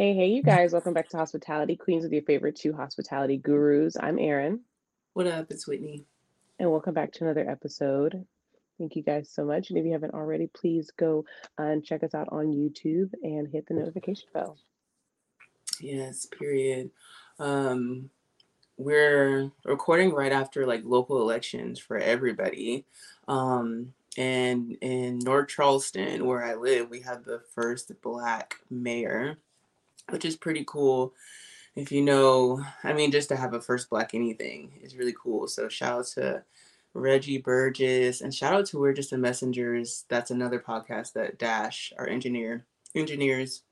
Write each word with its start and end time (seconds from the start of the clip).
Hey, 0.00 0.14
hey, 0.14 0.28
you 0.28 0.42
guys, 0.42 0.72
welcome 0.72 0.94
back 0.94 1.10
to 1.10 1.18
Hospitality 1.18 1.76
Queens 1.76 2.04
with 2.04 2.12
your 2.14 2.22
favorite 2.22 2.56
two 2.56 2.72
hospitality 2.72 3.36
gurus. 3.36 3.98
I'm 4.00 4.18
Erin. 4.18 4.60
What 5.12 5.26
up? 5.26 5.50
It's 5.50 5.68
Whitney. 5.68 6.06
And 6.58 6.70
welcome 6.70 6.94
back 6.94 7.12
to 7.12 7.24
another 7.24 7.46
episode. 7.46 8.24
Thank 8.78 8.96
you 8.96 9.02
guys 9.02 9.28
so 9.30 9.44
much. 9.44 9.68
And 9.68 9.78
if 9.78 9.84
you 9.84 9.92
haven't 9.92 10.14
already, 10.14 10.46
please 10.46 10.90
go 10.96 11.26
and 11.58 11.84
check 11.84 12.02
us 12.02 12.14
out 12.14 12.30
on 12.32 12.46
YouTube 12.46 13.10
and 13.22 13.46
hit 13.46 13.66
the 13.66 13.74
notification 13.74 14.26
bell. 14.32 14.56
Yes, 15.82 16.24
period. 16.24 16.92
Um, 17.38 18.08
we're 18.78 19.52
recording 19.66 20.14
right 20.14 20.32
after 20.32 20.66
like 20.66 20.80
local 20.82 21.20
elections 21.20 21.78
for 21.78 21.98
everybody. 21.98 22.86
Um, 23.28 23.92
and 24.16 24.78
in 24.80 25.18
North 25.18 25.48
Charleston, 25.48 26.24
where 26.24 26.42
I 26.42 26.54
live, 26.54 26.88
we 26.88 27.02
have 27.02 27.24
the 27.26 27.42
first 27.54 27.92
black 28.00 28.54
mayor 28.70 29.36
which 30.10 30.24
is 30.24 30.36
pretty 30.36 30.64
cool. 30.66 31.14
If 31.76 31.92
you 31.92 32.02
know, 32.02 32.64
I 32.82 32.92
mean, 32.92 33.12
just 33.12 33.28
to 33.28 33.36
have 33.36 33.54
a 33.54 33.60
first 33.60 33.90
black 33.90 34.14
anything 34.14 34.72
is 34.82 34.96
really 34.96 35.14
cool. 35.20 35.46
So 35.48 35.68
shout 35.68 35.98
out 36.00 36.06
to 36.08 36.42
Reggie 36.94 37.38
Burgess 37.38 38.20
and 38.20 38.34
shout 38.34 38.52
out 38.52 38.66
to 38.66 38.78
We're 38.78 38.92
Just 38.92 39.10
the 39.10 39.18
Messengers. 39.18 40.04
That's 40.08 40.30
another 40.30 40.58
podcast 40.58 41.12
that 41.12 41.38
Dash, 41.38 41.92
our 41.96 42.08
engineer, 42.08 42.66
engineers, 42.94 43.62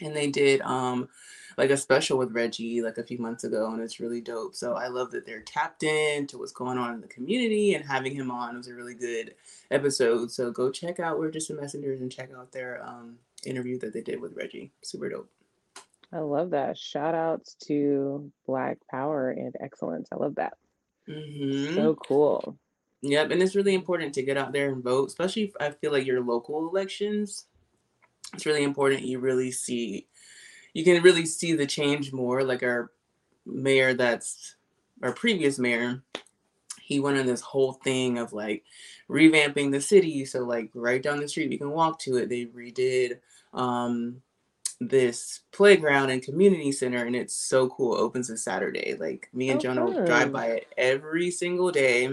and 0.00 0.14
they 0.14 0.28
did 0.28 0.60
um 0.62 1.08
like 1.56 1.70
a 1.70 1.76
special 1.76 2.18
with 2.18 2.32
Reggie 2.32 2.82
like 2.82 2.98
a 2.98 3.04
few 3.04 3.18
months 3.18 3.44
ago, 3.44 3.70
and 3.72 3.80
it's 3.80 4.00
really 4.00 4.20
dope. 4.20 4.54
So 4.54 4.74
I 4.74 4.88
love 4.88 5.10
that 5.12 5.24
they're 5.24 5.42
tapped 5.42 5.84
in 5.84 6.26
to 6.28 6.38
what's 6.38 6.52
going 6.52 6.78
on 6.78 6.94
in 6.94 7.00
the 7.00 7.08
community, 7.08 7.74
and 7.74 7.84
having 7.84 8.14
him 8.14 8.30
on 8.30 8.56
was 8.56 8.68
a 8.68 8.74
really 8.74 8.94
good 8.94 9.34
episode. 9.70 10.30
So 10.30 10.50
go 10.50 10.70
check 10.70 11.00
out 11.00 11.18
We're 11.18 11.30
Just 11.30 11.48
the 11.48 11.54
Messengers 11.54 12.00
and 12.00 12.10
check 12.10 12.30
out 12.36 12.52
their 12.52 12.84
um 12.86 13.18
interview 13.44 13.78
that 13.80 13.92
they 13.92 14.02
did 14.02 14.20
with 14.20 14.36
Reggie. 14.36 14.72
Super 14.82 15.08
dope. 15.08 15.30
I 16.12 16.18
love 16.18 16.50
that. 16.50 16.78
Shout 16.78 17.14
outs 17.14 17.54
to 17.66 18.30
Black 18.46 18.78
Power 18.90 19.30
and 19.30 19.54
Excellence. 19.60 20.08
I 20.12 20.16
love 20.16 20.36
that. 20.36 20.54
Mm-hmm. 21.08 21.74
So 21.74 21.94
cool. 21.94 22.58
Yep, 23.02 23.32
and 23.32 23.42
it's 23.42 23.54
really 23.54 23.74
important 23.74 24.14
to 24.14 24.22
get 24.22 24.38
out 24.38 24.52
there 24.52 24.72
and 24.72 24.82
vote, 24.82 25.08
especially 25.08 25.42
if 25.42 25.52
I 25.60 25.70
feel 25.70 25.92
like 25.92 26.06
your 26.06 26.22
local 26.22 26.68
elections. 26.68 27.46
It's 28.32 28.46
really 28.46 28.64
important 28.64 29.02
you 29.02 29.18
really 29.18 29.50
see, 29.50 30.06
you 30.72 30.84
can 30.84 31.02
really 31.02 31.26
see 31.26 31.52
the 31.52 31.66
change 31.66 32.12
more. 32.12 32.42
Like 32.42 32.62
our 32.62 32.90
mayor, 33.44 33.92
that's 33.92 34.56
our 35.02 35.12
previous 35.12 35.58
mayor, 35.58 36.02
he 36.80 37.00
went 37.00 37.18
on 37.18 37.26
this 37.26 37.40
whole 37.40 37.74
thing 37.74 38.18
of 38.18 38.32
like 38.32 38.64
revamping 39.08 39.70
the 39.70 39.80
city. 39.80 40.24
So 40.24 40.40
like 40.40 40.70
right 40.74 41.02
down 41.02 41.20
the 41.20 41.28
street, 41.28 41.50
we 41.50 41.58
can 41.58 41.70
walk 41.70 41.98
to 42.00 42.16
it. 42.16 42.28
They 42.28 42.46
redid 42.46 43.18
um, 43.52 44.22
this 44.80 45.40
playground 45.52 46.10
and 46.10 46.22
community 46.22 46.72
center 46.72 47.04
and 47.04 47.16
it's 47.16 47.34
so 47.34 47.68
cool. 47.68 47.96
It 47.96 48.00
opens 48.00 48.30
a 48.30 48.36
Saturday. 48.36 48.96
Like 48.98 49.28
me 49.32 49.50
and 49.50 49.58
oh, 49.58 49.62
Jonah 49.62 49.84
will 49.84 50.04
drive 50.04 50.32
by 50.32 50.46
it 50.46 50.66
every 50.76 51.30
single 51.30 51.70
day 51.70 52.10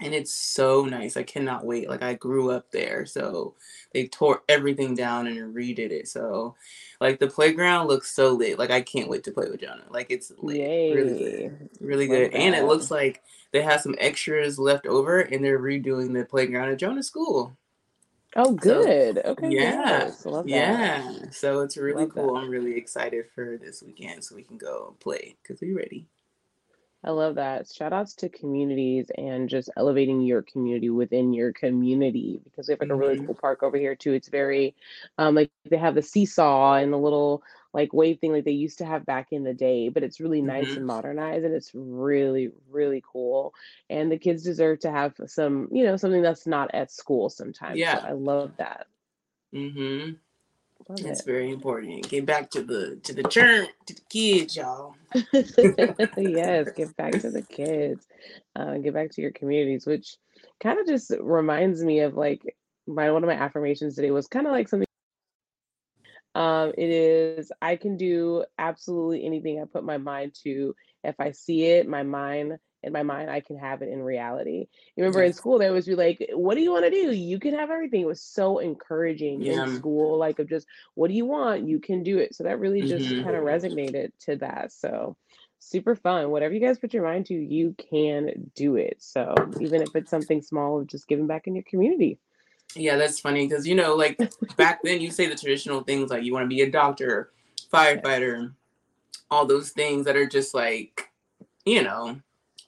and 0.00 0.14
it's 0.14 0.32
so 0.32 0.84
nice. 0.84 1.16
I 1.16 1.24
cannot 1.24 1.64
wait. 1.64 1.88
Like 1.88 2.02
I 2.02 2.14
grew 2.14 2.50
up 2.50 2.70
there, 2.70 3.04
so 3.04 3.54
they 3.92 4.06
tore 4.06 4.42
everything 4.48 4.94
down 4.94 5.26
and 5.26 5.54
redid 5.54 5.90
it. 5.90 6.08
So, 6.08 6.54
like 7.00 7.18
the 7.18 7.26
playground 7.26 7.88
looks 7.88 8.12
so 8.12 8.32
lit. 8.32 8.58
Like 8.58 8.70
I 8.70 8.80
can't 8.80 9.08
wait 9.08 9.24
to 9.24 9.32
play 9.32 9.48
with 9.50 9.60
Jonah. 9.60 9.84
Like 9.90 10.06
it's 10.10 10.30
lit, 10.38 10.58
Yay. 10.58 10.94
really 10.94 11.18
good, 11.18 11.70
really 11.80 12.06
good. 12.06 12.32
And 12.32 12.54
it 12.54 12.64
looks 12.64 12.90
like 12.90 13.22
they 13.52 13.62
have 13.62 13.80
some 13.80 13.96
extras 13.98 14.58
left 14.58 14.86
over, 14.86 15.20
and 15.20 15.44
they're 15.44 15.58
redoing 15.58 16.12
the 16.12 16.24
playground 16.24 16.70
at 16.70 16.78
Jonah's 16.78 17.08
school. 17.08 17.56
Oh, 18.36 18.52
good. 18.52 19.20
So, 19.24 19.30
okay. 19.30 19.48
Yeah. 19.50 20.10
Yeah. 20.44 21.10
So 21.30 21.62
it's 21.62 21.76
really 21.76 22.04
Love 22.04 22.14
cool. 22.14 22.34
That. 22.34 22.40
I'm 22.40 22.50
really 22.50 22.76
excited 22.76 23.24
for 23.34 23.58
this 23.60 23.82
weekend 23.82 24.22
so 24.22 24.34
we 24.34 24.42
can 24.42 24.58
go 24.58 24.96
play 25.00 25.36
because 25.42 25.60
we're 25.60 25.76
ready. 25.76 26.06
I 27.04 27.10
love 27.10 27.36
that. 27.36 27.70
Shout 27.72 27.92
outs 27.92 28.14
to 28.16 28.28
communities 28.28 29.06
and 29.16 29.48
just 29.48 29.70
elevating 29.76 30.20
your 30.20 30.42
community 30.42 30.90
within 30.90 31.32
your 31.32 31.52
community 31.52 32.40
because 32.42 32.66
we 32.66 32.72
have 32.72 32.80
like 32.80 32.88
mm-hmm. 32.88 32.96
a 32.96 32.98
really 32.98 33.16
mm-hmm. 33.16 33.26
cool 33.26 33.34
park 33.36 33.62
over 33.62 33.76
here 33.76 33.94
too. 33.94 34.12
It's 34.12 34.28
very 34.28 34.74
um 35.16 35.36
like 35.36 35.50
they 35.70 35.76
have 35.76 35.94
the 35.94 36.02
seesaw 36.02 36.74
and 36.74 36.92
the 36.92 36.98
little 36.98 37.42
like 37.74 37.92
wave 37.92 38.18
thing 38.18 38.32
like 38.32 38.44
they 38.44 38.52
used 38.52 38.78
to 38.78 38.86
have 38.86 39.04
back 39.04 39.28
in 39.30 39.44
the 39.44 39.54
day, 39.54 39.88
but 39.88 40.02
it's 40.02 40.20
really 40.20 40.42
nice 40.42 40.66
mm-hmm. 40.66 40.78
and 40.78 40.86
modernized 40.86 41.44
and 41.44 41.54
it's 41.54 41.70
really, 41.74 42.50
really 42.70 43.02
cool. 43.10 43.54
And 43.90 44.10
the 44.10 44.18
kids 44.18 44.42
deserve 44.42 44.80
to 44.80 44.90
have 44.90 45.14
some, 45.26 45.68
you 45.70 45.84
know, 45.84 45.96
something 45.96 46.22
that's 46.22 46.46
not 46.46 46.74
at 46.74 46.90
school 46.90 47.28
sometimes. 47.28 47.78
Yeah. 47.78 48.00
So 48.00 48.06
I 48.06 48.12
love 48.12 48.52
that. 48.56 48.86
Mm-hmm. 49.54 50.12
Love 50.88 51.02
that's 51.02 51.20
it. 51.20 51.26
very 51.26 51.50
important. 51.50 52.08
Get 52.08 52.24
back 52.24 52.50
to 52.50 52.62
the 52.62 52.98
to 53.02 53.12
the 53.12 53.24
churn 53.24 53.66
to 53.86 53.94
the 53.94 54.00
kids, 54.08 54.56
y'all. 54.56 54.94
yes, 55.32 56.70
get 56.74 56.96
back 56.96 57.12
to 57.12 57.30
the 57.30 57.44
kids. 57.48 58.06
Uh, 58.56 58.78
get 58.78 58.94
back 58.94 59.10
to 59.12 59.20
your 59.20 59.32
communities, 59.32 59.86
which 59.86 60.16
kind 60.60 60.78
of 60.78 60.86
just 60.86 61.12
reminds 61.20 61.82
me 61.82 62.00
of 62.00 62.14
like 62.14 62.56
my 62.86 63.10
one 63.10 63.22
of 63.22 63.28
my 63.28 63.34
affirmations 63.34 63.96
today 63.96 64.10
was 64.10 64.28
kind 64.28 64.46
of 64.46 64.52
like 64.52 64.68
something 64.68 64.87
um, 66.34 66.72
it 66.76 66.90
is, 66.90 67.50
I 67.60 67.76
can 67.76 67.96
do 67.96 68.44
absolutely 68.58 69.24
anything 69.24 69.60
I 69.60 69.64
put 69.64 69.84
my 69.84 69.98
mind 69.98 70.34
to. 70.44 70.74
If 71.02 71.16
I 71.18 71.32
see 71.32 71.64
it, 71.64 71.88
my 71.88 72.02
mind, 72.02 72.58
in 72.82 72.92
my 72.92 73.02
mind, 73.02 73.30
I 73.30 73.40
can 73.40 73.58
have 73.58 73.82
it 73.82 73.88
in 73.88 74.00
reality. 74.02 74.68
You 74.96 75.04
remember 75.04 75.22
in 75.22 75.32
school, 75.32 75.58
they 75.58 75.66
always 75.66 75.86
be 75.86 75.96
like, 75.96 76.30
What 76.32 76.54
do 76.54 76.60
you 76.60 76.70
want 76.70 76.84
to 76.84 76.90
do? 76.90 77.10
You 77.12 77.40
can 77.40 77.54
have 77.54 77.70
everything. 77.70 78.02
It 78.02 78.06
was 78.06 78.22
so 78.22 78.58
encouraging 78.58 79.42
yeah. 79.42 79.64
in 79.64 79.76
school, 79.76 80.18
like, 80.18 80.38
of 80.38 80.48
just, 80.48 80.66
What 80.94 81.08
do 81.08 81.14
you 81.14 81.26
want? 81.26 81.66
You 81.66 81.80
can 81.80 82.02
do 82.02 82.18
it. 82.18 82.34
So 82.34 82.44
that 82.44 82.60
really 82.60 82.82
just 82.82 83.06
mm-hmm. 83.06 83.24
kind 83.24 83.36
of 83.36 83.42
resonated 83.42 84.10
to 84.26 84.36
that. 84.36 84.72
So 84.72 85.16
super 85.58 85.96
fun. 85.96 86.30
Whatever 86.30 86.54
you 86.54 86.60
guys 86.60 86.78
put 86.78 86.94
your 86.94 87.04
mind 87.04 87.26
to, 87.26 87.34
you 87.34 87.74
can 87.90 88.50
do 88.54 88.76
it. 88.76 88.96
So 89.00 89.34
even 89.60 89.82
if 89.82 89.94
it's 89.94 90.10
something 90.10 90.42
small, 90.42 90.84
just 90.84 91.08
giving 91.08 91.26
back 91.26 91.46
in 91.46 91.54
your 91.54 91.64
community. 91.64 92.18
Yeah, 92.74 92.96
that's 92.96 93.20
funny 93.20 93.46
because 93.46 93.66
you 93.66 93.74
know, 93.74 93.94
like 93.94 94.18
back 94.56 94.80
then, 94.84 95.00
you 95.00 95.10
say 95.10 95.28
the 95.28 95.34
traditional 95.34 95.82
things 95.82 96.10
like 96.10 96.24
you 96.24 96.32
want 96.32 96.44
to 96.44 96.54
be 96.54 96.62
a 96.62 96.70
doctor, 96.70 97.30
firefighter, 97.72 98.52
all 99.30 99.46
those 99.46 99.70
things 99.70 100.04
that 100.04 100.16
are 100.16 100.26
just 100.26 100.54
like, 100.54 101.10
you 101.64 101.82
know, 101.82 102.20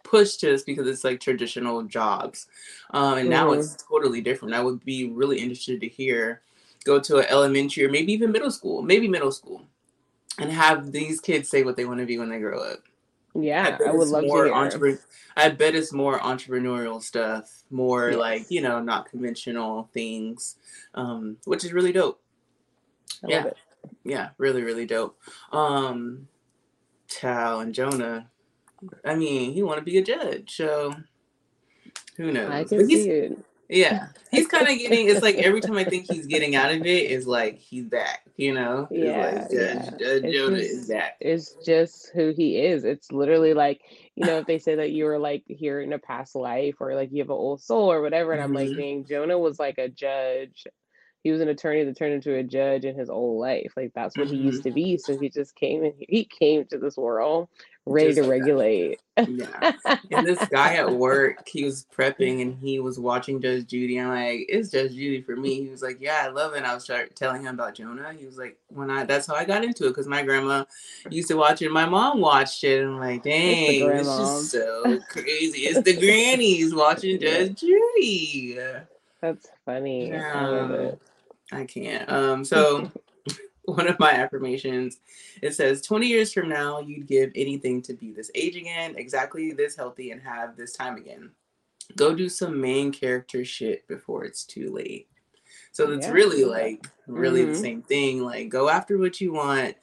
pushed 0.03 0.41
just 0.41 0.67
because 0.67 0.87
it's 0.87 1.05
like 1.05 1.21
traditional 1.21 1.83
jobs. 1.83 2.47
Um, 2.91 3.19
and 3.19 3.31
now 3.31 3.53
it's 3.53 3.75
mm-hmm. 3.75 3.95
totally 3.95 4.21
different. 4.21 4.55
I 4.55 4.63
would 4.63 4.85
be 4.85 5.11
really 5.11 5.39
interested 5.39 5.81
to 5.81 5.89
hear 5.89 6.43
go 6.85 6.99
to 6.99 7.19
an 7.19 7.27
elementary 7.29 7.85
or 7.85 7.91
maybe 7.91 8.13
even 8.13 8.33
middle 8.33 8.51
school, 8.51 8.83
maybe 8.83 9.07
middle 9.07 9.33
school, 9.33 9.63
and 10.39 10.51
have 10.51 10.93
these 10.93 11.21
kids 11.21 11.49
say 11.49 11.63
what 11.63 11.77
they 11.77 11.85
want 11.85 12.01
to 12.01 12.07
be 12.07 12.19
when 12.19 12.31
they 12.31 12.39
grow 12.39 12.61
up. 12.61 12.81
Yeah, 13.35 13.79
I, 13.81 13.91
I 13.91 13.93
would 13.93 14.09
love 14.09 14.23
to 14.25 14.29
hear. 14.29 14.47
Entrepre- 14.47 14.99
I 15.37 15.51
bet 15.51 15.75
it's 15.75 15.93
more 15.93 16.19
entrepreneurial 16.19 17.03
stuff, 17.03 17.49
more 17.71 18.11
yes. 18.11 18.19
like 18.19 18.51
you 18.51 18.61
know, 18.61 18.81
not 18.81 19.09
conventional 19.09 19.89
things, 19.95 20.57
um, 20.95 21.37
which 21.45 21.65
is 21.65 21.73
really 21.73 21.93
dope. 21.93 22.21
I 23.25 23.29
yeah, 23.29 23.51
yeah, 24.05 24.29
really, 24.39 24.63
really 24.63 24.87
dope. 24.87 25.19
Um, 25.53 26.29
Tal 27.09 27.61
and 27.61 27.75
Jonah. 27.75 28.31
I 29.05 29.15
mean, 29.15 29.53
he 29.53 29.63
want 29.63 29.79
to 29.79 29.85
be 29.85 29.99
a 29.99 30.03
judge, 30.03 30.57
so 30.57 30.95
who 32.17 32.33
knows? 32.33 32.51
I 32.51 32.65
can 32.65 32.87
see 32.87 33.11
it. 33.11 33.39
Yeah, 33.71 34.09
he's 34.31 34.47
kind 34.49 34.69
of 34.69 34.77
getting. 34.77 35.09
It's 35.09 35.23
like 35.23 35.37
every 35.37 35.61
time 35.61 35.77
I 35.77 35.85
think 35.85 36.11
he's 36.11 36.27
getting 36.27 36.57
out 36.57 36.73
of 36.73 36.85
it, 36.85 37.11
is 37.11 37.27
like 37.27 37.59
he's 37.59 37.87
back. 37.87 38.23
You 38.37 38.55
know? 38.55 38.89
Yeah, 38.91 39.31
like, 39.43 39.49
yeah. 39.51 39.91
Judge 39.99 40.33
just, 40.33 40.53
is 40.53 40.89
back. 40.89 41.17
It's 41.21 41.55
just 41.65 42.11
who 42.15 42.33
he 42.37 42.59
is. 42.59 42.85
It's 42.85 43.13
literally 43.13 43.55
like 43.55 43.83
you 44.17 44.27
know 44.27 44.39
if 44.39 44.47
they 44.47 44.59
say 44.59 44.75
that 44.77 44.91
you 44.91 45.05
were 45.05 45.19
like 45.19 45.45
here 45.47 45.81
in 45.81 45.93
a 45.93 45.99
past 45.99 46.35
life 46.35 46.77
or 46.81 46.95
like 46.95 47.11
you 47.13 47.19
have 47.19 47.31
an 47.31 47.35
old 47.35 47.63
soul 47.63 47.91
or 47.91 48.03
whatever, 48.03 48.33
and 48.33 48.43
I'm 48.43 48.53
like, 48.53 48.69
mm-hmm. 48.69 48.81
dang, 48.81 49.07
Jonah 49.07 49.39
was 49.39 49.59
like 49.59 49.79
a 49.79 49.89
judge. 49.89 50.67
He 51.23 51.31
was 51.31 51.43
an 51.43 51.49
attorney 51.49 51.85
that 51.85 51.99
turned 51.99 52.15
into 52.15 52.35
a 52.35 52.43
judge 52.43 52.85
in 52.85 52.99
his 52.99 53.11
old 53.11 53.41
life. 53.41 53.75
Like 53.77 53.93
that's 53.95 54.17
what 54.17 54.29
mm-hmm. 54.29 54.37
he 54.37 54.43
used 54.43 54.63
to 54.65 54.71
mm-hmm. 54.71 54.75
be. 54.75 54.99
So 54.99 55.19
he 55.19 55.29
just 55.29 55.55
came 55.55 55.85
and 55.85 55.95
he 55.99 56.25
came 56.25 56.65
to 56.67 56.79
this 56.79 56.97
world 56.97 57.49
ready 57.91 58.15
to 58.15 58.23
regulate. 58.23 59.01
yeah. 59.17 59.73
And 60.11 60.27
this 60.27 60.43
guy 60.49 60.77
at 60.77 60.91
work, 60.91 61.47
he 61.47 61.65
was 61.65 61.87
prepping 61.95 62.41
and 62.41 62.57
he 62.59 62.81
was 62.81 62.99
watching 62.99 63.41
Judge 63.41 63.67
Judy. 63.67 63.99
I'm 63.99 64.09
like, 64.09 64.47
it's 64.49 64.71
Judge 64.71 64.93
Judy 64.93 65.21
for 65.21 65.37
me. 65.37 65.63
He 65.63 65.69
was 65.69 65.83
like, 65.83 65.99
yeah, 66.01 66.23
I 66.23 66.29
love 66.29 66.55
it. 66.55 66.59
And 66.59 66.67
I 66.67 66.75
was 66.75 66.85
start 66.85 67.15
telling 67.17 67.43
him 67.43 67.55
about 67.55 67.75
Jonah. 67.75 68.13
He 68.13 68.25
was 68.25 68.39
like, 68.39 68.57
when 68.69 68.91
I, 68.91 69.05
that's 69.05 69.27
how 69.27 69.35
I 69.35 69.45
got 69.45 69.65
into 69.65 69.87
it 69.87 69.91
because 69.91 70.07
my 70.07 70.23
grandma 70.23 70.65
used 71.11 71.29
to 71.29 71.37
watch 71.37 71.63
it. 71.63 71.71
My 71.71 71.87
mom 71.87 72.21
watched 72.21 72.65
it. 72.65 72.83
And 72.83 72.95
I'm 72.95 73.01
like, 73.01 73.23
dang, 73.23 73.89
it's, 73.89 74.09
it's 74.09 74.17
just 74.17 74.51
so 74.51 75.01
crazy. 75.09 75.63
It's 75.63 75.83
the 75.83 75.97
grannies 75.97 76.75
watching 76.75 77.21
Judge 77.21 77.61
Judy. 77.61 78.59
That's 79.21 79.49
funny. 79.67 80.09
Yeah. 80.09 80.93
I, 81.53 81.61
I 81.61 81.65
can't. 81.65 82.11
Um, 82.11 82.45
so 82.45 82.91
one 83.65 83.89
of 83.89 83.99
my 83.99 84.13
affirmations. 84.13 84.99
It 85.43 85.55
says, 85.55 85.83
20 85.83 86.07
years 86.07 86.33
from 86.33 86.49
now, 86.49 86.81
you'd 86.81 87.07
give 87.07 87.31
anything 87.35 87.83
to 87.83 87.95
be 87.95 88.13
this 88.13 88.31
age 88.35 88.57
again, 88.57 88.95
exactly 88.97 89.53
this 89.53 89.77
healthy, 89.77 90.11
and 90.11 90.23
have 90.23 90.57
this 90.57 90.73
time 90.73 90.97
again. 90.97 91.31
Go 91.97 92.15
do 92.15 92.29
some 92.29 92.61
main 92.61 92.93
character 92.93 93.45
shit 93.45 93.87
before 93.89 94.25
it's 94.25 94.45
too 94.45 94.73
late. 94.73 95.09
So 95.73 95.91
it's 95.93 96.07
yeah. 96.07 96.13
really 96.13 96.45
like 96.45 96.87
really 97.07 97.43
mm-hmm. 97.43 97.53
the 97.53 97.59
same 97.59 97.83
thing. 97.83 98.23
Like 98.23 98.49
go 98.49 98.69
after 98.69 98.99
what 98.99 99.21
you 99.21 99.33
want, 99.33 99.77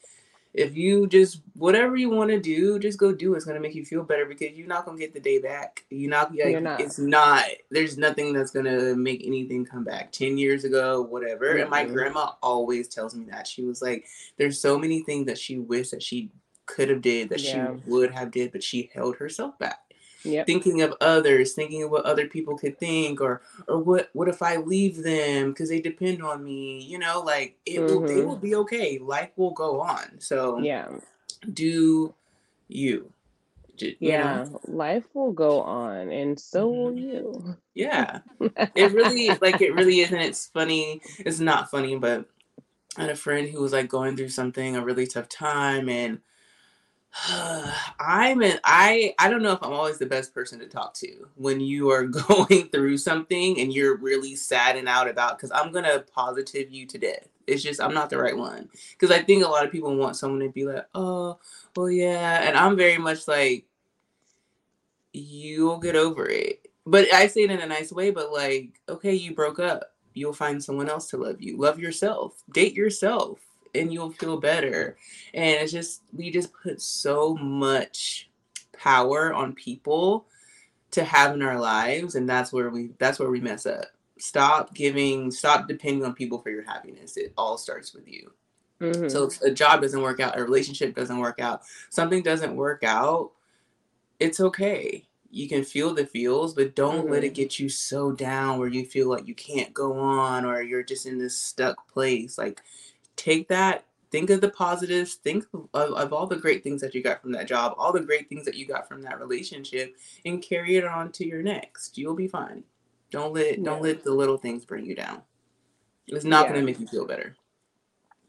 if 0.53 0.75
you 0.75 1.07
just 1.07 1.41
whatever 1.55 1.95
you 1.95 2.09
want 2.09 2.29
to 2.29 2.39
do, 2.39 2.79
just 2.79 2.97
go 2.97 3.11
do. 3.11 3.35
It's 3.35 3.45
gonna 3.45 3.59
make 3.59 3.75
you 3.75 3.85
feel 3.85 4.03
better 4.03 4.25
because 4.25 4.51
you're 4.55 4.67
not 4.67 4.85
gonna 4.85 4.97
get 4.97 5.13
the 5.13 5.19
day 5.19 5.39
back. 5.39 5.85
You're 5.89 6.09
not. 6.09 6.31
Like, 6.31 6.45
you're 6.45 6.61
not. 6.61 6.79
It's 6.79 6.99
not. 6.99 7.45
There's 7.69 7.97
nothing 7.97 8.33
that's 8.33 8.51
gonna 8.51 8.95
make 8.95 9.25
anything 9.25 9.65
come 9.65 9.83
back. 9.83 10.11
Ten 10.11 10.37
years 10.37 10.63
ago, 10.63 11.01
whatever. 11.01 11.45
Mm-hmm. 11.45 11.61
And 11.61 11.69
my 11.69 11.83
mm-hmm. 11.83 11.93
grandma 11.93 12.31
always 12.41 12.87
tells 12.87 13.15
me 13.15 13.25
that 13.31 13.47
she 13.47 13.63
was 13.63 13.81
like, 13.81 14.05
there's 14.37 14.59
so 14.59 14.77
many 14.77 15.03
things 15.03 15.27
that 15.27 15.37
she 15.37 15.59
wished 15.59 15.91
that 15.91 16.03
she 16.03 16.31
could 16.65 16.89
have 16.89 17.01
did 17.01 17.29
that 17.29 17.41
yeah. 17.41 17.73
she 17.75 17.89
would 17.89 18.11
have 18.11 18.31
did, 18.31 18.51
but 18.51 18.61
she 18.61 18.89
held 18.93 19.15
herself 19.15 19.57
back 19.57 19.86
yep. 20.27 20.45
thinking 20.45 20.81
of 20.81 20.93
others, 21.01 21.53
thinking 21.53 21.83
of 21.83 21.91
what 21.91 22.05
other 22.05 22.27
people 22.27 22.57
could 22.57 22.77
think, 22.79 23.21
or 23.21 23.41
or 23.67 23.79
what 23.79 24.09
what 24.13 24.27
if 24.27 24.41
I 24.41 24.57
leave 24.57 25.03
them 25.03 25.51
because 25.51 25.69
they 25.69 25.81
depend 25.81 26.21
on 26.23 26.43
me? 26.43 26.81
You 26.83 26.99
know, 26.99 27.21
like 27.21 27.57
it 27.65 27.79
mm-hmm. 27.79 27.95
will 27.95 28.09
it 28.09 28.25
will 28.25 28.37
be 28.37 28.55
okay. 28.55 28.99
Life 28.99 29.31
will 29.35 29.51
go 29.51 29.81
on. 29.81 30.19
So 30.19 30.59
yeah, 30.59 30.89
do 31.51 32.13
you? 32.67 33.11
you 33.79 33.95
yeah, 33.99 34.43
know? 34.43 34.59
life 34.67 35.03
will 35.13 35.31
go 35.31 35.61
on, 35.61 36.11
and 36.11 36.39
so 36.39 36.67
will 36.67 36.91
mm-hmm. 36.91 37.09
you. 37.09 37.57
Yeah, 37.75 38.19
it 38.75 38.91
really 38.93 39.29
like 39.41 39.61
it 39.61 39.73
really 39.73 39.99
isn't 40.01 40.19
it's 40.19 40.47
funny. 40.47 41.01
It's 41.19 41.39
not 41.39 41.69
funny, 41.71 41.97
but 41.97 42.25
I 42.97 43.01
had 43.01 43.09
a 43.11 43.15
friend 43.15 43.47
who 43.47 43.61
was 43.61 43.73
like 43.73 43.87
going 43.87 44.17
through 44.17 44.29
something, 44.29 44.75
a 44.75 44.83
really 44.83 45.07
tough 45.07 45.29
time, 45.29 45.89
and 45.89 46.19
I'm 47.99 48.41
an 48.41 48.59
I 48.63 49.13
I 49.17 49.29
don't 49.29 49.41
know 49.41 49.53
if 49.53 49.63
I'm 49.63 49.73
always 49.73 49.97
the 49.97 50.05
best 50.05 50.33
person 50.33 50.59
to 50.59 50.67
talk 50.67 50.93
to 50.95 51.27
when 51.35 51.59
you 51.59 51.89
are 51.89 52.03
going 52.27 52.69
through 52.69 52.97
something 52.97 53.59
and 53.59 53.73
you're 53.73 53.97
really 53.97 54.35
sad 54.35 54.75
and 54.75 54.87
out 54.87 55.09
about 55.09 55.37
because 55.37 55.51
I'm 55.51 55.71
gonna 55.71 56.03
positive 56.13 56.71
you 56.71 56.85
to 56.87 56.97
death. 56.97 57.27
It's 57.47 57.63
just 57.63 57.81
I'm 57.81 57.93
not 57.93 58.09
the 58.09 58.17
right 58.17 58.37
one. 58.37 58.69
Because 58.91 59.11
I 59.15 59.21
think 59.21 59.43
a 59.43 59.47
lot 59.47 59.65
of 59.65 59.71
people 59.71 59.95
want 59.95 60.17
someone 60.17 60.41
to 60.41 60.49
be 60.49 60.65
like, 60.65 60.85
oh, 60.93 61.39
well 61.75 61.89
yeah. 61.89 62.47
And 62.47 62.57
I'm 62.57 62.75
very 62.75 62.97
much 62.97 63.27
like, 63.27 63.65
you'll 65.13 65.79
get 65.79 65.95
over 65.95 66.27
it. 66.29 66.67
But 66.85 67.13
I 67.13 67.27
say 67.27 67.43
it 67.43 67.51
in 67.51 67.61
a 67.61 67.67
nice 67.67 67.91
way, 67.91 68.11
but 68.11 68.31
like, 68.31 68.79
okay, 68.89 69.13
you 69.13 69.33
broke 69.33 69.59
up. 69.59 69.93
You'll 70.13 70.33
find 70.33 70.63
someone 70.63 70.89
else 70.89 71.07
to 71.09 71.17
love 71.17 71.41
you. 71.41 71.57
Love 71.57 71.79
yourself. 71.79 72.41
Date 72.51 72.73
yourself 72.73 73.39
and 73.75 73.91
you'll 73.91 74.11
feel 74.11 74.37
better. 74.37 74.97
And 75.33 75.55
it's 75.61 75.71
just 75.71 76.03
we 76.13 76.31
just 76.31 76.51
put 76.53 76.81
so 76.81 77.35
much 77.35 78.29
power 78.73 79.33
on 79.33 79.53
people 79.53 80.25
to 80.91 81.03
have 81.03 81.33
in 81.33 81.41
our 81.41 81.59
lives 81.59 82.15
and 82.15 82.29
that's 82.29 82.53
where 82.53 82.69
we 82.69 82.91
that's 82.97 83.19
where 83.19 83.29
we 83.29 83.41
mess 83.41 83.65
up. 83.65 83.85
Stop 84.19 84.73
giving 84.73 85.31
stop 85.31 85.67
depending 85.67 86.05
on 86.05 86.13
people 86.13 86.39
for 86.39 86.49
your 86.49 86.63
happiness. 86.63 87.17
It 87.17 87.33
all 87.37 87.57
starts 87.57 87.93
with 87.93 88.07
you. 88.07 88.31
Mm-hmm. 88.81 89.09
So 89.09 89.29
a 89.43 89.51
job 89.51 89.81
doesn't 89.81 90.01
work 90.01 90.19
out, 90.19 90.37
a 90.37 90.43
relationship 90.43 90.95
doesn't 90.95 91.17
work 91.17 91.39
out, 91.39 91.63
something 91.89 92.21
doesn't 92.21 92.55
work 92.55 92.83
out, 92.83 93.31
it's 94.19 94.39
okay. 94.39 95.03
You 95.29 95.49
can 95.49 95.63
feel 95.63 95.93
the 95.93 96.05
feels, 96.05 96.53
but 96.53 96.75
don't 96.75 97.01
mm-hmm. 97.01 97.11
let 97.11 97.23
it 97.23 97.27
mm-hmm. 97.27 97.35
get 97.35 97.59
you 97.59 97.69
so 97.69 98.11
down 98.11 98.59
where 98.59 98.67
you 98.67 98.85
feel 98.85 99.09
like 99.09 99.27
you 99.27 99.35
can't 99.35 99.73
go 99.73 99.97
on 99.99 100.45
or 100.45 100.61
you're 100.61 100.83
just 100.83 101.05
in 101.05 101.17
this 101.17 101.37
stuck 101.37 101.91
place. 101.91 102.37
Like 102.37 102.61
take 103.17 103.49
that 103.49 103.85
think 104.11 104.29
of 104.29 104.41
the 104.41 104.49
positives 104.49 105.15
think 105.15 105.45
of, 105.53 105.93
of, 105.93 106.13
all 106.13 106.27
the 106.27 106.35
great 106.35 106.63
things 106.63 106.79
that 106.81 106.95
you 106.95 107.03
got 107.03 107.21
from 107.21 107.31
that 107.31 107.47
job 107.47 107.73
all 107.77 107.91
the 107.91 107.99
great 107.99 108.29
things 108.29 108.45
that 108.45 108.55
you 108.55 108.65
got 108.65 108.87
from 108.87 109.01
that 109.01 109.19
relationship 109.19 109.95
and 110.25 110.41
carry 110.41 110.77
it 110.77 110.85
on 110.85 111.11
to 111.11 111.25
your 111.25 111.43
next 111.43 111.97
you'll 111.97 112.15
be 112.15 112.27
fine 112.27 112.63
don't 113.11 113.33
let 113.33 113.57
yeah. 113.57 113.63
don't 113.63 113.81
let 113.81 114.03
the 114.03 114.13
little 114.13 114.37
things 114.37 114.65
bring 114.65 114.85
you 114.85 114.95
down 114.95 115.21
it's 116.07 116.25
not 116.25 116.45
yeah. 116.45 116.53
going 116.53 116.61
to 116.61 116.65
make 116.65 116.79
you 116.79 116.87
feel 116.87 117.05
better 117.05 117.35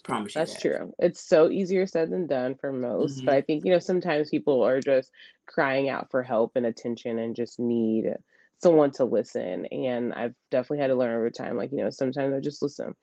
promise 0.02 0.34
you 0.34 0.40
that's 0.40 0.54
that. 0.54 0.62
true 0.62 0.94
it's 0.98 1.20
so 1.20 1.50
easier 1.50 1.86
said 1.86 2.10
than 2.10 2.26
done 2.26 2.54
for 2.54 2.72
most 2.72 3.18
mm-hmm. 3.18 3.26
but 3.26 3.34
i 3.34 3.40
think 3.40 3.64
you 3.64 3.70
know 3.70 3.78
sometimes 3.78 4.30
people 4.30 4.62
are 4.62 4.80
just 4.80 5.10
crying 5.46 5.88
out 5.88 6.10
for 6.10 6.22
help 6.22 6.52
and 6.56 6.66
attention 6.66 7.18
and 7.18 7.36
just 7.36 7.58
need 7.58 8.14
someone 8.60 8.90
to 8.90 9.04
listen 9.04 9.66
and 9.66 10.12
i've 10.14 10.34
definitely 10.50 10.78
had 10.78 10.88
to 10.88 10.94
learn 10.94 11.14
over 11.14 11.30
time 11.30 11.56
like 11.56 11.70
you 11.70 11.78
know 11.78 11.90
sometimes 11.90 12.34
i 12.34 12.40
just 12.40 12.62
listen 12.62 12.94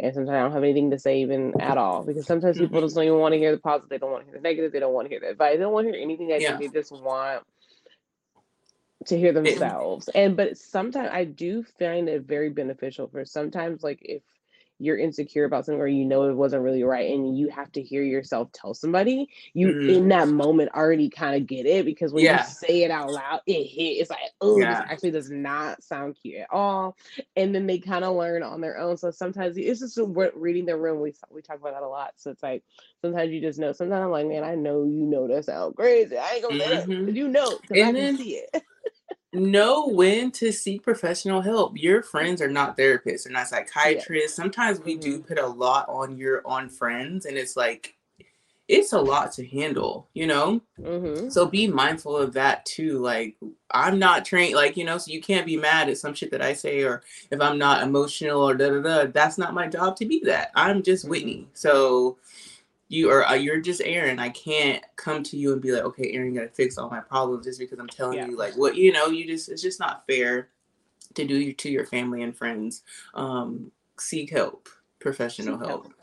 and 0.00 0.12
sometimes 0.12 0.34
I 0.34 0.40
don't 0.40 0.52
have 0.52 0.64
anything 0.64 0.90
to 0.90 0.98
say 0.98 1.20
even 1.20 1.60
at 1.60 1.78
all 1.78 2.04
because 2.04 2.26
sometimes 2.26 2.58
people 2.58 2.80
just 2.80 2.96
don't 2.96 3.04
even 3.04 3.18
want 3.18 3.32
to 3.32 3.38
hear 3.38 3.52
the 3.52 3.58
positive. 3.58 3.90
They 3.90 3.98
don't 3.98 4.10
want 4.10 4.24
to 4.24 4.30
hear 4.30 4.40
the 4.40 4.42
negative. 4.42 4.72
They 4.72 4.80
don't 4.80 4.92
want 4.92 5.06
to 5.06 5.10
hear 5.10 5.20
the 5.20 5.30
advice. 5.30 5.54
They 5.54 5.62
don't 5.62 5.72
want 5.72 5.86
to 5.86 5.92
hear 5.92 6.02
anything 6.02 6.28
that 6.28 6.40
yeah. 6.40 6.56
they 6.56 6.68
just 6.68 6.90
want 6.90 7.44
to 9.06 9.18
hear 9.18 9.32
themselves. 9.32 10.08
And 10.08 10.36
but 10.36 10.58
sometimes 10.58 11.10
I 11.12 11.24
do 11.24 11.64
find 11.78 12.08
it 12.08 12.22
very 12.22 12.50
beneficial 12.50 13.08
for 13.08 13.24
sometimes 13.24 13.82
like 13.82 14.00
if 14.02 14.22
you're 14.78 14.98
insecure 14.98 15.44
about 15.44 15.64
something 15.64 15.80
or 15.80 15.86
you 15.86 16.04
know 16.04 16.28
it 16.28 16.34
wasn't 16.34 16.62
really 16.62 16.82
right 16.82 17.10
and 17.12 17.38
you 17.38 17.48
have 17.48 17.70
to 17.70 17.80
hear 17.80 18.02
yourself 18.02 18.50
tell 18.52 18.74
somebody 18.74 19.28
you 19.52 19.68
mm-hmm. 19.68 19.88
in 19.88 20.08
that 20.08 20.28
moment 20.28 20.70
already 20.74 21.08
kind 21.08 21.36
of 21.36 21.46
get 21.46 21.64
it 21.64 21.84
because 21.84 22.12
when 22.12 22.24
yeah. 22.24 22.42
you 22.42 22.48
say 22.48 22.82
it 22.82 22.90
out 22.90 23.10
loud 23.10 23.40
it 23.46 23.64
hit 23.64 24.00
it's 24.00 24.10
like 24.10 24.18
oh 24.40 24.58
yeah. 24.58 24.80
this 24.80 24.90
actually 24.90 25.10
does 25.10 25.30
not 25.30 25.82
sound 25.82 26.16
cute 26.20 26.40
at 26.40 26.48
all 26.50 26.96
and 27.36 27.54
then 27.54 27.66
they 27.66 27.78
kind 27.78 28.04
of 28.04 28.16
learn 28.16 28.42
on 28.42 28.60
their 28.60 28.78
own 28.78 28.96
so 28.96 29.10
sometimes 29.10 29.56
it's 29.56 29.80
just 29.80 29.98
reading 30.34 30.66
the 30.66 30.76
room 30.76 31.00
we 31.00 31.14
we 31.30 31.40
talk 31.40 31.56
about 31.56 31.74
that 31.74 31.82
a 31.82 31.88
lot 31.88 32.12
so 32.16 32.30
it's 32.30 32.42
like 32.42 32.62
sometimes 33.00 33.30
you 33.30 33.40
just 33.40 33.58
know 33.58 33.72
sometimes 33.72 34.02
i'm 34.02 34.10
like 34.10 34.26
man 34.26 34.42
i 34.42 34.54
know 34.54 34.84
you 34.84 35.06
know 35.06 35.28
that 35.28 35.44
sound 35.44 35.76
crazy 35.76 36.16
i 36.16 36.34
ain't 36.34 36.42
gonna 36.42 36.64
mm-hmm. 36.64 37.14
you 37.14 37.28
know 37.28 37.58
and 37.70 37.88
I 37.88 37.92
then, 37.92 38.18
see 38.18 38.42
it 38.52 38.62
know 39.34 39.88
when 39.88 40.30
to 40.32 40.52
seek 40.52 40.82
professional 40.82 41.40
help. 41.40 41.76
Your 41.76 42.02
friends 42.02 42.40
are 42.40 42.50
not 42.50 42.76
therapists, 42.76 43.24
they're 43.24 43.32
not 43.32 43.48
psychiatrists. 43.48 44.38
Yeah. 44.38 44.42
Sometimes 44.42 44.80
we 44.80 44.96
do 44.96 45.18
mm-hmm. 45.18 45.26
put 45.26 45.38
a 45.38 45.46
lot 45.46 45.88
on 45.88 46.16
your 46.16 46.42
on 46.46 46.68
friends, 46.68 47.26
and 47.26 47.36
it's 47.36 47.56
like 47.56 47.94
it's 48.66 48.94
a 48.94 49.00
lot 49.00 49.30
to 49.32 49.46
handle, 49.46 50.08
you 50.14 50.26
know? 50.26 50.60
Mm-hmm. 50.80 51.28
So 51.28 51.46
be 51.46 51.66
mindful 51.66 52.16
of 52.16 52.32
that 52.32 52.64
too. 52.64 52.98
Like, 52.98 53.36
I'm 53.70 53.98
not 53.98 54.24
trained, 54.24 54.54
like, 54.54 54.76
you 54.76 54.84
know, 54.84 54.96
so 54.96 55.12
you 55.12 55.20
can't 55.20 55.44
be 55.44 55.58
mad 55.58 55.90
at 55.90 55.98
some 55.98 56.14
shit 56.14 56.30
that 56.30 56.40
I 56.40 56.54
say, 56.54 56.82
or 56.82 57.02
if 57.30 57.40
I'm 57.42 57.58
not 57.58 57.82
emotional 57.82 58.40
or 58.40 58.54
da 58.54 58.70
da 58.70 58.80
da. 58.80 59.10
That's 59.12 59.36
not 59.36 59.52
my 59.52 59.68
job 59.68 59.96
to 59.96 60.06
be 60.06 60.20
that. 60.24 60.50
I'm 60.54 60.82
just 60.82 61.06
Whitney. 61.06 61.40
Mm-hmm. 61.40 61.50
So 61.52 62.16
you 62.94 63.10
are 63.10 63.24
uh, 63.26 63.34
you're 63.34 63.60
just 63.60 63.82
Erin. 63.84 64.18
I 64.18 64.28
can't 64.30 64.82
come 64.96 65.22
to 65.24 65.36
you 65.36 65.52
and 65.52 65.60
be 65.60 65.72
like, 65.72 65.82
okay, 65.82 66.12
Erin, 66.12 66.32
you 66.32 66.40
gotta 66.40 66.52
fix 66.52 66.78
all 66.78 66.88
my 66.88 67.00
problems 67.00 67.44
just 67.44 67.58
because 67.58 67.78
I'm 67.78 67.88
telling 67.88 68.18
yeah. 68.18 68.26
you 68.26 68.36
like 68.36 68.56
what 68.56 68.76
you 68.76 68.92
know. 68.92 69.06
You 69.06 69.26
just 69.26 69.48
it's 69.48 69.62
just 69.62 69.80
not 69.80 70.04
fair 70.06 70.48
to 71.14 71.24
do 71.24 71.52
to 71.52 71.70
your 71.70 71.86
family 71.86 72.22
and 72.22 72.36
friends. 72.36 72.82
Um, 73.14 73.72
seek 73.98 74.30
help, 74.30 74.68
professional 75.00 75.58
seek 75.58 75.66
help. 75.66 75.84
help. 75.84 75.94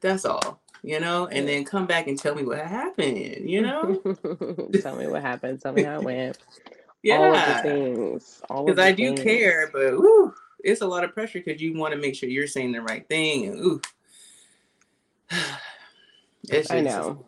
That's 0.00 0.24
all, 0.24 0.60
you 0.82 0.98
know. 0.98 1.26
And 1.26 1.46
then 1.46 1.64
come 1.64 1.86
back 1.86 2.08
and 2.08 2.18
tell 2.18 2.34
me 2.34 2.44
what 2.44 2.58
happened. 2.58 3.48
You 3.48 3.60
know, 3.60 3.96
tell 4.80 4.96
me 4.96 5.06
what 5.06 5.22
happened. 5.22 5.60
Tell 5.60 5.72
me 5.72 5.82
how 5.82 6.00
it 6.00 6.04
went. 6.04 6.38
Yeah, 7.02 7.16
all 7.18 7.34
of 7.34 7.46
the 7.46 7.62
things. 7.62 8.42
Because 8.48 8.78
I 8.78 8.92
do 8.92 9.14
care, 9.14 9.68
but 9.72 9.92
whew, 9.92 10.32
it's 10.64 10.80
a 10.80 10.86
lot 10.86 11.04
of 11.04 11.12
pressure 11.12 11.40
because 11.44 11.60
you 11.60 11.74
want 11.74 11.92
to 11.92 12.00
make 12.00 12.14
sure 12.14 12.28
you're 12.28 12.46
saying 12.46 12.72
the 12.72 12.80
right 12.80 13.06
thing 13.08 13.46
and 13.46 13.58
ooh. 13.58 13.80
It's, 16.50 16.70
I 16.70 16.80
know. 16.80 17.24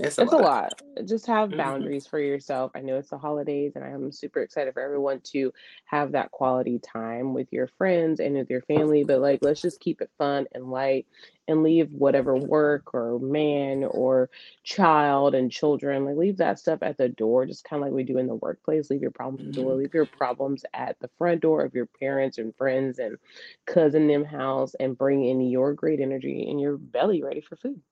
It's 0.00 0.16
a, 0.16 0.22
it's 0.22 0.32
lot. 0.32 0.40
a 0.40 0.44
lot. 0.44 0.82
Just 1.06 1.26
have 1.26 1.50
mm-hmm. 1.50 1.58
boundaries 1.58 2.06
for 2.06 2.18
yourself. 2.18 2.72
I 2.74 2.80
know 2.80 2.96
it's 2.96 3.10
the 3.10 3.18
holidays, 3.18 3.72
and 3.74 3.84
I'm 3.84 4.10
super 4.10 4.40
excited 4.40 4.72
for 4.72 4.80
everyone 4.80 5.20
to 5.32 5.52
have 5.84 6.12
that 6.12 6.30
quality 6.30 6.78
time 6.78 7.34
with 7.34 7.52
your 7.52 7.66
friends 7.66 8.18
and 8.18 8.34
with 8.34 8.48
your 8.48 8.62
family. 8.62 9.04
But 9.04 9.20
like, 9.20 9.40
let's 9.42 9.60
just 9.60 9.80
keep 9.80 10.00
it 10.00 10.10
fun 10.16 10.46
and 10.52 10.70
light 10.70 11.06
and 11.46 11.62
leave 11.62 11.90
whatever 11.92 12.36
work 12.36 12.94
or 12.94 13.18
man 13.18 13.84
or 13.84 14.30
child 14.64 15.34
and 15.34 15.52
children, 15.52 16.06
like, 16.06 16.16
leave 16.16 16.38
that 16.38 16.58
stuff 16.58 16.78
at 16.82 16.96
the 16.96 17.08
door, 17.08 17.44
just 17.44 17.64
kind 17.64 17.82
of 17.82 17.88
like 17.88 17.94
we 17.94 18.04
do 18.04 18.16
in 18.16 18.28
the 18.28 18.34
workplace. 18.36 18.88
Leave 18.88 19.02
your 19.02 19.10
problems 19.10 19.48
at 19.48 19.54
the 19.54 19.60
door, 19.60 19.72
mm-hmm. 19.72 19.80
leave 19.80 19.92
your 19.94 20.06
problems 20.06 20.64
at 20.72 20.98
the 21.00 21.10
front 21.18 21.42
door 21.42 21.64
of 21.64 21.74
your 21.74 21.86
parents 22.00 22.38
and 22.38 22.56
friends 22.56 22.98
and 22.98 23.18
cousin 23.66 24.06
them 24.06 24.24
house, 24.24 24.74
and 24.80 24.96
bring 24.96 25.24
in 25.26 25.42
your 25.42 25.74
great 25.74 26.00
energy 26.00 26.48
and 26.48 26.58
your 26.58 26.78
belly 26.78 27.22
ready 27.22 27.42
for 27.42 27.56
food 27.56 27.82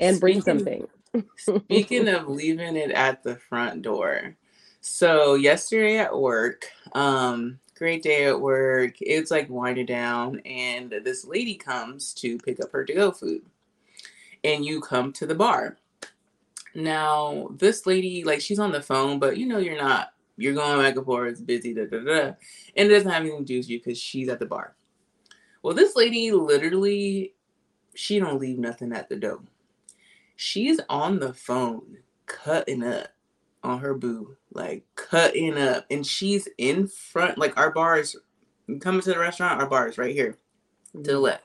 and 0.00 0.20
bring 0.20 0.40
something. 0.42 0.86
speaking 1.36 2.08
of 2.08 2.28
leaving 2.28 2.76
it 2.76 2.90
at 2.90 3.22
the 3.22 3.36
front 3.36 3.82
door. 3.82 4.36
So 4.80 5.34
yesterday 5.34 5.98
at 5.98 6.16
work, 6.16 6.66
um, 6.92 7.58
great 7.76 8.02
day 8.02 8.26
at 8.26 8.40
work. 8.40 8.94
It's 9.00 9.30
like 9.30 9.48
winding 9.50 9.86
down, 9.86 10.40
and 10.40 10.90
this 11.04 11.24
lady 11.24 11.54
comes 11.54 12.12
to 12.14 12.38
pick 12.38 12.60
up 12.60 12.72
her 12.72 12.84
to-go 12.84 13.12
food. 13.12 13.42
And 14.44 14.64
you 14.64 14.80
come 14.80 15.12
to 15.14 15.26
the 15.26 15.34
bar. 15.34 15.78
Now, 16.74 17.48
this 17.56 17.86
lady, 17.86 18.22
like 18.22 18.40
she's 18.40 18.60
on 18.60 18.70
the 18.70 18.80
phone, 18.80 19.18
but 19.18 19.36
you 19.36 19.46
know 19.46 19.58
you're 19.58 19.80
not 19.80 20.12
you're 20.36 20.54
going 20.54 20.80
back 20.80 20.94
and 20.94 21.04
forth, 21.04 21.32
it's 21.32 21.40
busy, 21.40 21.74
da 21.74 21.86
da 21.86 21.98
da. 21.98 22.20
And 22.76 22.88
it 22.88 22.88
doesn't 22.88 23.10
have 23.10 23.22
anything 23.22 23.40
to 23.40 23.44
do 23.44 23.58
with 23.58 23.68
you 23.68 23.78
because 23.78 23.98
she's 23.98 24.28
at 24.28 24.38
the 24.38 24.46
bar. 24.46 24.76
Well, 25.62 25.74
this 25.74 25.96
lady 25.96 26.30
literally, 26.30 27.34
she 27.94 28.20
don't 28.20 28.40
leave 28.40 28.58
nothing 28.58 28.92
at 28.92 29.08
the 29.08 29.16
door 29.16 29.40
she's 30.38 30.80
on 30.88 31.18
the 31.18 31.34
phone 31.34 31.98
cutting 32.26 32.84
up 32.84 33.08
on 33.64 33.80
her 33.80 33.92
boo, 33.92 34.36
like 34.52 34.84
cutting 34.94 35.58
up, 35.58 35.84
and 35.90 36.06
she's 36.06 36.48
in 36.58 36.86
front. 36.86 37.36
Like 37.38 37.58
our 37.58 37.72
bars, 37.72 38.16
coming 38.80 39.00
to 39.00 39.10
the 39.10 39.18
restaurant, 39.18 39.60
our 39.60 39.68
bars 39.68 39.98
right 39.98 40.14
here 40.14 40.38
to 40.92 41.02
the 41.02 41.12
mm-hmm. 41.12 41.22
left. 41.22 41.44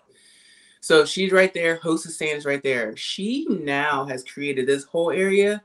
So 0.80 1.06
she's 1.06 1.32
right 1.32 1.54
there, 1.54 1.78
hostess 1.78 2.16
stands 2.16 2.46
right 2.46 2.62
there. 2.62 2.96
She 2.96 3.48
now 3.50 4.06
has 4.06 4.24
created 4.24 4.68
this 4.68 4.84
whole 4.84 5.10
area 5.10 5.64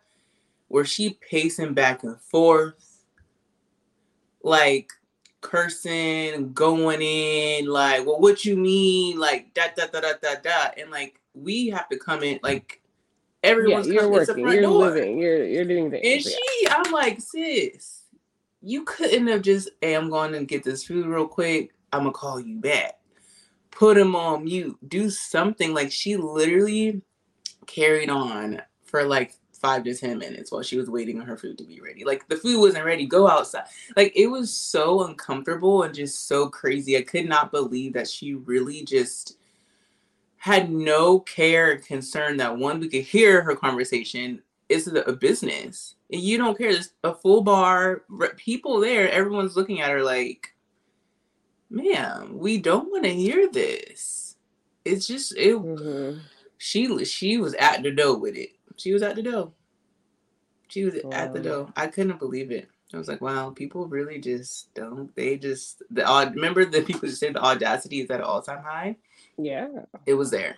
where 0.69 0.85
she 0.87 1.19
pacing 1.29 1.75
back 1.75 2.05
and 2.05 2.19
forth, 2.19 3.05
like 4.43 4.91
cursing, 5.43 6.55
going 6.55 7.03
in, 7.03 7.67
like, 7.67 8.07
well, 8.07 8.21
what 8.21 8.45
you 8.47 8.57
mean? 8.57 9.19
Like 9.19 9.53
da 9.53 9.65
da 9.77 9.87
da 9.87 10.01
da 10.01 10.13
da 10.23 10.35
da. 10.43 10.71
And 10.79 10.91
like 10.91 11.21
we 11.35 11.69
have 11.69 11.91
to 11.91 11.99
come 11.99 12.23
in 12.23 12.41
like 12.43 12.81
everyone's 13.43 13.87
yeah, 13.87 13.95
you're 13.95 14.09
working, 14.09 14.39
you're 14.39 14.63
door. 14.63 14.79
living, 14.79 15.19
you're 15.19 15.45
you're 15.45 15.65
doing 15.65 15.91
things. 15.91 16.05
And 16.05 16.23
she. 16.23 16.69
I'm 16.71 16.93
like, 16.93 17.21
sis, 17.21 18.03
you 18.61 18.85
couldn't 18.85 19.27
have 19.29 19.43
just, 19.43 19.71
hey, 19.81 19.95
I'm 19.95 20.11
going 20.11 20.33
to 20.33 20.45
get 20.45 20.65
this 20.65 20.85
food 20.85 21.07
real 21.07 21.29
quick. 21.29 21.73
I'm 21.93 22.01
gonna 22.01 22.13
call 22.13 22.39
you 22.41 22.57
back. 22.57 22.99
Put 23.71 23.97
him 23.97 24.15
on 24.15 24.45
mute. 24.45 24.77
Do 24.89 25.09
something. 25.09 25.73
Like 25.73 25.91
she 25.91 26.17
literally 26.17 27.01
carried 27.67 28.11
on 28.11 28.61
for 28.85 29.05
like 29.05 29.35
five 29.53 29.85
to 29.85 29.95
ten 29.95 30.19
minutes 30.19 30.53
while 30.53 30.63
she 30.63 30.77
was 30.77 30.91
waiting 30.91 31.21
on 31.21 31.27
her 31.27 31.37
food 31.37 31.57
to 31.59 31.65
be 31.65 31.81
ready. 31.81 32.05
Like 32.05 32.29
the 32.29 32.37
food 32.37 32.61
wasn't 32.61 32.85
ready. 32.85 33.07
Go 33.07 33.29
outside. 33.29 33.65
Like 33.97 34.13
it 34.15 34.27
was 34.27 34.53
so 34.53 35.07
uncomfortable 35.07 35.85
and 35.85 35.95
just 35.95 36.29
so 36.29 36.49
crazy. 36.49 36.97
I 36.97 37.03
could 37.03 37.27
not 37.27 37.51
believe 37.51 37.95
that 37.95 38.09
she 38.09 38.35
really 38.35 38.85
just 38.85 39.38
had 40.39 40.71
no 40.71 41.21
care 41.21 41.73
and 41.73 41.85
concern 41.85 42.37
that 42.37 42.57
one 42.57 42.81
we 42.81 42.89
could 42.89 43.03
hear 43.03 43.43
her 43.43 43.57
conversation 43.57 44.41
is 44.69 44.87
a 44.87 45.13
business 45.13 45.97
and 46.13 46.21
you 46.21 46.39
don't 46.39 46.57
care 46.57 46.73
there's 46.73 46.93
a 47.05 47.15
full 47.15 47.43
bar 47.43 48.03
people 48.37 48.81
there 48.81 49.11
everyone's 49.11 49.57
looking 49.57 49.81
at 49.81 49.91
her 49.91 50.03
like 50.03 50.55
ma'am 51.71 52.39
we 52.39 52.59
don't 52.59 52.91
want 52.91 53.05
to 53.05 53.15
hear 53.15 53.51
this 53.51 54.37
it's 54.85 55.07
just 55.07 55.37
it 55.37 55.57
mm-hmm. 55.57 56.19
she 56.59 57.05
she 57.05 57.39
was 57.39 57.55
at 57.55 57.83
the 57.83 57.91
door 57.91 58.19
with 58.19 58.37
it 58.37 58.51
she 58.77 58.93
was 58.93 59.03
at 59.03 59.17
the 59.17 59.23
door 59.23 59.53
she 60.69 60.85
was 60.85 60.95
wow. 61.03 61.11
at 61.13 61.33
the 61.33 61.41
door 61.41 61.73
i 61.77 61.87
couldn't 61.87 62.19
believe 62.19 62.51
it 62.51 62.69
I 62.93 62.97
was 62.97 63.09
like, 63.09 63.21
wow, 63.21 63.51
people 63.51 63.87
really 63.87 64.19
just 64.19 64.73
don't. 64.75 65.15
They 65.15 65.37
just 65.37 65.83
the 65.91 66.07
odd. 66.07 66.35
Remember 66.35 66.65
the 66.65 66.81
people 66.81 67.07
just 67.07 67.21
said 67.21 67.35
the 67.35 67.45
audacity 67.45 68.01
is 68.01 68.11
at 68.11 68.21
an 68.21 68.25
all 68.25 68.41
time 68.41 68.63
high. 68.63 68.97
Yeah. 69.39 69.69
It 70.07 70.15
was 70.15 70.31
there. 70.31 70.57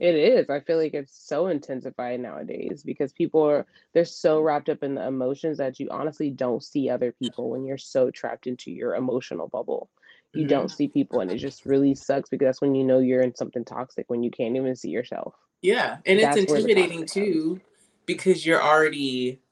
It 0.00 0.14
is. 0.14 0.48
I 0.48 0.60
feel 0.60 0.78
like 0.78 0.94
it's 0.94 1.14
so 1.14 1.48
intensified 1.48 2.20
nowadays 2.20 2.82
because 2.82 3.12
people 3.12 3.42
are 3.42 3.66
they're 3.92 4.06
so 4.06 4.40
wrapped 4.40 4.70
up 4.70 4.82
in 4.82 4.94
the 4.94 5.06
emotions 5.06 5.58
that 5.58 5.78
you 5.78 5.88
honestly 5.90 6.30
don't 6.30 6.64
see 6.64 6.88
other 6.88 7.12
people 7.12 7.50
when 7.50 7.66
you're 7.66 7.76
so 7.76 8.10
trapped 8.10 8.46
into 8.46 8.70
your 8.70 8.94
emotional 8.94 9.48
bubble. 9.48 9.90
You 10.32 10.42
mm-hmm. 10.42 10.48
don't 10.48 10.70
see 10.70 10.88
people 10.88 11.20
and 11.20 11.30
it 11.30 11.36
just 11.36 11.66
really 11.66 11.94
sucks 11.94 12.30
because 12.30 12.46
that's 12.46 12.60
when 12.62 12.74
you 12.74 12.82
know 12.82 12.98
you're 12.98 13.20
in 13.20 13.34
something 13.34 13.62
toxic 13.62 14.06
when 14.08 14.22
you 14.22 14.30
can't 14.30 14.56
even 14.56 14.74
see 14.74 14.88
yourself. 14.88 15.34
Yeah. 15.60 15.98
And 16.06 16.18
that's 16.18 16.38
it's 16.38 16.50
intimidating 16.50 17.04
too 17.04 17.56
comes. 17.56 17.62
because 18.06 18.46
you're 18.46 18.62
already 18.62 19.42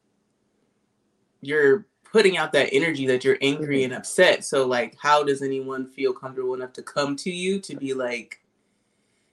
you're 1.43 1.87
putting 2.11 2.39
out 2.39 2.53
that 2.53 2.71
energy 2.73 3.07
that 3.09 3.23
you're 3.23 3.37
angry 3.43 3.81
mm-hmm. 3.81 3.93
and 3.93 3.95
upset. 3.99 4.47
So 4.47 4.67
like 4.67 4.97
how 4.99 5.25
does 5.25 5.43
anyone 5.43 5.87
feel 5.87 6.15
comfortable 6.15 6.55
enough 6.55 6.73
to 6.73 6.83
come 6.83 7.17
to 7.17 7.31
you 7.31 7.61
to 7.61 7.77
be 7.77 7.93
like 7.93 8.41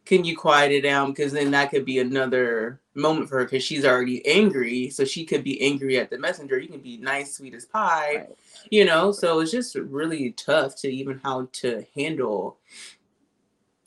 can 0.05 0.23
you 0.23 0.37
quiet 0.37 0.71
it 0.71 0.81
down? 0.81 1.11
Because 1.11 1.33
then 1.33 1.51
that 1.51 1.71
could 1.71 1.83
be 1.83 1.99
another 1.99 2.79
moment 2.93 3.27
for 3.27 3.39
her 3.39 3.45
because 3.45 3.63
she's 3.63 3.85
already 3.85 4.25
angry. 4.25 4.89
So 4.89 5.03
she 5.03 5.25
could 5.25 5.43
be 5.43 5.61
angry 5.61 5.97
at 5.97 6.09
the 6.09 6.19
messenger. 6.19 6.59
You 6.59 6.69
can 6.69 6.81
be 6.81 6.97
nice, 6.97 7.35
sweet 7.35 7.55
as 7.55 7.65
pie, 7.65 8.15
right. 8.15 8.35
you 8.69 8.85
know? 8.85 9.11
So 9.11 9.39
it's 9.39 9.51
just 9.51 9.75
really 9.75 10.31
tough 10.31 10.75
to 10.81 10.87
even 10.87 11.19
how 11.23 11.49
to 11.53 11.85
handle 11.95 12.57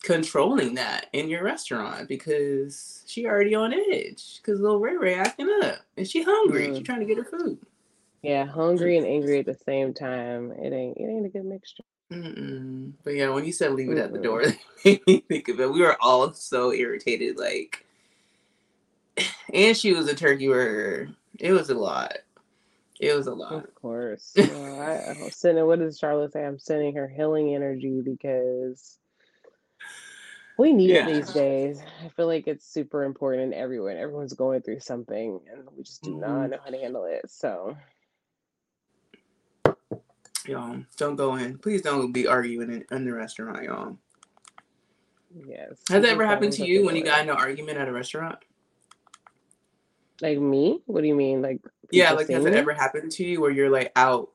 controlling 0.02 0.74
that 0.74 1.06
in 1.12 1.28
your 1.28 1.42
restaurant 1.42 2.08
because 2.08 3.02
she 3.06 3.26
already 3.26 3.54
on 3.54 3.72
edge 3.72 4.40
because 4.40 4.60
little 4.60 4.78
Ray 4.78 4.96
Ray 4.96 5.14
acting 5.14 5.50
up 5.62 5.78
and 5.96 6.08
she 6.08 6.22
hungry. 6.22 6.68
Mm. 6.68 6.76
She 6.76 6.82
trying 6.82 7.00
to 7.00 7.06
get 7.06 7.18
her 7.18 7.24
food. 7.24 7.58
Yeah, 8.22 8.46
hungry 8.46 8.96
and 8.96 9.06
angry 9.06 9.40
at 9.40 9.46
the 9.46 9.58
same 9.66 9.94
time. 9.94 10.52
It 10.52 10.72
ain't 10.72 10.96
it 10.96 11.04
ain't 11.04 11.26
a 11.26 11.28
good 11.28 11.44
mixture. 11.44 11.84
Mm-mm. 12.12 12.92
But 13.04 13.14
yeah, 13.14 13.28
when 13.30 13.44
you 13.44 13.52
said 13.52 13.72
leave 13.72 13.90
it 13.90 13.98
at 13.98 14.12
the 14.12 14.18
door, 14.18 14.44
made 14.84 15.06
me 15.06 15.20
think 15.28 15.48
of 15.48 15.60
it. 15.60 15.70
We 15.70 15.82
were 15.82 15.96
all 16.00 16.32
so 16.32 16.72
irritated, 16.72 17.38
like, 17.38 17.84
and 19.52 19.76
she 19.76 19.92
was 19.92 20.08
a 20.08 20.14
turkey 20.14 20.48
burger. 20.48 21.10
It 21.38 21.52
was 21.52 21.70
a 21.70 21.74
lot. 21.74 22.18
It 23.00 23.14
was 23.14 23.26
a 23.28 23.34
lot. 23.34 23.52
Of 23.52 23.74
course. 23.74 24.32
well, 24.36 24.80
I, 24.80 25.10
I'm 25.10 25.30
sending. 25.30 25.66
What 25.66 25.78
does 25.78 25.98
Charlotte 25.98 26.32
say? 26.32 26.44
I'm 26.44 26.58
sending 26.58 26.94
her 26.96 27.06
healing 27.06 27.54
energy 27.54 28.00
because 28.00 28.98
we 30.58 30.72
need 30.72 30.90
yeah. 30.90 31.06
it 31.06 31.14
these 31.14 31.32
days. 31.32 31.80
I 32.04 32.08
feel 32.08 32.26
like 32.26 32.48
it's 32.48 32.66
super 32.66 33.04
important 33.04 33.52
in 33.52 33.54
everyone. 33.54 33.96
Everyone's 33.96 34.32
going 34.32 34.62
through 34.62 34.80
something, 34.80 35.40
and 35.50 35.62
we 35.76 35.84
just 35.84 36.02
do 36.02 36.10
mm-hmm. 36.10 36.20
not 36.20 36.50
know 36.50 36.58
how 36.64 36.70
to 36.70 36.78
handle 36.78 37.04
it. 37.04 37.30
So 37.30 37.76
y'all. 40.48 40.78
Don't 40.96 41.16
go 41.16 41.36
in. 41.36 41.58
Please 41.58 41.82
don't 41.82 42.12
be 42.12 42.26
arguing 42.26 42.70
in, 42.70 42.84
in 42.90 43.04
the 43.04 43.12
restaurant, 43.12 43.62
y'all. 43.64 43.98
Yes. 45.46 45.78
Has 45.88 46.02
that 46.02 46.04
ever 46.04 46.26
happened 46.26 46.52
to 46.54 46.66
you 46.66 46.84
when 46.84 46.96
you 46.96 47.04
got 47.04 47.22
in 47.22 47.30
an 47.30 47.36
argument 47.36 47.78
at 47.78 47.88
a 47.88 47.92
restaurant? 47.92 48.38
Like 50.20 50.38
me? 50.38 50.80
What 50.86 51.02
do 51.02 51.06
you 51.06 51.14
mean? 51.14 51.42
Like 51.42 51.60
yeah, 51.90 52.12
like 52.12 52.28
has 52.28 52.44
it 52.44 52.54
ever 52.54 52.72
happened 52.72 53.12
to 53.12 53.24
you 53.24 53.40
where 53.40 53.50
you're 53.50 53.70
like 53.70 53.92
out 53.96 54.30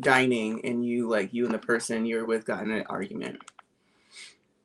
dining 0.00 0.64
and 0.64 0.84
you 0.84 1.08
like 1.08 1.32
you 1.32 1.44
and 1.44 1.54
the 1.54 1.58
person 1.58 2.06
you're 2.06 2.24
with 2.24 2.44
got 2.44 2.64
in 2.64 2.70
an 2.70 2.84
argument? 2.88 3.38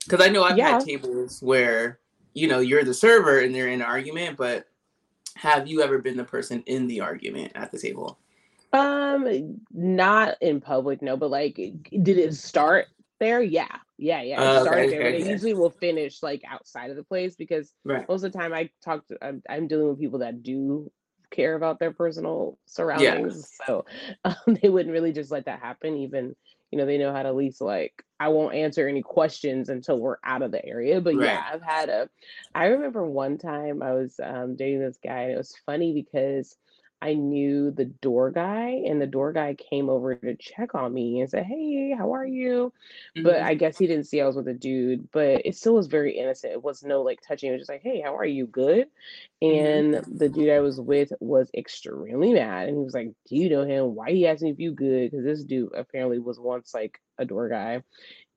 Because 0.03 0.25
I 0.25 0.29
know 0.29 0.43
I've 0.43 0.57
yeah. 0.57 0.71
had 0.71 0.85
tables 0.85 1.41
where 1.41 1.99
you 2.33 2.47
know 2.47 2.59
you're 2.59 2.83
the 2.83 2.93
server 2.93 3.39
and 3.39 3.53
they're 3.53 3.67
in 3.67 3.81
an 3.81 3.87
argument, 3.87 4.37
but 4.37 4.67
have 5.35 5.67
you 5.67 5.81
ever 5.81 5.99
been 5.99 6.17
the 6.17 6.23
person 6.23 6.63
in 6.65 6.87
the 6.87 7.01
argument 7.01 7.51
at 7.55 7.71
the 7.71 7.77
table? 7.77 8.17
Um, 8.73 9.59
not 9.71 10.35
in 10.41 10.59
public, 10.59 11.01
no, 11.01 11.15
but 11.15 11.29
like, 11.29 11.55
did 11.55 12.17
it 12.17 12.33
start 12.33 12.87
there? 13.19 13.41
Yeah, 13.41 13.67
yeah, 13.97 14.21
yeah. 14.23 14.41
It 14.41 14.47
uh, 14.47 14.61
started 14.63 14.81
okay, 14.87 14.89
there, 14.89 15.07
okay, 15.07 15.19
but 15.19 15.27
it 15.27 15.31
usually 15.31 15.53
will 15.53 15.69
finish 15.69 16.23
like 16.23 16.41
outside 16.49 16.89
of 16.89 16.95
the 16.95 17.03
place 17.03 17.35
because 17.35 17.71
right. 17.85 18.07
most 18.09 18.23
of 18.23 18.31
the 18.31 18.37
time 18.37 18.51
I 18.51 18.71
talk 18.83 19.07
to, 19.07 19.17
I'm, 19.21 19.43
I'm, 19.47 19.67
dealing 19.67 19.89
with 19.89 19.99
people 19.99 20.19
that 20.19 20.41
do 20.41 20.91
care 21.29 21.53
about 21.53 21.79
their 21.79 21.91
personal 21.91 22.57
surroundings, 22.65 23.51
yeah. 23.59 23.65
so 23.67 23.85
um, 24.25 24.57
they 24.61 24.69
wouldn't 24.69 24.93
really 24.93 25.13
just 25.13 25.31
let 25.31 25.45
that 25.45 25.59
happen. 25.59 25.95
Even 25.97 26.35
you 26.71 26.79
know 26.79 26.87
they 26.87 26.97
know 26.97 27.13
how 27.13 27.21
to 27.21 27.29
at 27.29 27.35
least 27.35 27.61
like 27.61 28.03
I 28.19 28.29
won't 28.29 28.55
answer 28.55 28.87
any 28.87 29.03
questions 29.03 29.69
until 29.69 29.99
we're 29.99 30.17
out 30.23 30.41
of 30.41 30.51
the 30.51 30.65
area. 30.65 30.99
But 30.99 31.15
right. 31.15 31.25
yeah, 31.25 31.43
I've 31.51 31.61
had 31.61 31.89
a. 31.89 32.09
I 32.55 32.65
remember 32.65 33.05
one 33.05 33.37
time 33.37 33.83
I 33.83 33.93
was 33.93 34.19
um, 34.23 34.55
dating 34.55 34.79
this 34.79 34.97
guy, 35.03 35.21
and 35.21 35.33
it 35.33 35.37
was 35.37 35.53
funny 35.67 35.93
because 35.93 36.57
I 37.03 37.15
knew 37.15 37.69
the 37.69 37.83
door 37.83 38.31
guy, 38.31 38.81
and 38.87 39.01
the 39.01 39.05
door 39.05 39.33
guy 39.33 39.55
came 39.55 39.89
over 39.89 40.15
to 40.15 40.35
check 40.35 40.73
on 40.73 40.93
me 40.93 41.19
and 41.19 41.29
said, 41.29 41.43
Hey, 41.43 41.93
how 41.97 42.13
are 42.13 42.25
you? 42.25 42.71
Mm-hmm. 43.17 43.23
But 43.23 43.41
I 43.41 43.55
guess 43.55 43.77
he 43.77 43.87
didn't 43.87 44.05
see 44.05 44.21
I 44.21 44.25
was 44.25 44.37
with 44.37 44.47
a 44.47 44.53
dude, 44.53 45.11
but 45.11 45.41
it 45.45 45.57
still 45.57 45.73
was 45.73 45.87
very 45.87 46.17
innocent. 46.17 46.53
It 46.53 46.63
was 46.63 46.81
no 46.81 47.01
like 47.01 47.19
touching. 47.21 47.49
It 47.49 47.53
was 47.53 47.61
just 47.61 47.69
like, 47.69 47.81
Hey, 47.83 47.99
how 47.99 48.15
are 48.15 48.25
you? 48.25 48.47
Good. 48.47 48.87
And 49.41 49.95
mm-hmm. 49.95 50.17
the 50.17 50.29
dude 50.29 50.49
I 50.49 50.61
was 50.61 50.79
with 50.79 51.11
was 51.19 51.51
extremely 51.53 52.31
mad. 52.31 52.69
And 52.69 52.77
he 52.77 52.83
was 52.85 52.93
like, 52.93 53.11
Do 53.27 53.35
you 53.35 53.49
know 53.49 53.65
him? 53.65 53.95
Why 53.95 54.11
he 54.11 54.25
asked 54.25 54.41
me 54.41 54.51
if 54.51 54.59
you 54.59 54.71
good? 54.71 55.11
Because 55.11 55.25
this 55.25 55.43
dude 55.43 55.73
apparently 55.75 56.19
was 56.19 56.39
once 56.39 56.73
like 56.73 57.01
a 57.17 57.25
door 57.25 57.49
guy. 57.49 57.83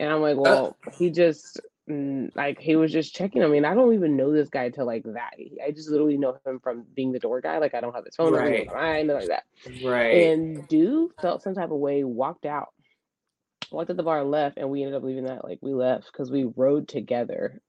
And 0.01 0.11
I'm 0.11 0.23
like, 0.23 0.39
uh 0.39 0.41
Well, 0.41 0.77
he 0.93 1.11
just 1.11 1.61
Mm, 1.89 2.35
like 2.35 2.59
he 2.59 2.75
was 2.75 2.91
just 2.91 3.15
checking 3.15 3.45
on 3.45 3.51
me, 3.53 3.59
and 3.59 3.67
I 3.67 3.75
don't 3.75 3.95
even 3.95 4.17
know 4.17 4.33
this 4.33 4.49
guy 4.49 4.71
till 4.71 4.87
like 4.87 5.05
that. 5.05 5.35
I 5.65 5.71
just 5.71 5.89
literally 5.89 6.17
know 6.17 6.37
him 6.45 6.59
from 6.59 6.85
being 6.95 7.13
the 7.13 7.21
door 7.21 7.41
guy. 7.41 7.59
Like 7.59 7.75
I 7.75 7.81
don't 7.81 7.95
have 7.95 8.05
his 8.05 8.17
phone 8.17 8.33
right. 8.33 8.67
number, 8.67 8.77
I 8.77 9.03
know 9.03 9.15
like 9.15 9.29
that. 9.29 9.45
Right. 9.85 10.29
And 10.29 10.67
dude 10.67 11.13
felt 11.23 11.43
some 11.43 11.55
type 11.55 11.71
of 11.71 11.79
way, 11.79 12.03
walked 12.03 12.45
out, 12.45 12.71
walked 13.71 13.91
at 13.91 13.97
the 13.97 14.03
bar, 14.03 14.25
left, 14.25 14.59
and 14.59 14.69
we 14.69 14.83
ended 14.83 14.97
up 14.97 15.05
leaving 15.05 15.27
that 15.27 15.45
like 15.45 15.61
we 15.63 15.75
left 15.75 16.11
because 16.11 16.29
we 16.29 16.51
rode 16.57 16.89
together. 16.89 17.61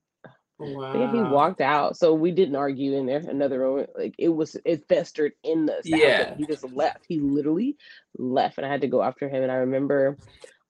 Wow. 0.60 1.12
He 1.12 1.22
walked 1.22 1.62
out, 1.62 1.98
so 1.98 2.16
we 2.16 2.32
didn't 2.32 2.56
argue 2.56 2.94
in 2.94 3.06
there. 3.06 3.20
Another 3.20 3.60
moment, 3.60 3.92
like 3.96 4.16
it 4.18 4.30
was, 4.30 4.58
it 4.66 4.88
festered 4.90 5.34
in 5.44 5.68
the 5.68 5.80
yeah. 5.84 6.34
He 6.36 6.48
just 6.48 6.64
left. 6.74 7.06
He 7.08 7.20
literally 7.20 7.78
left, 8.18 8.58
and 8.58 8.66
I 8.66 8.70
had 8.70 8.82
to 8.82 8.88
go 8.88 9.04
after 9.04 9.30
him. 9.30 9.44
And 9.44 9.52
I 9.52 9.58
remember 9.58 10.18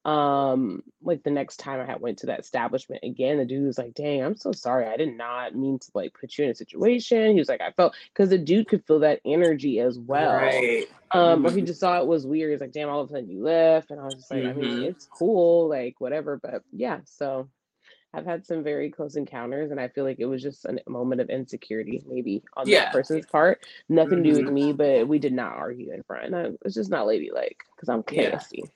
um 0.08 0.82
like 1.04 1.22
the 1.24 1.30
next 1.30 1.58
time 1.58 1.82
i 1.82 1.86
had 1.86 2.00
went 2.00 2.18
to 2.18 2.28
that 2.28 2.40
establishment 2.40 3.04
again 3.04 3.38
the 3.38 3.44
dude 3.44 3.68
was 3.68 3.78
like 3.78 3.94
dang 3.94 4.24
i'm 4.24 4.38
so 4.38 4.54
sorry 4.54 4.88
i 4.88 4.96
did 4.96 5.16
not 5.18 5.54
mean 5.54 5.78
to 5.78 5.92
like 5.94 6.14
put 6.18 6.38
you 6.38 6.46
in 6.46 6.50
a 6.50 6.56
situation 6.56 7.34
he 7.34 7.40
was 7.40 7.50
like 7.50 7.60
i 7.60 7.72
felt 7.72 7.94
because 8.14 8.30
the 8.30 8.38
dude 8.38 8.70
could 8.70 8.86
feel 8.86 9.00
that 9.00 9.20
energy 9.26 9.82
as 9.82 10.00
well 10.00 10.34
right. 10.34 10.86
um 11.12 11.20
mm-hmm. 11.20 11.44
but 11.44 11.54
he 11.54 11.62
just 11.62 11.82
saw 11.82 12.00
it 12.00 12.08
was 12.08 12.26
weird 12.26 12.52
he's 12.52 12.62
like 12.62 12.72
damn 12.72 12.88
all 12.88 13.02
of 13.02 13.10
a 13.10 13.12
sudden 13.12 13.30
you 13.30 13.44
left 13.44 13.92
and 13.92 14.00
i 14.00 14.06
was 14.06 14.16
just 14.16 14.32
like 14.32 14.44
mm-hmm. 14.44 14.58
i 14.58 14.62
mean 14.62 14.78
mm-hmm. 14.78 14.84
it's 14.86 15.06
cool 15.06 15.68
like 15.68 15.96
whatever 16.00 16.40
but 16.42 16.64
yeah 16.72 17.00
so 17.04 17.50
I've 18.14 18.26
had 18.26 18.46
some 18.46 18.64
very 18.64 18.90
close 18.90 19.16
encounters, 19.16 19.70
and 19.70 19.80
I 19.80 19.90
feel 19.90 20.06
like 20.06 20.20
it 20.20 20.26
was 20.26 20.42
just 20.42 20.66
a 20.66 20.80
moment 20.88 21.22
of 21.22 21.30
insecurity, 21.30 22.02
maybe 22.08 22.42
on 22.56 22.68
yeah. 22.68 22.86
that 22.86 22.94
person's 22.94 23.26
part. 23.26 23.68
Nothing 23.90 24.20
mm-hmm. 24.20 24.24
to 24.24 24.30
do 24.30 24.36
with 24.38 24.46
mm-hmm. 24.46 24.54
me, 24.54 24.74
but 24.74 25.08
we 25.08 25.20
did 25.20 25.34
not 25.34 25.52
argue 25.52 25.92
in 25.92 26.02
front. 26.04 26.34
it's 26.64 26.74
just 26.74 26.90
not 26.90 27.06
ladylike 27.06 27.64
because 27.76 27.90
I'm 27.90 28.04
classy. 28.04 28.64
Yeah. 28.64 28.70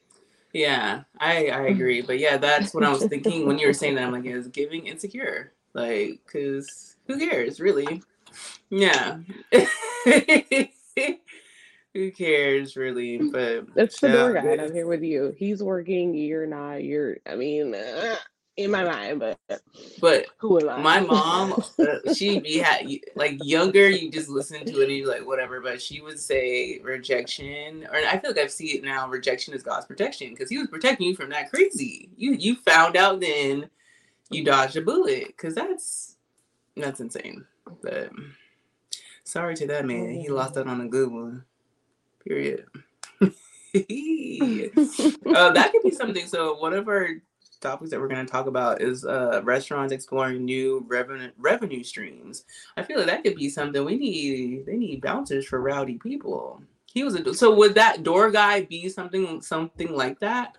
Yeah, 0.54 1.04
I 1.20 1.48
I 1.48 1.62
agree. 1.68 2.02
But 2.02 2.20
yeah, 2.20 2.38
that's 2.38 2.74
what 2.74 2.84
I 2.84 2.90
was 2.90 3.06
thinking 3.06 3.48
when 3.48 3.58
you 3.58 3.68
were 3.68 3.74
saying 3.74 3.96
that. 3.96 4.06
I'm 4.06 4.12
like, 4.12 4.26
is 4.28 4.48
giving 4.48 4.88
insecure. 4.88 5.54
Like, 5.74 6.20
cause 6.32 6.96
who 7.08 7.18
cares, 7.18 7.60
really? 7.60 8.04
Yeah. 8.70 9.20
who 11.94 12.12
cares, 12.12 12.76
really? 12.76 13.18
But 13.32 13.68
it's 13.76 14.00
the 14.00 14.10
door 14.10 14.34
guy. 14.34 14.64
I'm 14.64 14.74
here 14.74 14.88
with 14.88 15.04
you. 15.04 15.34
He's 15.38 15.64
working. 15.64 16.14
You're 16.14 16.48
not. 16.48 16.84
You're. 16.84 17.18
I 17.26 17.36
mean, 17.36 17.74
uh, 17.76 18.16
in 18.58 18.72
my 18.72 18.84
mind, 18.84 19.20
but 19.20 19.40
but 20.00 20.26
who 20.38 20.60
am 20.60 20.70
I? 20.70 20.82
My 20.82 21.00
mom, 21.00 21.64
uh, 21.80 22.14
she 22.14 22.40
be 22.40 22.58
had 22.58 22.88
like 23.16 23.40
younger. 23.44 23.90
You 23.90 24.12
just 24.12 24.30
listen 24.30 24.66
to 24.66 24.82
it 24.82 24.90
and 24.90 24.98
you 24.98 25.08
like 25.08 25.26
whatever. 25.26 25.62
But 25.62 25.82
she 25.82 26.02
would 26.02 26.20
say 26.20 26.80
rejection, 26.84 27.88
or 27.92 27.96
I 27.96 28.20
feel 28.20 28.32
like 28.32 28.40
I've 28.40 28.52
seen 28.52 28.78
it 28.78 28.84
now. 28.84 29.08
Rejection 29.08 29.54
is 29.54 29.64
God's 29.64 29.86
protection 29.86 30.32
because 30.32 30.50
He 30.50 30.58
was 30.58 30.68
protecting 30.68 31.08
you 31.08 31.16
from 31.16 31.30
that 31.30 31.50
crazy. 31.50 32.10
You 32.18 32.34
you 32.34 32.56
found 32.56 32.98
out 32.98 33.22
then, 33.22 33.70
you 34.30 34.44
dodged 34.44 34.76
a 34.76 34.82
bullet 34.82 35.28
because 35.28 35.56
that's 35.56 36.18
that's 36.76 37.00
insane. 37.00 37.46
But 37.82 38.12
sorry 39.24 39.56
to 39.56 39.68
that 39.68 39.86
man. 39.86 40.12
He 40.12 40.30
lost 40.30 40.58
out 40.58 40.68
on 40.68 40.82
a 40.82 40.88
good 40.88 41.12
one. 41.12 41.46
Period. 42.28 42.66
uh, 43.74 43.80
that 45.52 45.70
could 45.72 45.84
be 45.84 45.92
something. 45.92 46.28
So 46.28 46.56
one 46.58 46.74
of 46.74 46.90
our 46.90 47.08
topics 47.62 47.92
that 47.92 48.00
we're 48.00 48.08
going 48.08 48.26
to 48.26 48.32
talk 48.32 48.48
about 48.48 48.82
is 48.82 49.06
uh, 49.06 49.42
restaurants 49.44 49.94
exploring 49.94 50.44
new 50.46 50.86
revenue 50.88 51.32
revenue 51.38 51.84
streams. 51.84 52.44
I 52.76 52.84
feel 52.84 52.98
like 52.98 53.08
that 53.08 53.24
could 53.24 53.36
be 53.36 53.50
something 53.50 53.86
we 53.86 53.98
need. 53.98 54.66
They 54.66 54.78
need 54.78 55.02
bouncers 55.02 55.46
for 55.46 55.62
rowdy 55.62 55.98
people. 55.98 56.62
He 56.86 57.04
was 57.04 57.16
a 57.16 57.34
so 57.34 57.56
would 57.56 57.76
that 57.76 58.04
door 58.04 58.32
guy 58.32 58.64
be 58.64 58.90
something 58.90 59.42
something 59.42 59.94
like 59.96 60.20
that 60.20 60.58